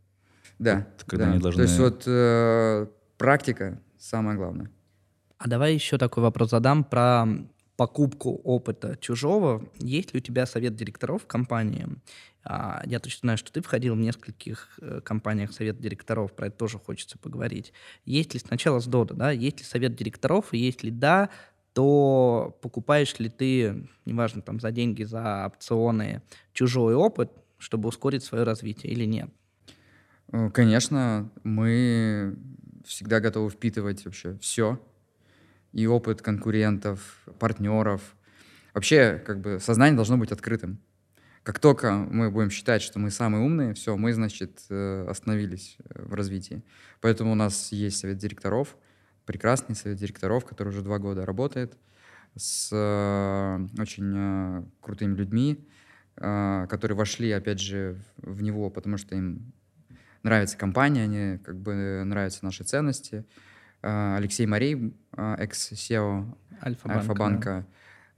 Да. 0.57 0.87
Вот, 0.91 1.03
когда 1.05 1.25
да. 1.25 1.31
Они 1.33 1.39
должны... 1.39 1.63
То 1.63 1.69
есть 1.69 1.79
вот 1.79 2.03
э, 2.07 2.87
практика 3.17 3.79
самое 3.99 4.37
главное. 4.37 4.71
А 5.37 5.47
давай 5.47 5.75
еще 5.75 5.99
такой 5.99 6.23
вопрос 6.23 6.49
задам 6.49 6.83
про 6.83 7.27
покупку 7.77 8.41
опыта 8.43 8.97
чужого, 8.99 9.67
есть 9.79 10.13
ли 10.13 10.19
у 10.19 10.21
тебя 10.21 10.45
совет 10.45 10.75
директоров 10.75 11.25
компании? 11.27 11.87
А, 12.43 12.81
я 12.85 12.99
точно 12.99 13.19
знаю, 13.21 13.37
что 13.37 13.51
ты 13.51 13.61
входил 13.61 13.95
в 13.95 13.99
нескольких 13.99 14.77
э, 14.81 15.01
компаниях 15.01 15.51
совет 15.51 15.79
директоров, 15.79 16.33
про 16.33 16.47
это 16.47 16.57
тоже 16.57 16.77
хочется 16.77 17.17
поговорить. 17.17 17.73
Есть 18.05 18.33
ли 18.33 18.39
сначала 18.39 18.79
с 18.79 18.85
Дода, 18.85 19.13
да, 19.15 19.31
есть 19.31 19.59
ли 19.59 19.63
совет 19.65 19.95
директоров, 19.95 20.53
и 20.53 20.57
если 20.57 20.89
да, 20.89 21.29
то 21.73 22.57
покупаешь 22.61 23.17
ли 23.19 23.29
ты, 23.29 23.89
неважно, 24.05 24.41
там, 24.41 24.59
за 24.59 24.71
деньги, 24.71 25.03
за 25.03 25.47
опционы, 25.47 26.21
чужой 26.53 26.93
опыт, 26.93 27.31
чтобы 27.57 27.89
ускорить 27.89 28.23
свое 28.23 28.43
развитие 28.43 28.93
или 28.93 29.05
нет? 29.05 29.29
Э, 30.31 30.49
конечно, 30.51 31.31
мы 31.43 32.37
всегда 32.85 33.19
готовы 33.19 33.49
впитывать 33.49 34.05
вообще 34.05 34.37
все, 34.37 34.79
и 35.75 35.87
опыт 35.87 36.21
конкурентов, 36.21 37.27
партнеров. 37.37 38.01
Вообще, 38.73 39.21
как 39.25 39.41
бы, 39.41 39.59
сознание 39.59 39.95
должно 39.95 40.17
быть 40.17 40.31
открытым. 40.31 40.79
Как 41.43 41.59
только 41.59 41.91
мы 41.91 42.31
будем 42.31 42.49
считать, 42.49 42.81
что 42.81 42.97
мы 42.97 43.11
самые 43.11 43.43
умные, 43.43 43.73
все, 43.73 43.97
мы, 43.97 44.13
значит, 44.13 44.61
э, 44.69 45.05
остановились 45.07 45.75
э, 45.77 46.01
в 46.01 46.13
развитии. 46.13 46.63
Поэтому 47.01 47.33
у 47.33 47.35
нас 47.35 47.73
есть 47.73 47.97
совет 47.97 48.17
директоров, 48.17 48.77
прекрасный 49.25 49.75
совет 49.75 49.97
директоров, 49.97 50.45
который 50.45 50.69
уже 50.69 50.81
два 50.81 50.97
года 50.97 51.25
работает, 51.25 51.77
с 52.37 52.69
э, 52.71 53.67
очень 53.77 54.71
крутыми 54.81 55.15
людьми, 55.15 55.67
которые 56.15 56.95
вошли, 56.95 57.29
опять 57.31 57.59
же, 57.59 58.01
в 58.15 58.41
него, 58.41 58.69
потому 58.69 58.95
что 58.95 59.17
им 59.17 59.51
нравится 60.23 60.57
компания, 60.57 61.03
они 61.03 61.37
как 61.39 61.57
бы 61.57 62.03
нравятся 62.05 62.45
наши 62.45 62.63
ценности, 62.63 63.25
Алексей 63.81 64.47
Марей, 64.47 64.95
э, 65.17 65.35
экс-SEO 65.39 66.25
Альфа-банка, 66.63 66.99
Альфа-банка 66.99 67.65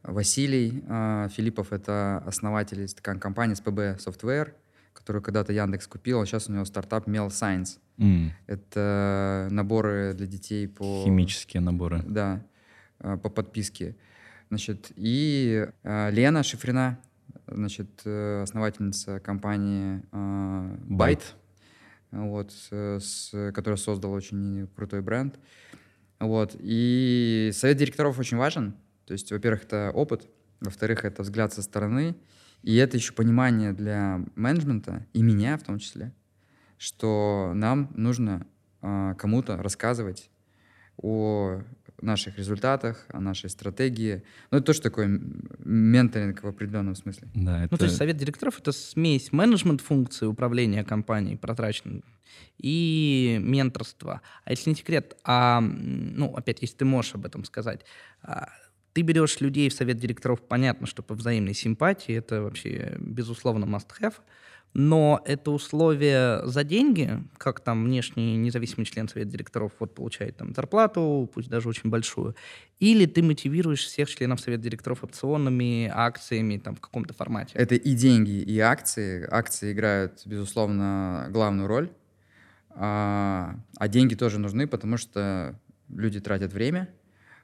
Василий 0.03 0.83
э, 0.88 1.27
Филиппов, 1.31 1.73
это 1.73 2.23
основатель 2.25 2.88
компании 3.19 3.55
SPB 3.55 3.97
Software, 3.97 4.53
которую 4.93 5.21
когда-то 5.21 5.53
Яндекс 5.53 5.88
купил, 5.88 6.21
а 6.21 6.25
сейчас 6.25 6.49
у 6.49 6.53
него 6.53 6.65
стартап 6.65 7.07
Mel 7.07 7.27
Science. 7.27 7.79
М, 7.97 8.31
Это 8.47 9.47
наборы 9.51 10.13
для 10.13 10.27
детей 10.27 10.67
по... 10.67 11.03
Химические 11.03 11.62
наборы. 11.62 12.01
Да, 12.05 12.41
э, 12.99 13.17
по 13.17 13.29
подписке. 13.29 13.95
Значит, 14.49 14.91
и 14.95 15.67
Лена 15.83 16.41
Шифрина, 16.41 16.97
значит, 17.47 17.89
основательница 18.05 19.19
компании 19.19 20.01
Байт. 20.89 21.36
Byte, 22.12 22.27
вот, 22.29 22.51
с- 22.53 23.51
которая 23.53 23.75
создала 23.77 24.13
очень 24.15 24.67
крутой 24.73 25.01
бренд. 25.01 25.38
Вот, 26.19 26.56
и 26.60 27.51
совет 27.53 27.77
директоров 27.77 28.17
очень 28.17 28.38
важен. 28.38 28.75
То 29.06 29.13
есть, 29.13 29.32
во-первых, 29.32 29.63
это 29.63 29.91
опыт, 29.93 30.27
во-вторых, 30.60 31.06
это 31.06 31.21
взгляд 31.21 31.53
со 31.53 31.62
стороны, 31.62 32.15
и 32.63 32.75
это 32.75 32.97
еще 32.97 33.13
понимание 33.13 33.71
для 33.71 34.21
менеджмента, 34.36 35.06
и 35.13 35.21
меня 35.21 35.58
в 35.58 35.63
том 35.63 35.80
числе, 35.80 36.13
что 36.77 37.51
нам 37.56 37.91
нужно 37.95 38.47
а, 38.82 39.13
кому-то 39.15 39.58
рассказывать 39.58 40.30
о 40.97 41.62
наших 42.01 42.38
результатах, 42.38 43.06
о 43.10 43.19
нашей 43.19 43.49
стратегии. 43.49 44.23
Ну, 44.51 44.58
это 44.58 44.67
тоже 44.67 44.82
такой 44.82 45.08
менторинг 45.60 46.43
в 46.43 46.47
определенном 46.47 46.95
смысле. 46.95 47.27
Да, 47.34 47.63
это... 47.63 47.69
Ну, 47.71 47.77
то 47.77 47.86
есть 47.86 47.97
совет 47.97 48.17
директоров— 48.17 48.60
это 48.60 48.71
смесь 48.71 49.32
менеджмент-функции 49.32 50.25
управления 50.25 50.84
компанией 50.84 51.38
прозрачной 51.38 52.03
и 52.57 53.37
менторства. 53.41 54.21
А 54.43 54.51
если 54.51 54.71
не 54.71 54.75
секрет, 54.75 55.17
а, 55.23 55.61
ну, 55.61 56.33
опять, 56.35 56.61
если 56.61 56.77
ты 56.77 56.85
можешь 56.85 57.15
об 57.15 57.25
этом 57.25 57.43
сказать, 57.43 57.81
а, 58.21 58.49
ты 58.93 59.01
берешь 59.01 59.39
людей 59.41 59.69
в 59.69 59.73
совет 59.73 59.97
директоров, 59.97 60.41
понятно, 60.41 60.87
что 60.87 61.03
по 61.03 61.13
взаимной 61.13 61.53
симпатии, 61.53 62.15
это 62.15 62.41
вообще, 62.41 62.95
безусловно, 62.99 63.65
must-have, 63.65 64.15
но 64.73 65.21
это 65.25 65.51
условие 65.51 66.45
за 66.45 66.63
деньги, 66.63 67.23
как 67.37 67.61
там 67.61 67.85
внешний 67.85 68.37
независимый 68.37 68.85
член 68.85 69.07
совета 69.07 69.31
директоров 69.31 69.71
вот 69.79 69.95
получает 69.95 70.37
там 70.37 70.53
зарплату, 70.53 71.29
пусть 71.33 71.49
даже 71.49 71.69
очень 71.69 71.89
большую, 71.89 72.35
или 72.79 73.05
ты 73.05 73.23
мотивируешь 73.23 73.83
всех 73.83 74.09
членов 74.09 74.39
совета 74.39 74.63
директоров 74.63 75.03
опционами, 75.03 75.91
акциями 75.93 76.57
там 76.57 76.75
в 76.75 76.81
каком-то 76.81 77.13
формате. 77.13 77.53
Это 77.55 77.75
и 77.75 77.93
деньги, 77.95 78.41
и 78.41 78.59
акции. 78.59 79.27
Акции 79.29 79.71
играют, 79.71 80.21
безусловно, 80.25 81.27
главную 81.31 81.67
роль. 81.67 81.89
А, 82.79 83.55
а 83.75 83.87
деньги 83.87 84.13
тоже 84.13 84.37
нужны, 84.37 84.67
потому 84.67 84.97
что 84.97 85.59
люди 85.89 86.19
тратят 86.19 86.53
время, 86.53 86.87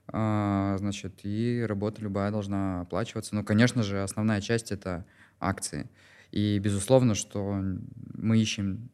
а, 0.07 0.75
значит, 0.77 1.21
и 1.23 1.65
работа 1.67 2.01
любая 2.01 2.29
должна 2.29 2.81
оплачиваться. 2.81 3.33
Ну, 3.33 3.43
конечно 3.43 3.81
же, 3.81 4.03
основная 4.03 4.41
часть— 4.41 4.71
это 4.71 5.05
акции. 5.39 5.89
И, 6.31 6.59
безусловно, 6.59 7.15
что 7.15 7.63
мы 8.13 8.37
ищем 8.37 8.89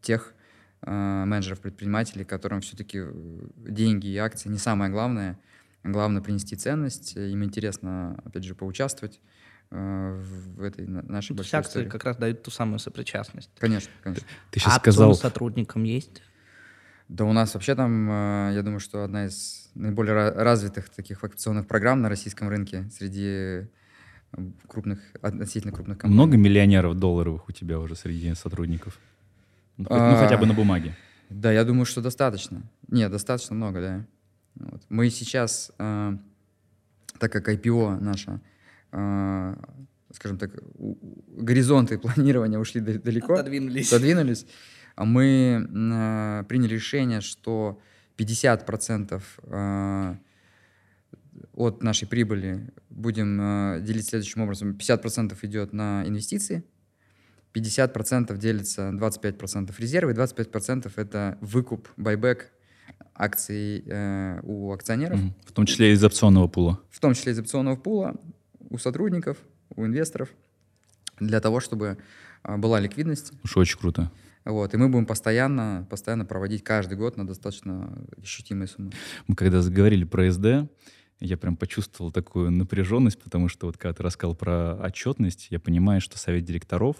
тех 0.00 0.34
а, 0.82 1.24
менеджеров-предпринимателей, 1.24 2.24
которым 2.24 2.60
все-таки 2.60 3.02
деньги 3.56 4.08
и 4.08 4.16
акции 4.16 4.48
не 4.48 4.58
самое 4.58 4.90
главное. 4.90 5.38
Главное 5.84 6.20
принести 6.20 6.56
ценность. 6.56 7.14
Им 7.14 7.44
интересно, 7.44 8.20
опять 8.24 8.42
же, 8.42 8.56
поучаствовать 8.56 9.20
в 9.74 10.62
этой 10.62 10.86
на- 10.86 11.02
нашей 11.02 11.28
То 11.34 11.40
есть 11.42 11.52
большой 11.52 11.60
акции 11.60 11.70
истории. 11.70 11.88
как 11.88 12.04
раз 12.04 12.16
дают 12.16 12.42
ту 12.42 12.50
самую 12.50 12.78
сопричастность. 12.78 13.50
Конечно, 13.58 13.90
конечно. 14.02 14.26
Ты 14.50 14.60
сейчас 14.60 14.76
а 14.76 14.78
сказал... 14.78 15.14
сотрудникам 15.14 15.84
есть? 15.84 16.22
Да 17.08 17.24
у 17.24 17.32
нас 17.32 17.52
вообще 17.54 17.74
там, 17.74 18.10
э, 18.10 18.52
я 18.54 18.62
думаю, 18.62 18.80
что 18.80 19.04
одна 19.04 19.26
из 19.26 19.70
наиболее 19.74 20.14
ра- 20.14 20.32
развитых 20.32 20.88
таких 20.88 21.22
акционных 21.22 21.66
программ 21.66 22.00
на 22.00 22.08
российском 22.08 22.48
рынке 22.48 22.88
среди 22.96 23.26
э, 23.26 23.66
крупных, 24.66 25.00
относительно 25.20 25.72
крупных 25.72 25.98
компаний. 25.98 26.14
Много 26.14 26.36
миллионеров 26.36 26.94
долларовых 26.98 27.48
у 27.48 27.52
тебя 27.52 27.78
уже 27.78 27.94
среди 27.94 28.34
сотрудников? 28.34 28.98
Ну, 29.76 29.86
ну, 29.90 30.16
хотя 30.16 30.36
бы 30.38 30.44
А, 30.44 30.46
на 30.46 30.54
бумаге. 30.54 30.96
Да, 31.30 31.52
я 31.52 31.64
думаю, 31.64 31.84
что 31.84 32.00
достаточно. 32.00 32.62
Нет, 32.88 33.10
достаточно 33.10 33.54
много, 33.54 33.80
да. 33.80 34.06
Вот. 34.54 34.82
Мы 34.88 35.10
сейчас, 35.10 35.72
э, 35.78 36.16
так 37.18 37.32
как 37.32 37.48
IPO 37.48 38.00
наша, 38.00 38.32
э, 38.32 38.38
скажем 40.12 40.38
так, 40.38 40.50
горизонты 41.36 41.98
планирования 42.04 42.58
ушли 42.58 42.80
да- 42.80 42.98
далеко, 42.98 43.34
Отодвинулись. 43.34 43.90
задвинулись, 43.90 44.46
а 44.96 45.04
мы 45.04 45.66
э, 45.68 46.44
приняли 46.48 46.74
решение, 46.74 47.20
что 47.20 47.80
50% 48.16 49.22
э, 49.42 50.14
от 51.54 51.82
нашей 51.82 52.06
прибыли 52.08 52.70
будем 52.90 53.82
делить 53.84 54.06
следующим 54.06 54.42
образом. 54.42 54.76
50% 54.78 55.36
идет 55.42 55.72
на 55.72 56.04
инвестиции, 56.06 56.62
50% 57.54 58.36
делится 58.38 58.90
25% 58.90 59.72
резервы, 59.78 60.12
и 60.12 60.14
25% 60.14 60.92
это 60.96 61.38
выкуп, 61.40 61.88
байбек 61.96 62.52
акций 63.14 63.82
э, 63.86 64.40
у 64.42 64.72
акционеров. 64.72 65.18
В 65.46 65.52
том 65.52 65.66
числе 65.66 65.92
из 65.92 66.02
опционного 66.04 66.48
пула. 66.48 66.80
в 66.90 67.00
том 67.00 67.14
числе 67.14 67.32
из 67.32 67.38
опционного 67.38 67.76
пула, 67.76 68.16
у 68.74 68.78
сотрудников, 68.78 69.38
у 69.76 69.86
инвесторов, 69.86 70.28
для 71.20 71.40
того, 71.40 71.60
чтобы 71.60 71.96
а, 72.42 72.58
была 72.58 72.80
ликвидность. 72.80 73.32
Уж 73.44 73.56
очень 73.56 73.78
круто. 73.78 74.10
Вот, 74.44 74.74
и 74.74 74.76
мы 74.76 74.88
будем 74.88 75.06
постоянно, 75.06 75.86
постоянно 75.88 76.26
проводить 76.26 76.64
каждый 76.64 76.98
год 76.98 77.16
на 77.16 77.26
достаточно 77.26 77.96
ощутимые 78.20 78.66
суммы. 78.66 78.90
Мы 79.28 79.36
когда 79.36 79.62
заговорили 79.62 80.04
про 80.04 80.30
СД, 80.30 80.68
я 81.20 81.36
прям 81.38 81.56
почувствовал 81.56 82.10
такую 82.10 82.50
напряженность, 82.50 83.22
потому 83.22 83.48
что 83.48 83.66
вот 83.66 83.78
когда 83.78 83.94
ты 83.94 84.02
рассказал 84.02 84.34
про 84.34 84.74
отчетность, 84.74 85.46
я 85.50 85.60
понимаю, 85.60 86.00
что 86.00 86.18
совет 86.18 86.44
директоров 86.44 86.96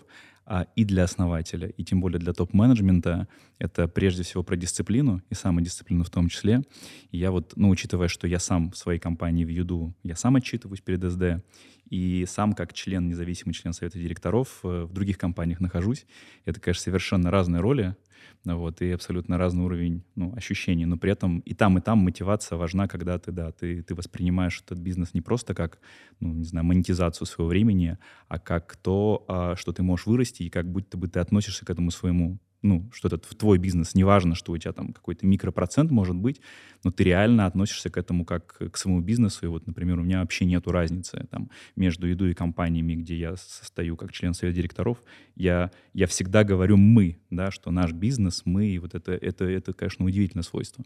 а, 0.47 0.67
и 0.77 0.85
для 0.85 1.05
основателя, 1.05 1.69
и 1.69 1.85
тем 1.85 2.01
более 2.01 2.19
для 2.19 2.33
топ-менеджмента, 2.33 3.29
это 3.59 3.89
прежде 3.89 4.23
всего 4.23 4.43
про 4.43 4.57
дисциплину, 4.57 5.23
и 5.31 5.35
самодисциплину 5.35 6.05
в 6.05 6.11
том 6.11 6.29
числе. 6.29 6.63
И 7.11 7.19
я 7.19 7.31
вот, 7.31 7.55
ну, 7.57 7.71
учитывая, 7.71 8.09
что 8.09 8.27
я 8.27 8.39
сам 8.39 8.71
в 8.71 8.77
своей 8.77 8.99
компании 8.99 9.45
в 9.45 9.49
Юду, 9.49 9.95
я 10.03 10.17
сам 10.17 10.37
отчитываюсь 10.37 10.81
перед 10.81 11.03
СД, 11.03 11.45
и 11.89 12.25
сам 12.27 12.53
как 12.55 12.73
член, 12.73 13.09
независимый 13.09 13.55
член 13.55 13.73
совета 13.73 13.99
директоров 13.99 14.61
э, 14.65 14.85
в 14.85 14.93
других 14.93 15.19
компаниях 15.19 15.61
нахожусь. 15.61 16.07
Это, 16.45 16.61
конечно, 16.61 16.83
совершенно 16.83 17.31
разные 17.31 17.61
роли, 17.61 17.97
вот, 18.45 18.83
и 18.83 18.91
абсолютно 18.91 19.39
разный 19.39 19.65
уровень 19.65 20.03
ну, 20.17 20.35
ощущений, 20.37 20.87
но 20.87 20.97
при 20.97 21.13
этом 21.13 21.41
и 21.41 21.55
там, 21.55 21.79
и 21.79 21.81
там 21.81 21.99
мотивация 21.99 22.57
важна, 22.57 22.89
когда 22.89 23.19
ты, 23.19 23.33
да, 23.33 23.53
ты, 23.53 23.83
ты 23.83 23.95
воспринимаешь 23.95 24.63
этот 24.65 24.79
бизнес 24.79 25.15
не 25.15 25.21
просто 25.21 25.55
как, 25.55 25.79
ну, 26.21 26.33
не 26.33 26.45
знаю, 26.45 26.67
монетизацию 26.67 27.27
своего 27.27 27.49
времени, 27.49 27.99
а 28.29 28.39
как 28.39 28.77
то, 28.77 29.25
а, 29.29 29.57
что 29.57 29.73
ты 29.73 29.83
можешь 29.83 30.07
вырасти, 30.07 30.43
и 30.43 30.51
как 30.51 30.71
будто 30.71 30.99
бы 30.99 31.09
ты 31.09 31.21
относишься 31.21 31.65
к 31.65 31.71
этому 31.71 31.91
своему, 31.91 32.39
ну, 32.65 32.91
что 32.93 33.09
это 33.09 33.19
твой 33.19 33.59
бизнес, 33.59 33.95
неважно, 33.95 34.35
что 34.35 34.53
у 34.53 34.59
тебя 34.59 34.73
там 34.73 34.93
какой-то 34.93 35.27
микропроцент 35.27 35.91
может 35.91 36.17
быть, 36.17 36.41
но 36.83 36.91
ты 36.91 37.05
реально 37.05 37.47
относишься 37.47 37.91
к 37.91 37.99
этому 37.99 38.25
как 38.25 38.57
к 38.73 38.77
своему 38.77 39.01
бизнесу, 39.01 39.45
и 39.45 39.49
вот, 39.49 39.67
например, 39.67 39.99
у 39.99 40.03
меня 40.03 40.21
вообще 40.21 40.47
нету 40.47 40.73
разницы 40.73 41.27
там 41.31 41.51
между 41.77 42.07
еду 42.07 42.27
и 42.27 42.35
компаниями, 42.35 42.95
где 42.95 43.17
я 43.17 43.37
состою 43.37 43.97
как 43.97 44.13
член 44.13 44.33
совета 44.33 44.57
директоров, 44.57 45.03
я, 45.37 45.71
я 45.93 46.07
всегда 46.07 46.43
говорю 46.43 46.79
«мы», 46.79 47.19
да, 47.31 47.51
что 47.51 47.71
наш 47.71 47.93
бизнес, 47.93 48.43
мы, 48.47 48.67
и 48.67 48.79
вот 48.79 48.95
это, 48.95 49.13
это, 49.13 49.45
это, 49.45 49.75
конечно, 49.75 50.07
удивительное 50.07 50.43
свойство. 50.43 50.85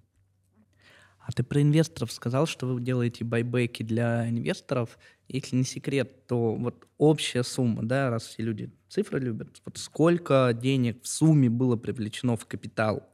А 1.29 1.33
ты 1.33 1.43
про 1.45 1.61
инвесторов 1.61 2.11
сказал, 2.11 2.47
что 2.47 2.67
вы 2.67 2.81
делаете 2.81 3.23
байбеки 3.23 3.83
для 3.83 4.27
инвесторов. 4.29 4.99
Если 5.29 5.57
не 5.57 5.65
секрет, 5.65 6.27
то 6.27 6.55
вот 6.55 6.87
общая 6.97 7.43
сумма, 7.43 7.83
да, 7.83 8.09
раз 8.11 8.25
все 8.25 8.43
люди 8.43 8.71
цифры 8.89 9.21
любят, 9.21 9.61
вот 9.65 9.77
сколько 9.77 10.57
денег 10.59 11.03
в 11.03 11.09
сумме 11.09 11.51
было 11.51 11.77
привлечено 11.77 12.37
в 12.37 12.47
капитал 12.47 13.07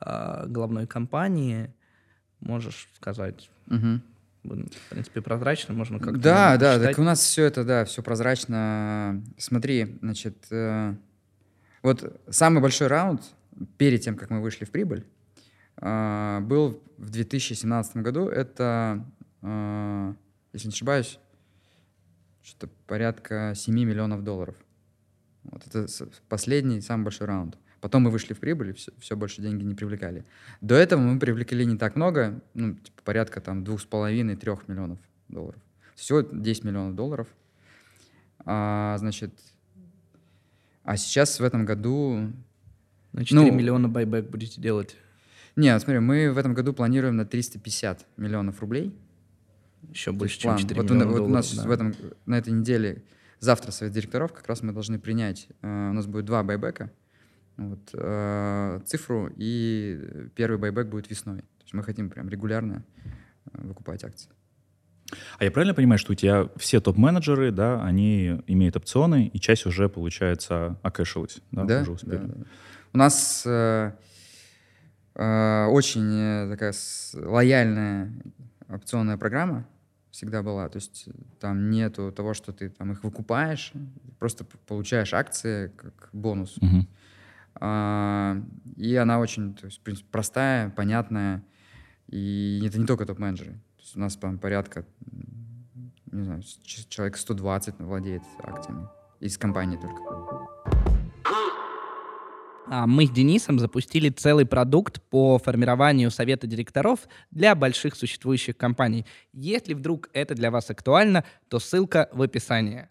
а, 0.00 0.46
главной 0.46 0.86
компании, 0.86 1.72
можешь 2.40 2.88
сказать? 2.96 3.50
Мгм. 3.66 4.02
В 4.44 4.90
принципе, 4.90 5.20
прозрачно, 5.20 5.74
можно 5.74 5.98
как-то 5.98 6.18
Да, 6.18 6.56
да, 6.56 6.72
посчитать. 6.74 6.96
так 6.96 6.98
у 6.98 7.02
нас 7.02 7.20
все 7.20 7.44
это, 7.44 7.64
да, 7.64 7.84
все 7.84 8.02
прозрачно. 8.02 9.22
Смотри, 9.36 9.98
значит, 10.00 10.46
э, 10.50 10.94
вот 11.82 12.18
самый 12.30 12.62
большой 12.62 12.86
раунд 12.86 13.22
перед 13.76 14.00
тем, 14.00 14.16
как 14.16 14.30
мы 14.30 14.40
вышли 14.40 14.64
в 14.64 14.70
прибыль, 14.70 15.04
э, 15.82 16.38
был 16.40 16.82
в 16.96 17.10
2017 17.10 17.96
году. 18.02 18.28
Это, 18.28 19.04
э, 19.42 20.14
если 20.54 20.68
не 20.68 20.72
ошибаюсь, 20.72 21.18
что-то 22.48 22.68
порядка 22.86 23.52
7 23.54 23.74
миллионов 23.74 24.24
долларов. 24.24 24.56
Вот 25.44 25.66
это 25.66 25.86
последний, 26.28 26.80
самый 26.80 27.04
большой 27.04 27.26
раунд. 27.26 27.58
Потом 27.80 28.02
мы 28.02 28.10
вышли 28.10 28.32
в 28.32 28.40
прибыль, 28.40 28.70
и 28.70 29.00
все, 29.00 29.16
больше 29.16 29.40
деньги 29.40 29.62
не 29.62 29.74
привлекали. 29.74 30.24
До 30.60 30.74
этого 30.74 31.00
мы 31.00 31.18
привлекли 31.18 31.64
не 31.64 31.76
так 31.76 31.94
много, 31.94 32.40
ну, 32.54 32.74
типа 32.74 33.02
порядка 33.04 33.40
там 33.40 33.62
двух 33.64 33.80
с 33.80 33.84
половиной, 33.84 34.36
трех 34.36 34.66
миллионов 34.66 34.98
долларов. 35.28 35.60
Всего 35.94 36.22
10 36.22 36.64
миллионов 36.64 36.96
долларов. 36.96 37.28
А, 38.44 38.96
значит, 38.98 39.32
а 40.82 40.96
сейчас 40.96 41.38
в 41.38 41.44
этом 41.44 41.64
году... 41.64 42.32
На 43.12 43.24
4 43.24 43.40
ну, 43.40 43.56
миллиона 43.56 43.88
байбек 43.88 44.28
будете 44.28 44.60
делать. 44.60 44.96
Не, 45.56 45.78
смотри, 45.80 46.00
мы 46.00 46.32
в 46.32 46.38
этом 46.38 46.54
году 46.54 46.72
планируем 46.72 47.16
на 47.16 47.24
350 47.24 48.06
миллионов 48.16 48.60
рублей. 48.60 48.94
Еще 49.90 50.12
больше, 50.12 50.38
чем 50.38 50.50
план. 50.50 50.58
4 50.58 50.80
вот, 50.82 50.90
у- 50.90 50.94
миллиона 50.94 51.10
вот 51.10 51.14
у 51.20 51.24
долларов. 51.26 51.34
нас 51.36 51.54
да. 51.54 51.68
в 51.68 51.70
этом, 51.70 51.94
на 52.26 52.38
этой 52.38 52.52
неделе 52.52 53.02
завтра 53.40 53.70
совет 53.70 53.92
директоров, 53.94 54.32
как 54.32 54.46
раз 54.48 54.62
мы 54.62 54.72
должны 54.72 54.98
принять, 54.98 55.48
э, 55.62 55.90
у 55.90 55.92
нас 55.92 56.06
будет 56.06 56.24
два 56.24 56.42
байбека, 56.42 56.90
вот, 57.56 57.80
э, 57.94 58.80
цифру, 58.84 59.30
и 59.36 60.28
первый 60.34 60.58
байбек 60.58 60.88
будет 60.88 61.08
весной. 61.10 61.38
То 61.38 61.62
есть 61.64 61.74
мы 61.74 61.82
хотим 61.82 62.10
прям 62.10 62.28
регулярно 62.28 62.84
э, 63.04 63.10
выкупать 63.52 64.04
акции. 64.04 64.30
А 65.38 65.44
я 65.44 65.50
правильно 65.50 65.72
понимаю, 65.74 65.98
что 65.98 66.12
у 66.12 66.14
тебя 66.14 66.50
все 66.56 66.80
топ-менеджеры, 66.80 67.50
да, 67.50 67.82
они 67.82 68.42
имеют 68.46 68.76
опционы, 68.76 69.28
и 69.32 69.40
часть 69.40 69.64
уже, 69.64 69.88
получается, 69.88 70.78
окэшилась, 70.82 71.38
да, 71.50 71.64
Да, 71.64 71.80
уже 71.80 71.92
успели? 71.92 72.16
да, 72.16 72.26
да. 72.26 72.44
У 72.92 72.98
нас 72.98 73.42
э, 73.46 73.92
э, 75.14 75.64
очень 75.66 76.10
э, 76.14 76.48
такая 76.50 76.72
с- 76.72 77.14
лояльная 77.14 78.12
опционная 78.78 79.16
программа 79.16 79.66
всегда 80.10 80.42
была. 80.42 80.68
То 80.68 80.76
есть 80.76 81.08
там 81.40 81.70
нету 81.70 82.12
того, 82.12 82.34
что 82.34 82.52
ты 82.52 82.70
там 82.70 82.92
их 82.92 83.04
выкупаешь, 83.04 83.72
просто 84.18 84.44
получаешь 84.66 85.12
акции 85.14 85.68
как 85.76 86.08
бонус. 86.12 86.56
Мгм. 86.60 86.88
А, 87.60 88.36
и 88.76 88.94
она 88.96 89.18
очень 89.18 89.54
то 89.54 89.66
есть, 89.66 89.78
в 89.78 89.82
принципе, 89.82 90.08
простая, 90.10 90.70
понятная. 90.70 91.44
И 92.06 92.62
это 92.64 92.78
не 92.78 92.86
только 92.86 93.04
топ-менеджеры. 93.04 93.52
То 93.52 93.82
есть 93.82 93.96
у 93.96 94.00
нас 94.00 94.16
там 94.16 94.38
порядка, 94.38 94.86
не 96.10 96.22
знаю, 96.22 96.42
человек 96.88 97.16
120 97.16 97.80
владеет 97.80 98.22
акциями. 98.42 98.88
Из 99.20 99.36
компании 99.36 99.76
только. 99.76 100.37
А 102.70 102.86
мы 102.86 103.06
с 103.06 103.10
Денисом 103.10 103.58
запустили 103.58 104.10
целый 104.10 104.44
продукт 104.44 105.00
по 105.08 105.38
формированию 105.38 106.10
совета 106.10 106.46
директоров 106.46 107.08
для 107.30 107.54
больших 107.54 107.94
существующих 107.94 108.58
компаний. 108.58 109.06
Если 109.32 109.72
вдруг 109.72 110.10
это 110.12 110.34
для 110.34 110.50
вас 110.50 110.68
актуально, 110.68 111.24
то 111.48 111.60
ссылка 111.60 112.10
в 112.12 112.20
описании. 112.20 112.88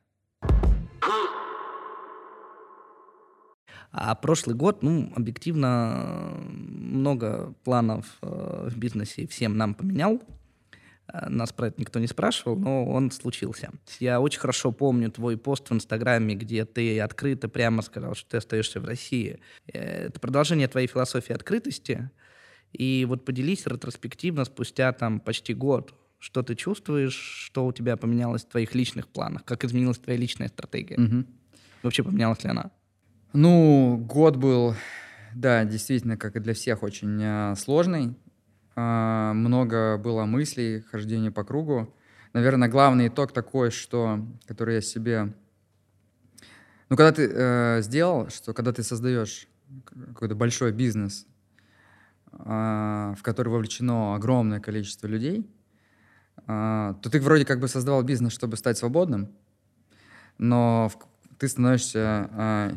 А 3.92 4.16
прошлый 4.16 4.56
год, 4.56 4.82
ну, 4.82 5.12
объективно, 5.16 5.94
э, 5.96 6.50
много 6.50 7.54
планов 7.64 8.06
э, 8.22 8.70
в 8.70 8.78
бизнесе 8.78 9.28
всем 9.28 9.58
нам 9.58 9.76
поменял. 9.76 10.22
Э, 11.12 11.30
Нас 11.30 11.54
про 11.54 11.68
это 11.68 11.80
никто 11.80 12.00
не 12.00 12.08
спрашивал, 12.08 12.58
но 12.58 12.86
он 12.86 13.12
случился. 13.12 13.72
Я 14.00 14.20
очень 14.20 14.40
хорошо 14.40 14.72
помню 14.72 15.12
твой 15.12 15.38
пост 15.38 15.70
в 15.70 15.74
Инстаграме, 15.74 16.36
где 16.36 16.66
ты 16.66 17.00
открыто 17.00 17.48
прямо 17.50 17.82
сказал, 17.82 18.16
что 18.16 18.30
ты 18.30 18.38
остаешься 18.38 18.80
в 18.80 18.86
России. 18.86 19.40
Э, 19.72 20.08
Это 20.08 20.20
продолжение 20.20 20.68
твоей 20.68 20.88
философии 20.88 21.34
открытости. 21.34 22.10
И 22.74 23.06
вот 23.08 23.26
поделись 23.26 23.66
ретроспективно 23.66 24.46
спустя 24.46 24.92
там 24.92 25.20
почти 25.20 25.54
год, 25.54 25.94
что 26.20 26.44
ты 26.44 26.56
чувствуешь, 26.56 27.14
что 27.16 27.66
у 27.66 27.72
тебя 27.72 27.96
поменялось 27.96 28.44
в 28.44 28.50
твоих 28.50 28.76
личных 28.76 29.08
планах, 29.08 29.46
как 29.46 29.64
изменилась 29.64 30.00
твоя 30.00 30.20
личная 30.20 30.50
стратегия. 30.50 30.98
Мгм. 30.98 31.28
Вообще 31.84 32.04
поменялась 32.04 32.44
ли 32.44 32.50
она? 32.50 32.72
Ну, 33.34 33.98
год 33.98 34.36
был, 34.36 34.76
да, 35.36 35.64
действительно, 35.64 36.18
как 36.18 36.36
и 36.36 36.40
для 36.40 36.54
всех, 36.54 36.84
очень 36.84 37.22
а, 37.24 37.56
сложный. 37.56 38.16
А, 38.80 39.34
много 39.34 39.98
было 39.98 40.26
мыслей, 40.26 40.82
хождения 40.82 41.32
по 41.32 41.44
кругу. 41.44 41.92
Наверное, 42.34 42.70
главный 42.70 43.08
итог 43.08 43.32
такой, 43.32 43.72
что, 43.72 44.24
который 44.46 44.76
я 44.76 44.82
себе... 44.82 45.34
Ну, 46.90 46.96
когда 46.96 47.12
ты 47.12 47.28
э, 47.28 47.82
сделал, 47.82 48.30
что 48.30 48.54
когда 48.54 48.72
ты 48.72 48.84
создаешь 48.84 49.48
какой-то 50.10 50.36
большой 50.36 50.72
бизнес, 50.72 51.26
а, 52.32 53.16
в 53.18 53.24
который 53.24 53.50
вовлечено 53.50 54.14
огромное 54.14 54.60
количество 54.60 55.08
людей, 55.08 55.50
а, 56.46 56.94
то 57.02 57.10
ты 57.10 57.20
вроде 57.20 57.46
как 57.46 57.60
бы 57.60 57.68
создавал 57.68 58.04
бизнес, 58.04 58.32
чтобы 58.32 58.58
стать 58.58 58.78
свободным, 58.78 59.30
но 60.38 60.90
в- 60.94 61.38
ты 61.40 61.48
становишься 61.48 62.30
а, 62.32 62.74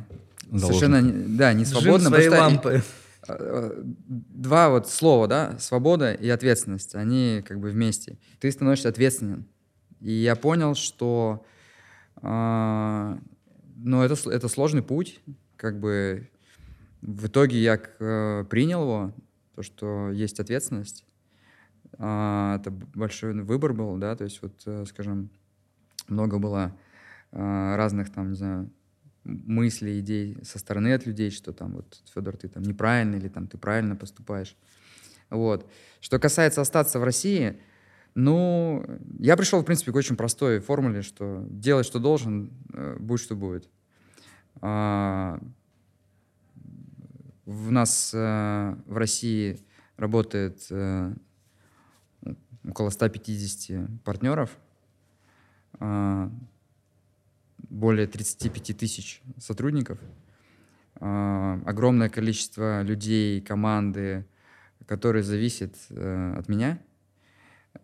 совершенно 0.50 1.02
не- 1.02 1.36
да, 1.36 1.52
не 1.52 1.66
свободным. 1.66 2.08
своей 2.10 2.28
что 2.28 2.36
и- 2.36 2.40
лампы. 2.40 2.82
Э, 3.38 3.82
два 3.84 4.70
вот 4.70 4.88
слова, 4.88 5.26
да, 5.26 5.58
свобода 5.58 6.12
и 6.12 6.28
ответственность, 6.28 6.94
они 6.94 7.42
как 7.46 7.60
бы 7.60 7.70
вместе. 7.70 8.18
Ты 8.38 8.50
становишься 8.50 8.88
ответственен. 8.88 9.46
И 10.00 10.12
я 10.12 10.34
понял, 10.36 10.74
что 10.74 11.44
а, 12.16 13.18
ну, 13.76 14.02
это, 14.02 14.30
это 14.30 14.48
сложный 14.48 14.82
путь. 14.82 15.20
Как 15.56 15.78
бы 15.78 16.28
в 17.02 17.26
итоге 17.26 17.60
я 17.60 17.80
э, 17.98 18.44
принял 18.48 18.82
его, 18.82 19.12
то, 19.54 19.62
что 19.62 20.10
есть 20.10 20.40
ответственность. 20.40 21.04
А, 21.98 22.56
это 22.56 22.70
большой 22.70 23.34
выбор 23.42 23.72
был, 23.72 23.96
да, 23.96 24.16
то 24.16 24.24
есть 24.24 24.40
вот, 24.42 24.62
э, 24.66 24.84
скажем, 24.86 25.30
много 26.08 26.38
было 26.38 26.76
а, 27.32 27.76
разных 27.76 28.10
там, 28.12 28.30
не 28.30 28.36
знаю, 28.36 28.70
мыслей, 29.30 30.00
идей 30.00 30.36
со 30.42 30.58
стороны 30.58 30.92
от 30.92 31.06
людей, 31.06 31.30
что 31.30 31.52
там 31.52 31.72
вот, 31.72 32.02
Федор, 32.14 32.36
ты 32.36 32.48
там 32.48 32.62
неправильно 32.62 33.16
или 33.16 33.28
там 33.28 33.46
ты 33.46 33.58
правильно 33.58 33.96
поступаешь. 33.96 34.56
Вот. 35.30 35.70
Что 36.00 36.18
касается 36.18 36.60
остаться 36.60 36.98
в 36.98 37.04
России, 37.04 37.60
ну, 38.14 38.84
я 39.18 39.36
пришел, 39.36 39.60
в 39.60 39.64
принципе, 39.64 39.92
к 39.92 39.96
очень 39.96 40.16
простой 40.16 40.58
формуле, 40.58 41.02
что 41.02 41.44
делай, 41.48 41.84
что 41.84 42.00
должен, 42.00 42.50
э, 42.72 42.96
будь, 42.98 43.20
что 43.20 43.36
будет. 43.36 43.68
А, 44.60 45.38
В 47.46 47.70
нас 47.70 48.12
э, 48.14 48.76
в 48.86 48.96
России 48.96 49.60
работает 49.96 50.66
э, 50.70 51.14
около 52.68 52.90
150 52.90 54.02
партнеров, 54.02 54.56
а, 55.78 56.30
более 57.68 58.06
35 58.06 58.76
тысяч 58.76 59.22
сотрудников, 59.38 59.98
а, 60.96 61.60
огромное 61.66 62.08
количество 62.08 62.82
людей, 62.82 63.40
команды, 63.40 64.26
которые 64.86 65.22
зависят 65.22 65.76
э, 65.90 66.34
от 66.36 66.48
меня, 66.48 66.80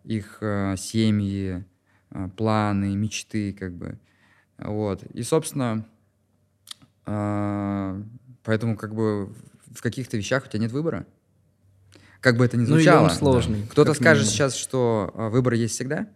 их 0.03 0.39
э, 0.41 0.75
семьи, 0.77 1.63
э, 2.11 2.29
планы, 2.35 2.95
мечты, 2.95 3.53
как 3.53 3.73
бы. 3.73 3.97
Вот. 4.57 5.03
И, 5.03 5.23
собственно, 5.23 5.87
а, 7.05 8.01
поэтому 8.43 8.75
как 8.75 8.93
бы 8.93 9.33
в 9.67 9.81
каких-то 9.81 10.17
вещах 10.17 10.45
у 10.45 10.49
тебя 10.49 10.59
нет 10.59 10.71
выбора. 10.71 11.05
Как 12.19 12.35
бы 12.37 12.43
это 12.43 12.57
ни 12.57 12.61
Ну, 12.61 12.75
звучало. 12.75 13.05
он 13.05 13.09
сложный, 13.11 13.63
Кто-то 13.67 13.91
как 13.91 14.01
скажет 14.01 14.23
минимум. 14.23 14.33
сейчас, 14.35 14.55
что 14.55 15.11
а, 15.15 15.29
выбор 15.29 15.53
есть 15.53 15.75
всегда, 15.75 16.09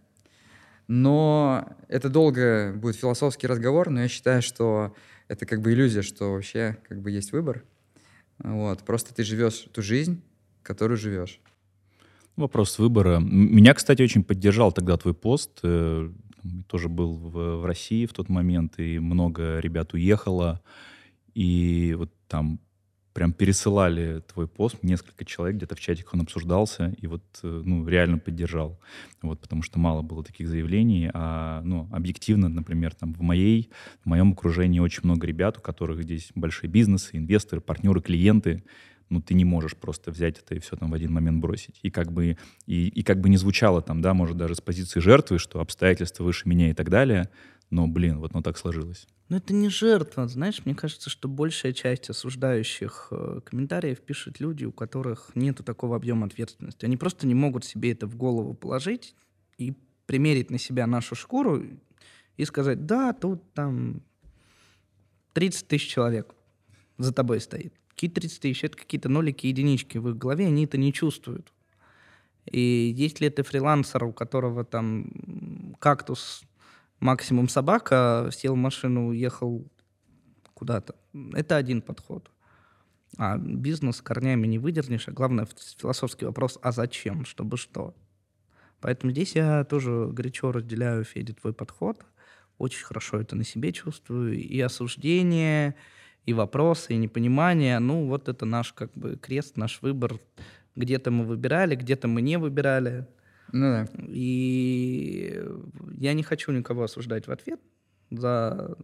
но 0.88 1.68
это 1.88 2.08
долго 2.08 2.72
будет 2.76 2.96
философский 2.96 3.46
разговор, 3.46 3.90
но 3.90 4.02
я 4.02 4.08
считаю, 4.08 4.42
что 4.42 4.94
это 5.28 5.46
как 5.46 5.60
бы 5.60 5.72
иллюзия, 5.72 6.02
что 6.02 6.32
вообще 6.32 6.78
как 6.88 7.00
бы 7.00 7.10
есть 7.10 7.32
выбор. 7.32 7.64
Вот. 8.38 8.82
Просто 8.84 9.14
ты 9.14 9.24
живешь 9.24 9.66
ту 9.72 9.82
жизнь, 9.82 10.22
которую 10.62 10.96
живешь. 10.96 11.40
Вопрос 12.36 12.78
выбора. 12.78 13.18
Меня, 13.20 13.74
кстати, 13.74 14.02
очень 14.02 14.24
поддержал 14.24 14.72
тогда 14.72 14.96
твой 14.96 15.14
пост. 15.14 15.60
Э, 15.62 16.10
Тоже 16.66 16.88
был 16.88 17.14
в, 17.14 17.60
в 17.60 17.64
России 17.66 18.06
в 18.06 18.12
тот 18.12 18.28
момент, 18.28 18.78
и 18.78 18.98
много 18.98 19.60
ребят 19.60 19.92
уехало. 19.92 20.60
И 21.34 21.94
вот 21.96 22.10
там 22.26 22.58
прям 23.12 23.32
пересылали 23.32 24.22
твой 24.32 24.48
пост, 24.48 24.82
несколько 24.82 25.24
человек, 25.24 25.56
где-то 25.56 25.74
в 25.74 25.80
чатиках 25.80 26.14
он 26.14 26.22
обсуждался, 26.22 26.94
и 27.00 27.06
вот, 27.06 27.22
э, 27.42 27.62
ну, 27.64 27.86
реально 27.86 28.18
поддержал. 28.18 28.78
Вот, 29.20 29.40
потому 29.40 29.62
что 29.62 29.78
мало 29.78 30.02
было 30.02 30.24
таких 30.24 30.48
заявлений, 30.48 31.10
а, 31.12 31.60
ну, 31.62 31.88
объективно, 31.92 32.48
например, 32.48 32.94
там 32.94 33.12
в 33.14 33.20
моей, 33.20 33.70
в 34.04 34.08
моем 34.08 34.32
окружении 34.32 34.80
очень 34.80 35.02
много 35.04 35.26
ребят, 35.26 35.58
у 35.58 35.60
которых 35.60 36.02
здесь 36.02 36.30
большие 36.34 36.70
бизнесы, 36.70 37.16
инвесторы, 37.16 37.60
партнеры, 37.60 38.00
клиенты, 38.00 38.64
ну, 39.12 39.20
ты 39.20 39.34
не 39.34 39.44
можешь 39.44 39.76
просто 39.76 40.10
взять 40.10 40.38
это 40.38 40.54
и 40.54 40.58
все 40.58 40.74
там 40.74 40.90
в 40.90 40.94
один 40.94 41.12
момент 41.12 41.38
бросить. 41.38 41.78
И 41.82 41.90
как 41.90 42.10
бы, 42.10 42.38
и, 42.66 42.88
и 42.88 43.02
как 43.02 43.20
бы 43.20 43.28
не 43.28 43.36
звучало 43.36 43.82
там, 43.82 44.00
да, 44.00 44.14
может, 44.14 44.38
даже 44.38 44.54
с 44.54 44.62
позиции 44.62 45.00
жертвы, 45.00 45.38
что 45.38 45.60
обстоятельства 45.60 46.24
выше 46.24 46.48
меня 46.48 46.70
и 46.70 46.72
так 46.72 46.88
далее, 46.88 47.28
но, 47.72 47.88
блин, 47.88 48.18
вот 48.18 48.34
ну 48.34 48.42
так 48.42 48.58
сложилось. 48.58 49.06
Ну, 49.30 49.38
это 49.38 49.54
не 49.54 49.70
жертва. 49.70 50.28
Знаешь, 50.28 50.60
мне 50.66 50.74
кажется, 50.74 51.08
что 51.08 51.26
большая 51.26 51.72
часть 51.72 52.10
осуждающих 52.10 53.08
э, 53.10 53.40
комментариев 53.46 54.02
пишут 54.02 54.40
люди, 54.40 54.66
у 54.66 54.72
которых 54.72 55.30
нету 55.34 55.64
такого 55.64 55.96
объема 55.96 56.26
ответственности. 56.26 56.84
Они 56.84 56.98
просто 56.98 57.26
не 57.26 57.34
могут 57.34 57.64
себе 57.64 57.92
это 57.92 58.06
в 58.06 58.14
голову 58.14 58.52
положить 58.52 59.14
и 59.56 59.74
примерить 60.04 60.50
на 60.50 60.58
себя 60.58 60.86
нашу 60.86 61.14
шкуру 61.14 61.64
и 62.36 62.44
сказать, 62.44 62.84
да, 62.84 63.14
тут 63.14 63.54
там 63.54 64.02
30 65.32 65.66
тысяч 65.66 65.88
человек 65.88 66.34
за 66.98 67.14
тобой 67.14 67.40
стоит. 67.40 67.72
Какие 67.88 68.10
30 68.10 68.40
тысяч? 68.40 68.64
Это 68.64 68.76
какие-то 68.76 69.08
нолики, 69.08 69.46
единички. 69.46 69.96
В 69.96 70.10
их 70.10 70.18
голове 70.18 70.46
они 70.46 70.66
это 70.66 70.76
не 70.76 70.92
чувствуют. 70.92 71.50
И 72.44 72.92
если 72.94 73.30
ты 73.30 73.42
фрилансер, 73.42 74.04
у 74.04 74.12
которого 74.12 74.62
там 74.62 75.74
кактус 75.78 76.44
максимум 77.02 77.48
собака, 77.48 78.30
сел 78.32 78.54
в 78.54 78.58
машину, 78.58 79.08
уехал 79.08 79.66
куда-то. 80.54 80.94
Это 81.34 81.56
один 81.56 81.82
подход. 81.82 82.30
А 83.18 83.36
бизнес 83.36 84.00
корнями 84.00 84.46
не 84.46 84.58
выдернешь, 84.58 85.08
а 85.08 85.12
главное 85.12 85.46
философский 85.78 86.24
вопрос, 86.24 86.58
а 86.62 86.72
зачем, 86.72 87.24
чтобы 87.24 87.56
что? 87.56 87.94
Поэтому 88.80 89.12
здесь 89.12 89.34
я 89.34 89.64
тоже 89.64 90.08
горячо 90.12 90.52
разделяю, 90.52 91.04
Федя, 91.04 91.34
твой 91.34 91.52
подход. 91.52 92.04
очень 92.58 92.84
хорошо 92.84 93.20
это 93.20 93.36
на 93.36 93.44
себе 93.44 93.72
чувствую. 93.72 94.38
И 94.38 94.60
осуждение, 94.60 95.74
и 96.24 96.32
вопросы, 96.32 96.94
и 96.94 96.96
непонимание. 96.96 97.78
Ну, 97.80 98.06
вот 98.06 98.28
это 98.28 98.46
наш 98.46 98.72
как 98.72 98.92
бы 98.94 99.16
крест, 99.16 99.56
наш 99.56 99.82
выбор. 99.82 100.20
Где-то 100.76 101.10
мы 101.10 101.24
выбирали, 101.24 101.74
где-то 101.74 102.08
мы 102.08 102.22
не 102.22 102.38
выбирали. 102.38 103.06
Ну 103.52 103.60
да. 103.60 103.88
И 104.08 105.42
я 105.98 106.14
не 106.14 106.22
хочу 106.22 106.52
никого 106.52 106.84
осуждать 106.84 107.26
в 107.26 107.30
ответ 107.30 107.60
за 108.10 108.76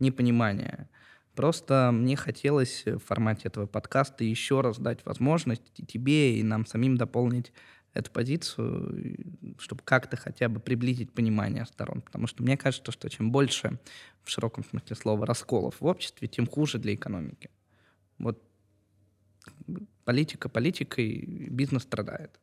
непонимание. 0.00 0.88
Просто 1.34 1.90
мне 1.92 2.16
хотелось 2.16 2.84
в 2.86 2.98
формате 2.98 3.48
этого 3.48 3.66
подкаста 3.66 4.24
еще 4.24 4.60
раз 4.60 4.78
дать 4.78 5.04
возможность 5.04 5.62
и 5.76 5.84
тебе, 5.84 6.38
и 6.38 6.42
нам 6.42 6.64
самим 6.64 6.96
дополнить 6.96 7.52
эту 7.92 8.10
позицию, 8.10 9.16
чтобы 9.58 9.82
как-то 9.84 10.16
хотя 10.16 10.48
бы 10.48 10.60
приблизить 10.60 11.12
понимание 11.12 11.64
сторон. 11.66 12.02
Потому 12.02 12.26
что 12.26 12.42
мне 12.42 12.56
кажется, 12.56 12.92
что 12.92 13.08
чем 13.08 13.30
больше, 13.30 13.78
в 14.22 14.30
широком 14.30 14.64
смысле 14.64 14.96
слова, 14.96 15.26
расколов 15.26 15.80
в 15.80 15.86
обществе, 15.86 16.28
тем 16.28 16.46
хуже 16.46 16.78
для 16.78 16.94
экономики. 16.94 17.50
Вот 18.18 18.42
политика 20.04 20.48
политикой, 20.48 21.48
бизнес 21.50 21.82
страдает. 21.82 22.40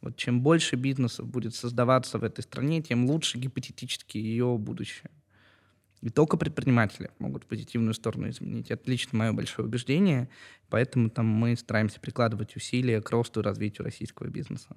Вот 0.00 0.16
чем 0.16 0.40
больше 0.40 0.76
бизнесов 0.76 1.26
будет 1.28 1.54
создаваться 1.54 2.18
в 2.18 2.24
этой 2.24 2.42
стране, 2.42 2.80
тем 2.82 3.06
лучше 3.06 3.38
гипотетически 3.38 4.18
ее 4.18 4.56
будущее. 4.58 5.10
И 6.00 6.08
только 6.08 6.38
предприниматели 6.38 7.10
могут 7.18 7.44
в 7.44 7.46
позитивную 7.46 7.92
сторону 7.92 8.30
изменить. 8.30 8.70
Это 8.70 8.90
лично 8.90 9.18
мое 9.18 9.32
большое 9.32 9.68
убеждение. 9.68 10.30
Поэтому 10.70 11.10
там 11.10 11.26
мы 11.26 11.54
стараемся 11.56 12.00
прикладывать 12.00 12.56
усилия 12.56 13.02
к 13.02 13.10
росту 13.10 13.40
и 13.40 13.42
развитию 13.42 13.84
российского 13.84 14.28
бизнеса. 14.28 14.74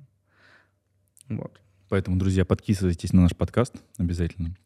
Вот. 1.29 1.61
Поэтому, 1.87 2.17
друзья, 2.17 2.43
подписывайтесь 2.43 3.13
на 3.13 3.21
наш 3.21 3.35
подкаст 3.35 3.75
обязательно. 3.97 4.57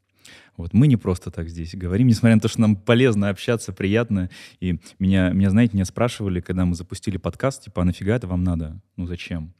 Вот 0.55 0.73
мы 0.73 0.87
не 0.87 0.97
просто 0.97 1.29
так 1.29 1.47
здесь 1.47 1.75
говорим, 1.75 2.07
несмотря 2.07 2.35
на 2.35 2.41
то, 2.41 2.47
что 2.47 2.61
нам 2.61 2.75
полезно 2.75 3.29
общаться, 3.29 3.71
приятно. 3.71 4.29
И 4.59 4.79
меня, 4.97 5.29
меня 5.29 5.51
знаете, 5.51 5.75
меня 5.75 5.85
спрашивали, 5.85 6.41
когда 6.41 6.65
мы 6.65 6.73
запустили 6.73 7.17
подкаст, 7.17 7.65
типа, 7.65 7.83
а 7.83 7.85
нафига 7.85 8.15
это 8.15 8.27
вам 8.27 8.43
надо? 8.43 8.81
Ну 8.95 9.05
зачем? 9.05 9.53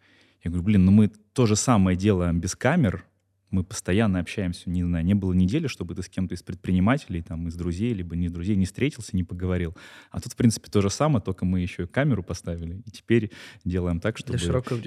Я 0.48 0.52
говорю, 0.52 0.64
блин, 0.64 0.86
ну 0.86 0.92
мы 0.94 1.10
то 1.10 1.46
же 1.46 1.58
самое 1.58 1.98
делаем 1.98 2.40
без 2.40 2.56
камер, 2.56 3.04
мы 3.50 3.66
постоянно 3.66 4.20
общаемся, 4.20 4.70
не 4.70 4.82
знаю, 4.82 5.04
не 5.04 5.14
было 5.14 5.34
недели, 5.34 5.68
чтобы 5.68 5.94
ты 5.94 6.04
с 6.04 6.08
кем-то 6.08 6.36
из 6.36 6.42
предпринимателей, 6.42 7.22
там, 7.22 7.50
из 7.50 7.56
друзей, 7.56 7.94
либо 7.94 8.16
не 8.16 8.30
друзей, 8.30 8.56
не 8.56 8.66
встретился, 8.66 9.14
не 9.18 9.26
поговорил. 9.26 9.76
А 10.10 10.22
тут, 10.22 10.32
в 10.32 10.36
принципе, 10.38 10.72
то 10.72 10.80
же 10.80 10.90
самое, 10.90 11.22
только 11.22 11.44
мы 11.44 11.60
еще 11.60 11.84
и 11.84 11.86
камеру 11.86 12.24
поставили, 12.24 12.82
и 12.86 12.92
теперь 12.92 13.32
делаем 13.66 14.00
так, 14.00 14.18
чтобы 14.18 14.40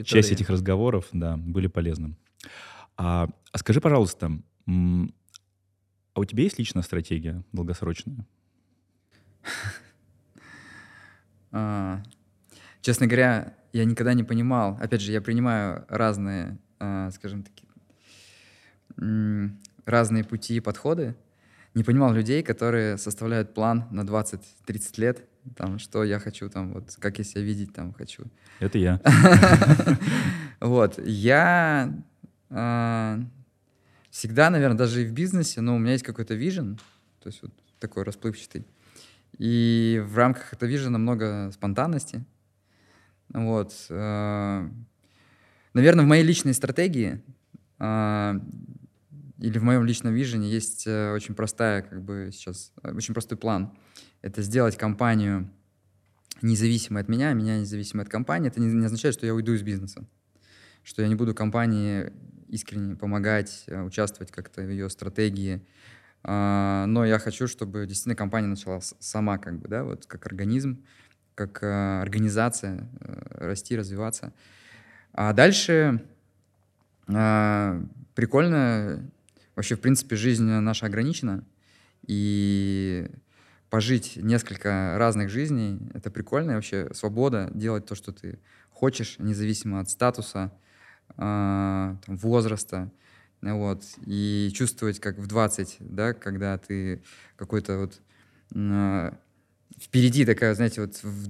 часть 0.03 0.33
этих 0.33 0.49
разговоров, 0.49 1.09
да, 1.13 1.37
были 1.37 1.67
полезны. 1.67 2.17
А, 2.97 3.29
а 3.53 3.59
скажи, 3.59 3.83
пожалуйста, 3.83 4.33
а 4.67 6.21
у 6.21 6.25
тебя 6.25 6.43
есть 6.43 6.59
личная 6.59 6.83
стратегия 6.83 7.45
долгосрочная? 7.53 8.27
А, 11.53 12.01
честно 12.81 13.09
говоря, 13.09 13.57
я 13.73 13.85
никогда 13.85 14.15
не 14.15 14.25
понимал. 14.25 14.79
Опять 14.81 15.01
же, 15.01 15.13
я 15.13 15.21
принимаю 15.21 15.85
разные, 15.89 16.59
а, 16.79 17.11
скажем 17.11 17.45
так, 17.45 17.53
разные 19.85 20.25
пути 20.25 20.57
и 20.57 20.61
подходы. 20.61 21.15
Не 21.75 21.85
понимал 21.85 22.13
людей, 22.13 22.43
которые 22.43 22.99
составляют 22.99 23.55
план 23.55 23.85
на 23.91 24.01
20-30 24.03 24.99
лет, 25.01 25.25
там, 25.57 25.79
что 25.79 26.05
я 26.05 26.19
хочу, 26.19 26.49
там, 26.49 26.73
вот, 26.73 26.97
как 26.99 27.19
я 27.19 27.25
себя 27.25 27.43
видеть 27.43 27.73
там 27.73 27.93
хочу. 27.93 28.25
Это 28.59 28.79
я. 28.79 29.01
Вот, 30.61 30.99
я 31.03 31.91
а, 32.51 33.19
всегда, 34.11 34.51
наверное, 34.51 34.77
даже 34.77 35.03
и 35.03 35.07
в 35.07 35.13
бизнесе, 35.13 35.63
но 35.63 35.75
у 35.75 35.79
меня 35.79 35.93
есть 35.93 36.05
какой-то 36.05 36.35
вижен, 36.35 36.79
то 37.23 37.29
есть 37.29 37.41
вот 37.41 37.53
такой 37.79 38.03
расплывчатый. 38.03 38.67
И 39.39 40.03
в 40.05 40.19
рамках 40.19 40.53
этого 40.53 40.69
вижена 40.69 40.99
много 40.99 41.51
спонтанности. 41.53 42.25
Вот. 43.33 43.75
Э, 43.91 44.69
наверное, 45.75 46.05
в 46.05 46.09
моей 46.09 46.25
личной 46.25 46.55
стратегии 46.55 47.23
а, 47.79 48.41
или 49.39 49.59
в 49.59 49.63
моем 49.63 49.85
личном 49.85 50.13
вижении 50.13 50.53
есть 50.53 50.87
э, 50.87 51.13
очень 51.13 51.35
простая, 51.35 51.83
как 51.83 52.03
бы 52.03 52.31
сейчас, 52.33 52.73
э, 52.83 52.93
очень 52.93 53.15
простой 53.15 53.39
план. 53.39 53.73
Это 54.21 54.43
сделать 54.43 54.77
компанию 54.77 55.51
независимой 56.43 57.03
от 57.03 57.09
меня, 57.09 57.33
меня 57.33 57.59
независимой 57.59 58.05
от 58.05 58.11
компании. 58.11 58.49
Это 58.49 58.61
не, 58.61 58.73
не 58.73 58.85
означает, 58.85 59.15
что 59.15 59.27
я 59.27 59.35
уйду 59.35 59.55
из 59.55 59.63
бизнеса, 59.63 60.07
что 60.83 61.01
я 61.03 61.09
не 61.09 61.15
буду 61.15 61.35
компании 61.35 62.13
искренне 62.49 62.97
помогать, 62.97 63.65
э, 63.67 63.81
участвовать 63.83 64.31
как-то 64.31 64.63
в 64.63 64.69
ее 64.69 64.91
стратегии. 64.91 65.67
А, 66.23 66.85
но 66.87 67.07
я 67.07 67.19
хочу, 67.19 67.47
чтобы 67.47 67.87
действительно 67.87 68.15
компания 68.15 68.49
начала 68.49 68.81
сама, 68.99 69.39
как 69.39 69.59
бы, 69.59 69.69
да, 69.69 69.85
вот 69.85 70.05
как 70.05 70.27
организм, 70.27 70.85
как 71.35 71.63
организация 71.63 72.89
расти, 73.33 73.77
развиваться. 73.77 74.33
А 75.13 75.33
дальше 75.33 76.05
а, 77.09 77.83
прикольно 78.15 79.11
Вообще, 79.61 79.77
в 79.77 79.81
принципе, 79.81 80.17
жизнь 80.17 80.45
наша 80.45 80.87
ограничена, 80.87 81.45
и 82.07 83.11
пожить 83.69 84.17
несколько 84.17 84.95
разных 84.97 85.29
жизней— 85.29 85.79
это 85.95 86.11
прикольно. 86.11 86.53
И 86.53 86.55
вообще 86.55 86.89
свобода 86.95 87.51
делать 87.53 87.85
то, 87.85 87.95
что 87.95 88.11
ты 88.11 88.39
хочешь, 88.71 89.17
независимо 89.19 89.81
от 89.81 89.91
статуса, 89.91 90.51
э, 91.19 91.97
возраста. 92.07 92.91
Вот. 93.43 93.85
И 94.07 94.51
чувствовать, 94.55 94.99
как 94.99 95.19
в 95.19 95.27
20, 95.27 95.77
да, 95.81 96.15
когда 96.15 96.57
ты 96.57 97.03
какой-то 97.37 97.81
вот 97.81 98.01
э, 98.55 99.13
впереди 99.81 100.25
такая, 100.25 100.55
знаете, 100.55 100.83
вот 100.83 101.01
в 101.03 101.29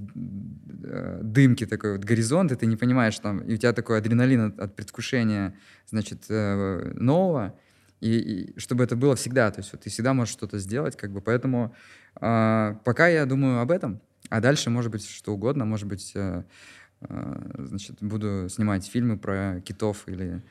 э, 0.85 1.21
дымке 1.23 1.67
такой 1.67 1.93
вот 1.93 2.05
горизонт, 2.05 2.53
и 2.53 2.57
ты 2.57 2.67
не 2.67 2.77
понимаешь 2.77 3.19
там, 3.19 3.39
и 3.39 3.55
у 3.55 3.57
тебя 3.57 3.73
такой 3.73 3.99
адреналин 3.99 4.41
от, 4.41 4.59
от 4.59 4.77
предвкушения, 4.77 5.55
значит, 5.87 6.25
э, 6.29 6.93
нового, 6.95 7.55
и, 8.01 8.19
и 8.19 8.59
чтобы 8.59 8.85
это 8.85 8.97
было 8.97 9.15
всегда, 9.15 9.51
то 9.51 9.61
есть 9.61 9.73
вот 9.73 9.83
ты 9.83 9.91
всегда 9.91 10.15
можешь 10.15 10.33
что-то 10.33 10.59
сделать, 10.59 10.97
как 10.97 11.13
бы, 11.13 11.21
поэтому 11.21 11.75
э, 12.21 12.75
пока 12.85 13.09
я 13.09 13.25
думаю 13.25 13.61
об 13.61 13.71
этом, 13.71 14.01
а 14.31 14.41
дальше 14.41 14.71
может 14.71 14.91
быть 14.91 15.09
что 15.09 15.33
угодно, 15.33 15.65
может 15.65 15.87
быть, 15.87 16.13
э, 16.15 16.43
э, 17.03 17.53
значит, 17.59 17.99
буду 18.01 18.49
снимать 18.49 18.87
фильмы 18.87 19.17
про 19.17 19.61
китов 19.61 20.09
или 20.09 20.43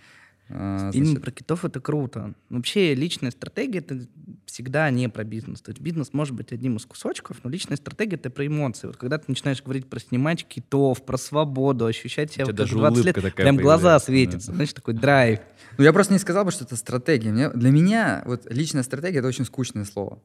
а, 0.49 0.91
значит... 0.91 1.21
про 1.21 1.31
китов 1.31 1.63
это 1.63 1.79
круто. 1.79 2.33
Вообще 2.49 2.95
личная 2.95 3.31
стратегия 3.31 3.79
это 3.79 4.07
всегда 4.45 4.89
не 4.89 5.07
про 5.07 5.23
бизнес. 5.23 5.61
То 5.61 5.69
есть 5.71 5.79
бизнес 5.79 6.11
может 6.11 6.33
быть 6.33 6.51
одним 6.51 6.77
из 6.77 6.85
кусочков, 6.85 7.37
но 7.43 7.49
личная 7.49 7.77
стратегия 7.77 8.15
это 8.15 8.31
про 8.31 8.47
эмоции. 8.47 8.87
Вот 8.87 8.97
когда 8.97 9.19
ты 9.19 9.25
начинаешь 9.27 9.61
говорить 9.61 9.87
про 9.87 9.99
снимать 9.99 10.45
китов, 10.45 11.05
про 11.05 11.17
свободу, 11.17 11.85
ощущать 11.85 12.33
себя 12.33 12.45
вот 12.45 12.55
даже 12.55 12.75
20 12.75 13.05
лет, 13.05 13.13
прям 13.15 13.33
появляется. 13.33 13.61
глаза 13.61 13.99
светятся, 13.99 14.47
да. 14.47 14.55
знаешь, 14.55 14.73
такой 14.73 14.95
драйв. 14.95 15.39
Ну 15.77 15.83
я 15.83 15.93
просто 15.93 16.13
не 16.13 16.19
сказал 16.19 16.45
бы, 16.45 16.51
что 16.51 16.65
это 16.65 16.75
стратегия. 16.75 17.31
Мне, 17.31 17.49
для 17.51 17.69
меня 17.69 18.23
вот 18.25 18.47
личная 18.51 18.83
стратегия 18.83 19.19
это 19.19 19.27
очень 19.27 19.45
скучное 19.45 19.85
слово. 19.85 20.19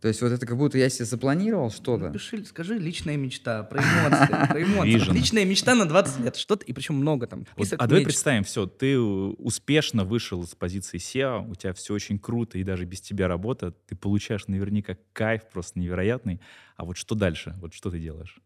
То 0.00 0.06
есть 0.06 0.22
вот 0.22 0.30
это 0.30 0.46
как 0.46 0.56
будто 0.56 0.78
я 0.78 0.88
себе 0.88 1.06
запланировал 1.06 1.70
что-то. 1.70 2.08
Напиши, 2.08 2.44
скажи 2.44 2.78
личная 2.78 3.16
мечта 3.16 3.64
про 3.64 3.80
эмоции. 3.80 4.48
Про 4.48 4.62
эмоции. 4.62 5.12
Личная 5.12 5.44
мечта 5.44 5.74
на 5.74 5.86
20 5.86 6.20
лет. 6.20 6.36
Что-то, 6.36 6.64
и 6.64 6.72
причем 6.72 6.94
много 6.94 7.26
там. 7.26 7.46
Вот, 7.56 7.72
а 7.72 7.86
давай 7.86 8.04
представим, 8.04 8.44
все, 8.44 8.66
ты 8.66 8.98
успешно 8.98 10.04
вышел 10.04 10.46
с 10.46 10.54
позиции 10.54 10.98
SEO, 10.98 11.50
у 11.50 11.54
тебя 11.56 11.72
все 11.72 11.94
очень 11.94 12.18
круто, 12.20 12.58
и 12.58 12.62
даже 12.62 12.84
без 12.84 13.00
тебя 13.00 13.26
работа, 13.26 13.72
ты 13.72 13.96
получаешь 13.96 14.46
наверняка 14.46 14.96
кайф 15.12 15.42
просто 15.52 15.80
невероятный. 15.80 16.40
А 16.76 16.84
вот 16.84 16.96
что 16.96 17.16
дальше? 17.16 17.56
Вот 17.60 17.74
что 17.74 17.90
ты 17.90 17.98
делаешь? 17.98 18.40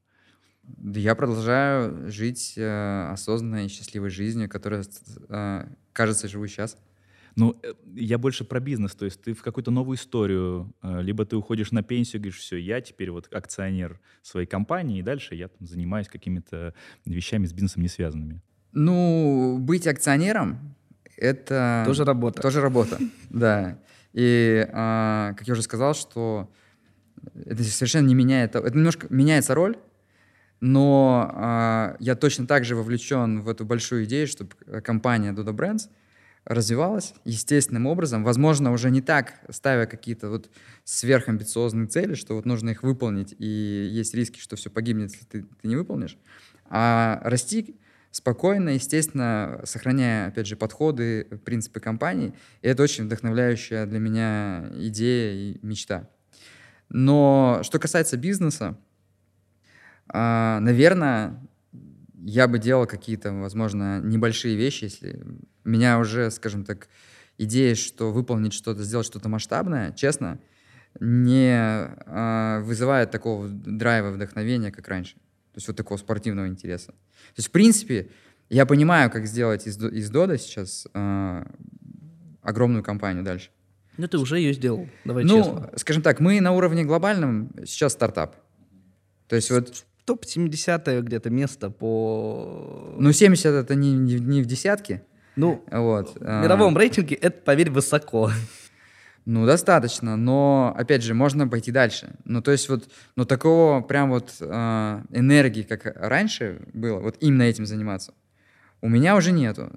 Я 0.83 1.15
продолжаю 1.15 2.11
жить 2.11 2.55
э, 2.57 3.09
осознанной, 3.11 3.69
счастливой 3.69 4.11
жизнью, 4.11 4.49
которая, 4.49 4.85
э, 5.29 5.67
кажется, 5.93 6.29
живу 6.29 6.47
сейчас. 6.47 6.79
Ну, 7.37 7.59
э, 7.63 7.73
я 7.95 8.19
больше 8.19 8.45
про 8.45 8.61
бизнес, 8.61 8.95
то 8.95 9.05
есть 9.05 9.23
ты 9.23 9.33
в 9.33 9.43
какую-то 9.43 9.71
новую 9.71 9.97
историю, 9.97 10.75
э, 10.83 11.03
либо 11.03 11.25
ты 11.25 11.37
уходишь 11.37 11.73
на 11.73 11.83
пенсию, 11.83 12.21
говоришь, 12.21 12.39
все, 12.39 12.57
я 12.57 12.81
теперь 12.81 13.11
вот 13.11 13.33
акционер 13.33 14.01
своей 14.23 14.47
компании, 14.47 14.99
и 14.99 15.03
дальше 15.03 15.35
я 15.35 15.49
там 15.49 15.67
занимаюсь 15.67 16.09
какими-то 16.09 16.75
вещами 17.05 17.47
с 17.47 17.53
бизнесом 17.53 17.83
не 17.83 17.89
связанными. 17.89 18.43
Ну, 18.73 19.59
быть 19.59 19.87
акционером— 19.87 20.75
это... 21.17 21.85
Тоже 21.87 22.05
работа. 22.05 22.43
Тоже 22.43 22.61
работа, 22.61 22.99
да. 23.31 23.79
И, 24.13 24.67
а, 24.73 25.33
как 25.33 25.47
я 25.47 25.53
уже 25.53 25.63
сказал, 25.63 25.95
что 25.95 26.51
это 27.35 27.63
совершенно 27.65 28.07
не 28.07 28.15
меняет... 28.15 28.57
Это 28.57 28.77
немножко 28.77 29.07
меняется 29.09 29.55
роль, 29.55 29.79
но 30.61 31.31
а, 31.35 31.97
я 31.99 32.15
точно 32.15 32.47
так 32.47 32.65
же 32.65 32.77
вовлечен 32.77 33.41
в 33.41 33.49
эту 33.49 33.65
большую 33.65 34.05
идею, 34.05 34.27
чтобы 34.27 34.55
компания 34.83 35.33
Dodo 35.33 35.55
Brands— 35.55 35.89
развивалась 36.45 37.15
естественным 37.25 37.87
образом, 37.87 38.25
возможно, 38.25 38.73
уже 38.73 38.91
не 38.91 39.01
так, 39.01 39.35
ставя 39.49 39.87
какие-то 39.87 40.29
вот 40.29 40.51
сверхамбициозные 40.85 41.87
цели, 41.87 42.15
что 42.15 42.35
вот 42.35 42.47
нужно 42.47 42.71
их 42.71 42.83
выполнить, 42.83 43.35
и 43.39 43.47
есть 43.91 44.15
риски, 44.15 44.41
что 44.41 44.57
все 44.57 44.71
погибнет, 44.71 45.13
если 45.13 45.25
ты, 45.25 45.43
ты 45.43 45.69
не 45.69 45.77
выполнишь, 45.77 46.19
а 46.69 47.21
расти 47.25 47.77
спокойно, 48.11 48.71
естественно, 48.71 49.61
сохраняя, 49.65 50.29
опять 50.29 50.47
же, 50.47 50.57
подходы, 50.57 51.25
принципы 51.45 51.81
компании. 51.81 52.35
И 52.61 52.69
это 52.69 52.83
очень 52.83 53.05
вдохновляющая 53.05 53.87
для 53.87 53.99
меня 53.99 54.69
идея 54.75 55.33
и 55.33 55.59
мечта. 55.63 56.09
Но 56.91 57.61
что 57.63 57.79
касается 57.79 58.19
бизнеса, 58.19 58.79
а, 60.09 60.61
наверное, 60.61 61.41
я 62.25 62.47
бы 62.49 62.59
делал 62.59 62.87
какие-то, 62.87 63.33
возможно, 63.33 64.01
небольшие 64.01 64.57
вещи, 64.57 64.85
если 64.85 65.23
меня 65.65 65.99
уже, 65.99 66.31
скажем 66.31 66.65
так, 66.65 66.89
идея, 67.39 67.75
что 67.75 68.13
выполнить 68.13 68.53
что-то, 68.53 68.83
сделать 68.83 69.07
что-то 69.07 69.29
масштабное, 69.29 69.93
честно, 69.93 70.39
не 71.01 71.55
э, 71.55 72.61
вызывает 72.63 73.11
такого 73.11 73.49
драйва, 73.49 74.11
вдохновения, 74.11 74.71
как 74.71 74.87
раньше. 74.89 75.15
То 75.15 75.59
есть 75.59 75.69
вот 75.69 75.77
такого 75.77 75.99
спортивного 75.99 76.47
интереса. 76.47 76.89
То 76.93 77.39
есть, 77.39 77.49
в 77.49 77.53
принципе, 77.53 78.09
я 78.49 78.67
понимаю, 78.67 79.11
как 79.11 79.27
сделать 79.27 79.67
из, 79.67 79.83
из 79.83 80.11
Дода 80.11 80.39
сейчас 80.39 80.87
э, 80.93 81.45
огромную 82.43 82.83
компанию 82.83 83.25
дальше. 83.25 83.51
Ну, 83.97 84.09
ты 84.09 84.19
уже 84.19 84.39
ее 84.39 84.53
сделал, 84.53 84.89
давай 85.05 85.25
ну, 85.25 85.39
честно. 85.39 85.71
скажем 85.77 86.03
так, 86.03 86.21
мы 86.21 86.41
на 86.41 86.53
уровне 86.53 86.85
глобальном 86.85 87.53
сейчас 87.67 87.93
стартап. 87.93 88.37
То 89.29 89.37
есть 89.37 89.51
вот... 89.51 89.85
Топ-70 90.05 91.01
где-то 91.03 91.31
место 91.31 91.71
по... 91.71 92.95
Ну, 92.99 93.13
70 93.13 93.47
это 93.47 93.75
не, 93.75 93.93
не, 93.93 94.15
не 94.15 94.43
в 94.43 94.47
десятке. 94.47 95.05
Ну, 95.37 95.65
вот. 95.71 96.17
в 96.21 96.43
мировом 96.43 96.77
рейтинге 96.77 97.15
это, 97.17 97.41
поверь, 97.41 97.71
высоко. 97.71 98.31
Ну, 99.25 99.47
достаточно, 99.47 100.17
но, 100.17 100.75
опять 100.77 101.05
же, 101.05 101.15
можно 101.15 101.47
пойти 101.47 101.71
дальше. 101.71 102.17
Ну, 102.25 102.43
то 102.43 102.51
есть 102.51 102.69
вот, 102.69 102.89
ну, 103.15 103.25
такого 103.25 103.81
прям 103.81 104.11
вот 104.11 104.35
э, 104.41 105.03
энергии, 105.11 105.63
как 105.63 105.87
раньше 105.97 106.61
было, 106.73 106.99
вот 106.99 107.19
именно 107.21 107.43
этим 107.43 107.65
заниматься, 107.65 108.15
у 108.81 108.89
меня 108.89 109.15
уже 109.15 109.31
нету. 109.31 109.71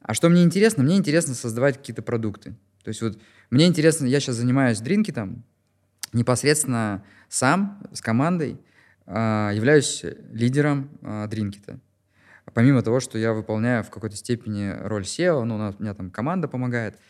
А 0.00 0.14
что 0.14 0.30
мне 0.30 0.42
интересно? 0.42 0.84
Мне 0.84 0.96
интересно 0.96 1.34
создавать 1.34 1.76
какие-то 1.76 2.00
продукты. 2.00 2.56
То 2.82 2.88
есть 2.88 3.02
вот 3.02 3.18
мне 3.50 3.66
интересно, 3.66 4.06
я 4.06 4.20
сейчас 4.20 4.36
занимаюсь 4.36 4.80
дринкетом, 4.80 5.44
непосредственно 6.14 7.04
сам 7.28 7.82
с 7.92 8.00
командой 8.00 8.58
являюсь 9.08 10.04
лидером 10.32 10.90
дринкета. 11.28 11.80
Помимо 12.52 12.82
того, 12.82 13.00
что 13.00 13.16
я 13.18 13.32
выполняю 13.32 13.82
в 13.82 13.90
какой-то 13.90 14.16
степени 14.16 14.74
роль 14.82 15.02
SEO, 15.02 15.44
ну, 15.44 15.56
у 15.56 15.82
меня 15.82 15.94
там 15.94 16.10
команда 16.10 16.48
помогает– 16.48 16.98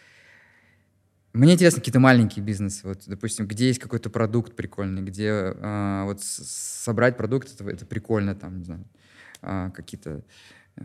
мне 1.38 1.54
интересны 1.54 1.80
какие-то 1.80 2.00
маленькие 2.00 2.44
бизнесы, 2.44 2.86
вот, 2.88 3.02
допустим, 3.06 3.46
где 3.46 3.68
есть 3.68 3.78
какой-то 3.78 4.08
продукт 4.10 4.56
прикольный, 4.56 5.02
где 5.02 5.30
а, 5.30 6.04
вот 6.04 6.20
собрать 6.22 7.16
продукт 7.16 7.52
это, 7.54 7.68
это 7.70 7.86
прикольно, 7.86 8.34
там, 8.34 8.58
не 8.58 8.64
знаю, 8.64 8.84
а, 9.42 9.70
какие-то 9.70 10.24
а, 10.76 10.82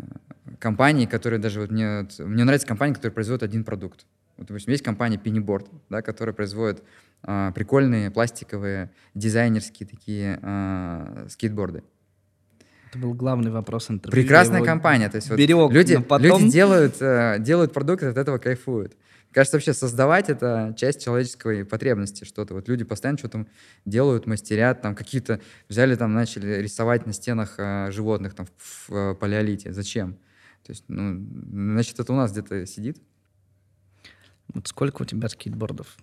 компании, 0.59 1.05
которые 1.05 1.39
даже 1.39 1.61
вот 1.61 1.71
мне 1.71 2.01
вот, 2.01 2.19
мне 2.19 2.43
нравится 2.43 2.67
компания, 2.67 2.93
которая 2.93 3.13
производит 3.13 3.43
один 3.43 3.63
продукт. 3.63 4.05
Вот, 4.37 4.47
допустим, 4.47 4.71
есть 4.71 4.83
компания 4.83 5.17
Pennyboard, 5.17 5.69
да, 5.89 6.01
которая 6.01 6.35
производит 6.35 6.83
а, 7.23 7.51
прикольные 7.51 8.11
пластиковые 8.11 8.91
дизайнерские 9.13 9.87
такие 9.87 10.39
а, 10.41 11.25
скейтборды. 11.29 11.83
Это 12.89 12.99
был 12.99 13.13
главный 13.13 13.49
вопрос 13.49 13.89
интервью. 13.89 14.21
Прекрасная 14.21 14.63
компания, 14.63 15.09
то 15.09 15.15
есть 15.15 15.29
вот 15.29 15.39
люди, 15.39 15.97
потом... 15.97 16.41
люди 16.41 16.51
делают, 16.51 17.01
э, 17.01 17.37
делают 17.39 17.73
продукт, 17.73 18.03
от 18.03 18.17
этого 18.17 18.37
кайфуют 18.37 18.95
кажется, 19.33 19.57
вообще 19.57 19.73
создавать 19.73 20.29
это 20.29 20.73
часть 20.77 21.03
человеческой 21.03 21.65
потребности, 21.65 22.23
что-то. 22.23 22.53
Вот 22.53 22.69
люди 22.69 22.83
постоянно 22.83 23.17
что-то 23.17 23.45
делают, 23.83 24.27
мастерят, 24.27 24.81
там 24.81 24.95
какие-то 24.95 25.41
взяли 25.67 25.95
там 25.95 26.13
начали 26.13 26.61
рисовать 26.61 27.05
на 27.05 27.13
стенах 27.13 27.55
э, 27.57 27.91
животных 27.91 28.35
там 28.35 28.45
в, 28.57 28.89
в 28.89 28.95
э, 28.95 29.15
палеолите. 29.15 29.73
Зачем? 29.73 30.13
То 30.63 30.71
есть, 30.71 30.85
ну, 30.87 31.27
значит, 31.51 31.99
это 31.99 32.13
у 32.13 32.15
нас 32.15 32.31
где-то 32.31 32.65
сидит. 32.65 33.01
Вот 34.53 34.67
сколько 34.67 35.01
у 35.01 35.05
тебя 35.05 35.27
скейтбордов? 35.27 35.97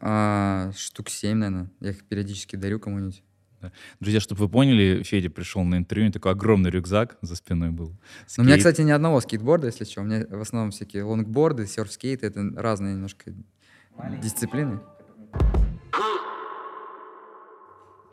А, 0.00 0.70
штук 0.76 1.08
семь, 1.08 1.38
наверное. 1.38 1.70
Я 1.80 1.90
их 1.90 2.04
периодически 2.04 2.56
дарю 2.56 2.78
кому-нибудь. 2.78 3.22
Да. 3.60 3.72
Друзья, 3.98 4.20
чтобы 4.20 4.42
вы 4.42 4.48
поняли, 4.48 5.02
Федя 5.02 5.30
пришел 5.30 5.64
на 5.64 5.76
интервью, 5.76 6.12
такой 6.12 6.32
огромный 6.32 6.70
рюкзак 6.70 7.18
за 7.22 7.34
спиной 7.34 7.70
был. 7.70 7.96
Скейт. 8.26 8.38
Ну, 8.38 8.44
у 8.44 8.46
меня, 8.46 8.56
кстати, 8.56 8.82
ни 8.82 8.92
одного 8.92 9.20
скейтборда, 9.20 9.66
если 9.66 9.84
что. 9.84 10.02
У 10.02 10.04
меня 10.04 10.24
в 10.28 10.40
основном 10.40 10.70
всякие 10.70 11.02
лонгборды, 11.02 11.66
серф-скейты, 11.66 12.26
это 12.26 12.48
разные 12.54 12.94
немножко 12.94 13.34
Маленький. 13.96 14.22
дисциплины. 14.22 14.78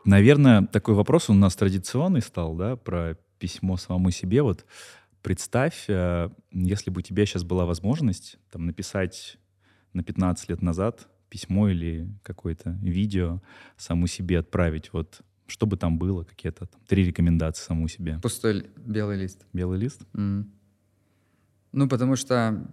Наверное, 0.03 0.65
такой 0.65 0.95
вопрос 0.95 1.29
у 1.29 1.33
нас 1.33 1.55
традиционный 1.55 2.21
стал, 2.21 2.55
да, 2.55 2.75
про 2.75 3.17
письмо 3.37 3.77
самому 3.77 4.09
себе. 4.11 4.41
Вот 4.41 4.65
представь, 5.21 5.85
э, 5.87 6.29
если 6.51 6.89
бы 6.89 6.99
у 6.99 7.01
тебя 7.01 7.25
сейчас 7.25 7.43
была 7.43 7.65
возможность 7.65 8.37
там, 8.51 8.65
написать 8.65 9.37
на 9.93 10.03
15 10.03 10.49
лет 10.49 10.61
назад 10.61 11.07
письмо 11.29 11.69
или 11.69 12.09
какое-то 12.23 12.71
видео 12.81 13.41
саму 13.77 14.07
себе 14.07 14.39
отправить. 14.39 14.91
Вот 14.93 15.21
что 15.47 15.65
бы 15.65 15.77
там 15.77 15.97
было, 15.97 16.23
какие-то 16.23 16.65
там, 16.65 16.81
три 16.87 17.05
рекомендации 17.05 17.63
саму 17.63 17.87
себе. 17.87 18.19
Пустой 18.21 18.67
белый 18.77 19.17
лист. 19.17 19.45
Белый 19.53 19.79
лист? 19.79 20.01
Mm. 20.13 20.49
Ну, 21.71 21.89
потому 21.89 22.15
что 22.15 22.65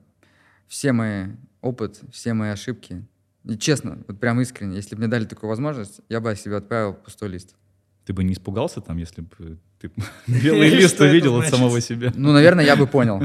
все 0.68 0.92
мои 0.92 1.32
опыт, 1.60 2.02
все 2.10 2.34
мои 2.34 2.50
ошибки, 2.50 3.06
и 3.44 3.56
честно, 3.56 4.02
вот 4.06 4.20
прям 4.20 4.40
искренне, 4.40 4.76
если 4.76 4.94
бы 4.94 5.00
мне 5.00 5.08
дали 5.08 5.24
такую 5.24 5.50
возможность, 5.50 6.00
я 6.08 6.20
бы 6.20 6.34
себе 6.36 6.56
отправил 6.56 6.94
пустой 6.94 7.28
лист. 7.30 7.56
Ты 8.04 8.12
бы 8.12 8.24
не 8.24 8.32
испугался 8.32 8.80
там, 8.80 8.96
если 8.96 9.22
бы 9.22 9.58
ты 9.88 9.90
белый 10.26 10.68
лист 10.68 11.00
увидел 11.00 11.36
от 11.38 11.48
самого 11.48 11.80
себя? 11.80 12.12
Ну, 12.14 12.32
наверное, 12.32 12.64
я 12.64 12.76
бы 12.76 12.86
понял. 12.86 13.22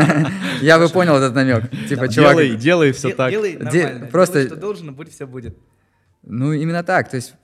Я 0.60 0.78
бы 0.78 0.88
понял 0.88 1.16
этот 1.16 1.34
намек. 1.34 1.70
Типа, 1.88 2.08
чувак... 2.08 2.36
Делай 2.58 2.92
все 2.92 3.14
так. 3.14 3.30
Делай 3.30 3.56
нормально. 3.56 4.06
Просто... 4.06 4.46
что 4.46 4.56
должен, 4.56 4.94
будь 4.94 5.10
все 5.10 5.26
будет. 5.26 5.56
Ну, 6.22 6.52
именно 6.52 6.82
так. 6.82 7.08
То 7.08 7.16
есть 7.16 7.34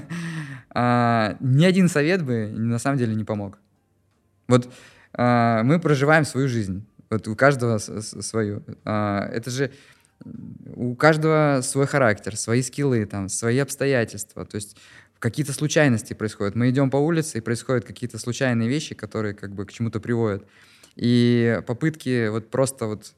а, 0.70 1.36
ни 1.40 1.64
один 1.64 1.88
совет 1.88 2.22
бы 2.22 2.48
на 2.48 2.78
самом 2.78 2.98
деле 2.98 3.14
не 3.14 3.24
помог. 3.24 3.58
Вот 4.48 4.72
а, 5.12 5.62
мы 5.62 5.78
проживаем 5.78 6.24
свою 6.24 6.48
жизнь. 6.48 6.84
Вот 7.10 7.28
у 7.28 7.36
каждого 7.36 7.78
свою. 7.78 8.62
А, 8.84 9.28
это 9.32 9.50
же 9.50 9.70
у 10.74 10.94
каждого 10.94 11.60
свой 11.62 11.86
характер, 11.86 12.36
свои 12.36 12.62
скиллы, 12.62 13.04
там, 13.06 13.28
свои 13.28 13.58
обстоятельства. 13.58 14.44
То 14.44 14.56
есть 14.56 14.76
какие-то 15.22 15.52
случайности 15.52 16.14
происходят. 16.14 16.56
Мы 16.56 16.70
идем 16.70 16.90
по 16.90 16.96
улице, 16.96 17.38
и 17.38 17.40
происходят 17.40 17.84
какие-то 17.84 18.18
случайные 18.18 18.68
вещи, 18.68 18.96
которые 18.96 19.34
как 19.34 19.52
бы 19.52 19.64
к 19.64 19.72
чему-то 19.72 20.00
приводят. 20.00 20.44
И 20.96 21.60
попытки 21.64 22.26
вот 22.28 22.50
просто 22.50 22.86
вот 22.86 23.14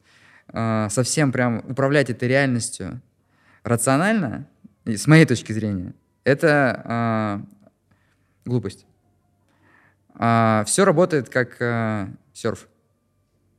э, 0.49 0.89
совсем 0.91 1.33
прям 1.33 1.65
управлять 1.67 2.11
этой 2.11 2.29
реальностью 2.29 3.01
рационально, 3.63 4.47
с 4.85 5.07
моей 5.07 5.25
точки 5.25 5.53
зрения, 5.53 5.95
это 6.25 6.83
э, 6.85 8.51
глупость. 8.51 8.85
А 10.15 10.63
все 10.67 10.85
работает 10.85 11.31
как 11.31 11.57
э, 11.61 12.09
серф. 12.35 12.69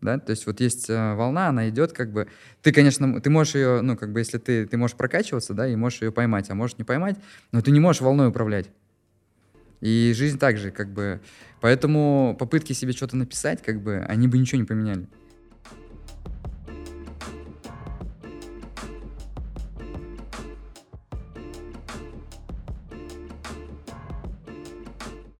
Да? 0.05 0.19
То 0.19 0.29
есть 0.29 0.45
вот 0.45 0.61
есть 0.61 0.89
э, 0.89 1.15
волна, 1.15 1.49
она 1.49 1.67
идет 1.67 1.91
как 1.91 2.13
бы... 2.13 2.27
Ты, 2.61 2.71
конечно, 2.71 3.19
ты 3.19 3.29
можешь 3.29 3.55
ее, 3.55 3.81
ну, 3.81 3.97
как 3.97 4.13
бы, 4.13 4.19
если 4.19 4.37
ты, 4.37 4.65
ты 4.65 4.77
можешь 4.77 4.95
прокачиваться, 4.95 5.53
да, 5.53 5.67
и 5.67 5.75
можешь 5.75 6.01
ее 6.01 6.11
поймать, 6.11 6.49
а 6.49 6.55
можешь 6.55 6.77
не 6.77 6.83
поймать, 6.83 7.17
но 7.51 7.61
ты 7.61 7.71
не 7.71 7.79
можешь 7.79 8.01
волной 8.01 8.29
управлять. 8.29 8.69
И 9.81 10.13
жизнь 10.15 10.39
также, 10.39 10.71
как 10.71 10.93
бы... 10.93 11.19
Поэтому 11.59 12.35
попытки 12.39 12.73
себе 12.73 12.93
что-то 12.93 13.17
написать, 13.17 13.63
как 13.63 13.81
бы, 13.81 13.97
они 14.07 14.27
бы 14.27 14.37
ничего 14.37 14.61
не 14.61 14.67
поменяли. 14.67 15.07